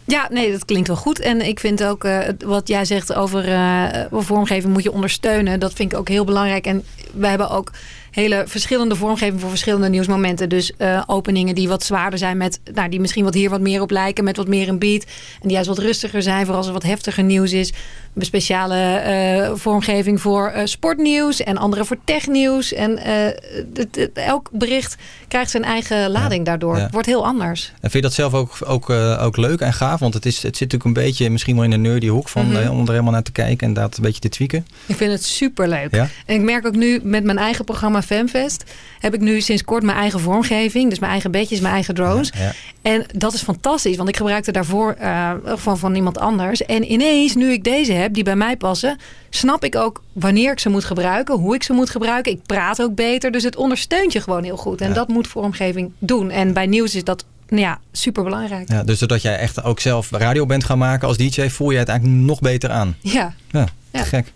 [0.04, 1.20] Ja, nee, dat klinkt wel goed.
[1.20, 5.60] En ik vind ook eh, wat jij zegt over eh, vormgeving moet je ondersteunen.
[5.60, 6.66] Dat vind ik ook heel belangrijk.
[6.66, 7.70] En we hebben ook
[8.10, 10.48] hele verschillende vormgeving voor verschillende nieuwsmomenten.
[10.48, 13.80] Dus eh, openingen die wat zwaarder zijn met, nou, die misschien wat hier wat meer
[13.82, 15.02] op lijken, met wat meer een beat.
[15.02, 17.72] En die juist wat rustiger zijn voor als er wat heftiger nieuws is.
[18.04, 22.72] Hebben speciale eh, vormgeving voor eh, sportnieuws en andere voor technieuws.
[22.72, 22.98] En
[24.14, 24.96] elk bericht
[25.28, 26.76] krijgt zijn eigen lading daardoor.
[26.76, 26.82] Ja.
[26.82, 27.72] Het wordt heel anders.
[27.80, 30.00] En vind je dat zelf ook, ook, ook leuk en gaaf?
[30.00, 32.48] Want het, is, het zit natuurlijk een beetje misschien wel in een nerdy hoek van
[32.50, 32.70] Mhm.
[32.70, 34.66] om er helemaal naar te kijken en dat een beetje te tweaken.
[34.86, 35.94] Ik vind het superleuk.
[35.94, 36.08] Ja?
[36.26, 38.64] En ik merk ook nu met mijn eigen programma Femfest
[38.98, 40.88] heb ik nu sinds kort mijn eigen vormgeving.
[40.88, 42.32] Dus mijn eigen bedjes, mijn eigen drones.
[42.38, 42.52] Ja.
[42.82, 46.64] En dat is fantastisch, want ik gebruikte daarvoor eh, van, van iemand anders.
[46.64, 48.98] En ineens, nu ik deze heb, die bij mij passen,
[49.30, 52.32] snap ik ook wanneer ik ze moet gebruiken, hoe ik ze moet gebruiken.
[52.32, 54.80] Ik praat ook beter, dus het ondersteunt je gewoon heel goed.
[54.80, 56.30] En dat moet vormgeving doen.
[56.30, 57.24] En bij nieuws is dat
[57.58, 58.68] ja, super belangrijk.
[58.70, 61.78] Ja, dus doordat jij echt ook zelf radio bent gaan maken als DJ, voel je
[61.78, 62.96] het eigenlijk nog beter aan.
[63.00, 63.34] Ja.
[63.50, 64.02] Ja, Ja.
[64.04, 64.32] gek.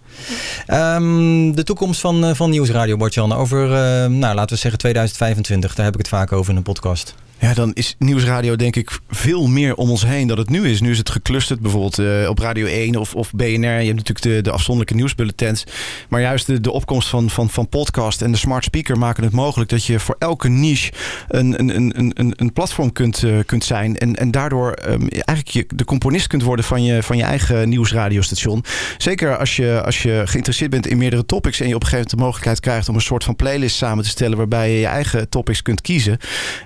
[0.66, 3.32] Ehm, de toekomst van, eh, van Nieuwsradio, Bartjan.
[3.32, 5.74] Over, eh, nou, laten we zeggen 2025.
[5.74, 7.15] Daar heb ik het vaak over in een podcast.
[7.39, 10.81] Ja, dan is nieuwsradio denk ik veel meer om ons heen dan het nu is.
[10.81, 13.47] Nu is het geclusterd, bijvoorbeeld eh, op Radio 1 of, of BNR.
[13.47, 15.65] Je hebt natuurlijk de, de afzonderlijke nieuwsbulletins.
[16.09, 19.32] Maar juist de, de opkomst van, van, van podcast en de smart speaker maken het
[19.32, 20.93] mogelijk dat je voor elke niche
[21.28, 23.98] een, een, een, een, een platform kunt, eh, kunt zijn.
[23.98, 27.69] En, en daardoor ehm, eigenlijk je, de componist kunt worden van je, van je eigen
[27.69, 28.65] nieuwsradiostation.
[28.98, 32.09] Zeker als je, als je geïnteresseerd bent in meerdere topics en je op een gegeven
[32.09, 34.86] moment de mogelijkheid krijgt om een soort van playlist samen te stellen waarbij je je
[34.86, 36.19] eigen topics kunt kiezen.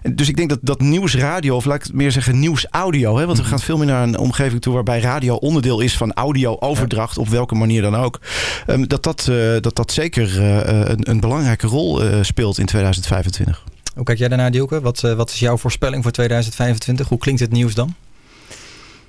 [0.03, 3.27] En Dus ik denk dat, dat nieuwsradio, of laat ik het meer zeggen nieuwsaudio, hè,
[3.27, 7.19] want we gaan veel meer naar een omgeving toe waarbij radio onderdeel is van audio-overdracht,
[7.19, 8.21] op welke manier dan ook.
[8.67, 12.67] ehm, dat, dat, eh, dat dat zeker eh, een, een belangrijke rol eh, speelt in
[12.67, 13.65] 2025.
[13.95, 14.81] Hoe kijk jij daarnaar, Dielke?
[14.81, 17.09] Wat, eh, wat is jouw voorspelling voor 2025?
[17.09, 17.95] Hoe klinkt het nieuws dan?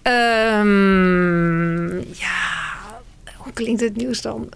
[0.01, 2.38] Ehm, ja,
[3.35, 4.49] hoe klinkt het nieuws dan?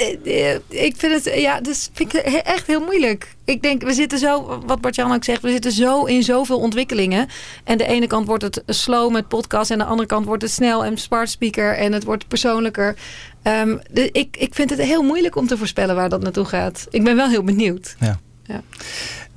[0.00, 3.34] Eh, eh, Ik vind het, ja, dus vind ik echt heel moeilijk.
[3.44, 7.28] Ik denk, we zitten zo, wat Bart-Jan ook zegt, we zitten zo in zoveel ontwikkelingen.
[7.64, 10.50] En de ene kant wordt het slow met podcast en de andere kant wordt het
[10.50, 12.96] snel en smart speaker en het wordt persoonlijker.
[13.42, 16.86] Ehm, ik, ik vind het heel moeilijk om te voorspellen waar dat naartoe gaat.
[16.90, 17.96] Ik ben wel heel benieuwd.
[18.00, 18.20] Ja.
[18.46, 18.62] Ja.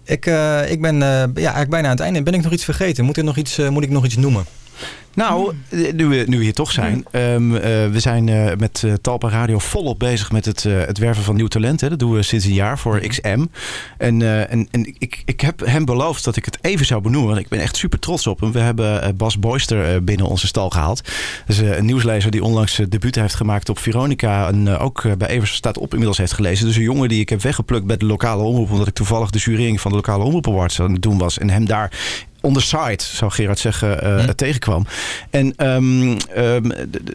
[0.03, 2.23] Ik, eh, ik ben eh, ja, eigenlijk bijna aan het einde.
[2.23, 3.05] Ben ik nog iets vergeten?
[3.05, 4.45] Moet, er nog iets, eh, moet ik nog iets noemen?
[5.15, 5.53] Nou,
[5.93, 7.05] nu we, nu we hier toch zijn.
[7.11, 11.23] ehm, eh, we zijn eh, met eh, Talpa Radio volop bezig met het, het werven
[11.23, 11.81] van nieuw talent.
[11.81, 11.89] Hè.
[11.89, 13.45] Dat doen we sinds een jaar voor XM.
[13.97, 17.29] En, en, en ik, ik heb hem beloofd dat ik het even zou benoemen.
[17.29, 18.51] Want ik ben echt super trots op hem.
[18.51, 21.01] We hebben Bas Boyster binnen onze stal gehaald.
[21.45, 24.47] Dus eh, een nieuwslezer die onlangs debuut heeft gemaakt op Veronica.
[24.47, 26.65] En ook bij Evers staat op inmiddels heeft gelezen.
[26.65, 28.71] Dus een jongen die ik heb weggeplukt bij de lokale omroep.
[28.71, 31.37] Omdat ik toevallig de jurering van de lokale omroep awards aan het doen was.
[31.37, 31.91] En hem daar
[32.43, 34.85] on the side, zou Gerard zeggen, eh, tegenkwam.
[35.29, 36.71] En ehm, ehm,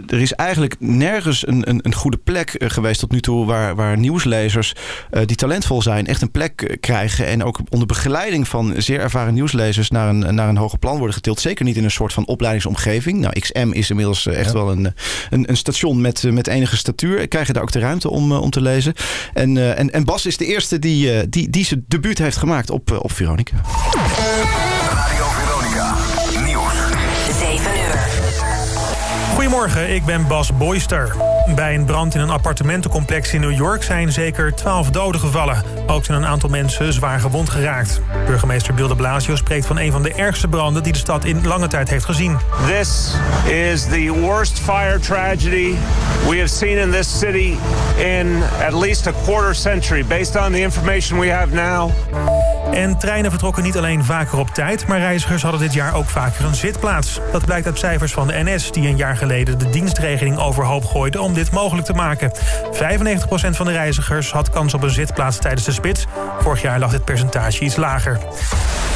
[0.07, 3.47] er is eigenlijk nergens een, een, een goede plek eh, geweest tot nu toe...
[3.47, 4.73] waar, waar nieuwslezers
[5.11, 7.27] eh, die talentvol zijn echt een plek krijgen...
[7.27, 9.91] en ook onder begeleiding van zeer ervaren nieuwslezers...
[9.91, 11.41] naar een, naar een hoger plan worden getild.
[11.41, 13.19] Zeker niet in een soort van opleidingsomgeving.
[13.19, 14.95] Nou, XM is inmiddels echt wel een,
[15.31, 17.29] een, een station met, met enige statuur.
[17.29, 18.95] Krijg je daar ook de ruimte om, om te lezen.
[19.35, 22.99] En, en, en Bas is de eerste die, die, die zijn debuut heeft gemaakt op,
[23.03, 23.57] op Veronica.
[29.49, 31.17] Goedemorgen, ik ben Bas Boyster.
[31.55, 35.63] Bij een brand in een appartementencomplex in New York zijn zeker 12 doden gevallen.
[35.87, 38.01] Ook zijn een aantal mensen zwaar gewond geraakt.
[38.27, 41.47] Burgemeester Bill de Blasio spreekt van een van de ergste branden die de stad in
[41.47, 42.39] lange tijd heeft gezien.
[42.67, 43.15] This
[43.47, 45.75] is the worst fire tragedy
[46.29, 47.57] we have seen in this city
[47.97, 51.91] in at least a quarter century, based on the information we have now.
[52.73, 56.45] En treinen vertrokken niet alleen vaker op tijd, maar reizigers hadden dit jaar ook vaker
[56.45, 57.21] een zitplaats.
[57.33, 61.21] Dat blijkt uit cijfers van de NS, die een jaar geleden de dienstregeling overhoop gooide
[61.21, 62.33] om dit mogelijk te maken.
[62.33, 62.39] 95%
[63.51, 66.07] van de reizigers had kans op een zitplaats tijdens de spits.
[66.41, 68.19] Vorig jaar lag dit percentage iets lager.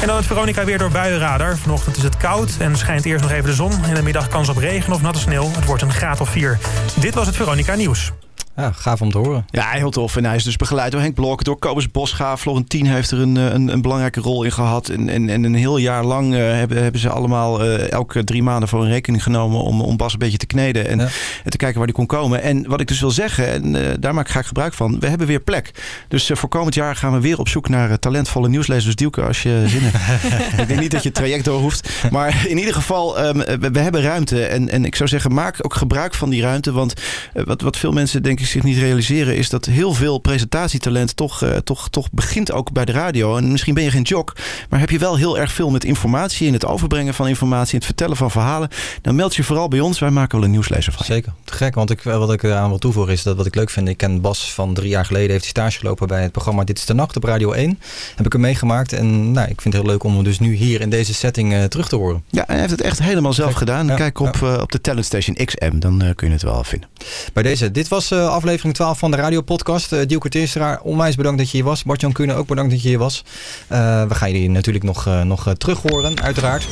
[0.01, 1.57] En dan het Veronica weer door buienradar.
[1.57, 3.71] Vanochtend is het koud en schijnt eerst nog even de zon.
[3.87, 5.51] In de middag kans op regen of natte sneeuw.
[5.51, 6.59] Het wordt een graad of 4.
[6.99, 8.11] Dit was het Veronica Nieuws.
[8.55, 9.45] Ja, gaaf om te horen.
[9.49, 10.15] Ja, heel tof.
[10.15, 12.37] En hij is dus begeleid door Henk Blok, door Kobus Bosga.
[12.37, 14.89] Florentien heeft er een, eh, een, een belangrijke rol in gehad.
[14.89, 18.43] En, en, en een heel jaar lang eh, hebben, hebben ze allemaal eh, elke drie
[18.43, 19.61] maanden voor een rekening genomen...
[19.61, 21.09] om, om Bas een beetje te kneden en, en
[21.49, 22.41] te kijken waar die kon komen.
[22.41, 24.99] En wat ik dus wil zeggen, en daar maak ik graag gebruik van...
[24.99, 25.71] we hebben weer plek.
[26.07, 28.95] Dus voor komend jaar gaan we weer op zoek naar talentvolle nieuwslezers.
[28.95, 30.23] Dielke, als je zin hebt.
[30.61, 31.89] ik denk niet dat je het traject door hoeft.
[32.11, 34.45] Maar in ieder geval, ehm, we, we hebben ruimte.
[34.45, 36.71] En, en ik zou zeggen, maak ook gebruik van die ruimte.
[36.71, 36.93] Want
[37.33, 39.35] wat, wat veel mensen denk ik zich niet realiseren...
[39.35, 43.37] is dat heel veel presentatietalent toch, eh, toch, toch begint ook bij de radio.
[43.37, 44.35] En misschien ben je geen jock,
[44.69, 46.47] maar heb je wel heel erg veel met informatie...
[46.47, 48.69] in het overbrengen van informatie, in het vertellen van verhalen...
[49.01, 49.99] dan meld je vooral bij ons.
[49.99, 51.05] Wij maken wel een nieuwslezer van.
[51.05, 51.33] Zeker.
[51.43, 53.87] Te gek, want ik, wat ik eraan wil toevoegen is dat wat ik leuk vind.
[53.87, 56.77] Ik ken Bas van drie jaar geleden, heeft hij stage gelopen bij het programma Dit
[56.77, 57.79] is de Nacht op Radio 1.
[58.15, 60.53] Heb ik hem meegemaakt en nou, ik vind het heel leuk om hem dus nu
[60.53, 62.23] hier in deze setting eh, terug te horen.
[62.29, 63.87] Ja, en hij heeft het echt helemaal zelf gedaan.
[63.87, 66.63] Ja, Kijk op, eh, op de Talent Station XM, dan eh, kun je het wel
[66.63, 66.89] vinden.
[67.33, 69.93] Bij deze, dit was eh, aflevering 12 van de radiopodcast.
[69.93, 71.83] Uh, Dielke Teerstra, onwijs bedankt dat je hier was.
[71.83, 73.23] Bart-Jan Kuhne, ook bedankt dat je hier was.
[73.71, 76.67] Uh, we gaan jullie natuurlijk nog, uh, nog terug horen, uiteraard.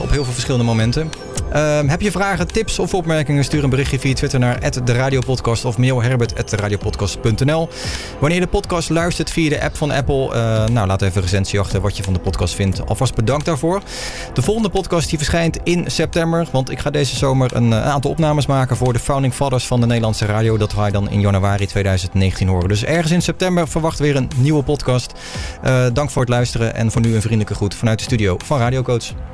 [0.00, 1.10] Op heel veel verschillende momenten.
[1.52, 3.44] Ehm, heb je vragen, tips of opmerkingen?
[3.44, 7.68] Stuur een berichtje via Twitter naar de Radiopodcast of mail herbert.radiopodcast.nl.
[8.18, 11.22] Wanneer je de podcast luistert via de app van Apple, eh, nou laat even een
[11.22, 12.86] recensie achter wat je van de podcast vindt.
[12.86, 13.82] Alvast bedankt daarvoor.
[14.32, 18.10] De volgende podcast die verschijnt in september, want ik ga deze zomer een, eh, aantal
[18.10, 20.56] opnames maken voor de Founding Fathers van de Nederlandse radio.
[20.56, 22.68] Dat ga je dan in januari 2019 horen.
[22.68, 25.12] Dus ergens in september verwacht weer een nieuwe podcast.
[25.62, 28.58] Eh, dank voor het luisteren en voor nu een vriendelijke groet vanuit de studio van
[28.58, 29.33] Radio Coach.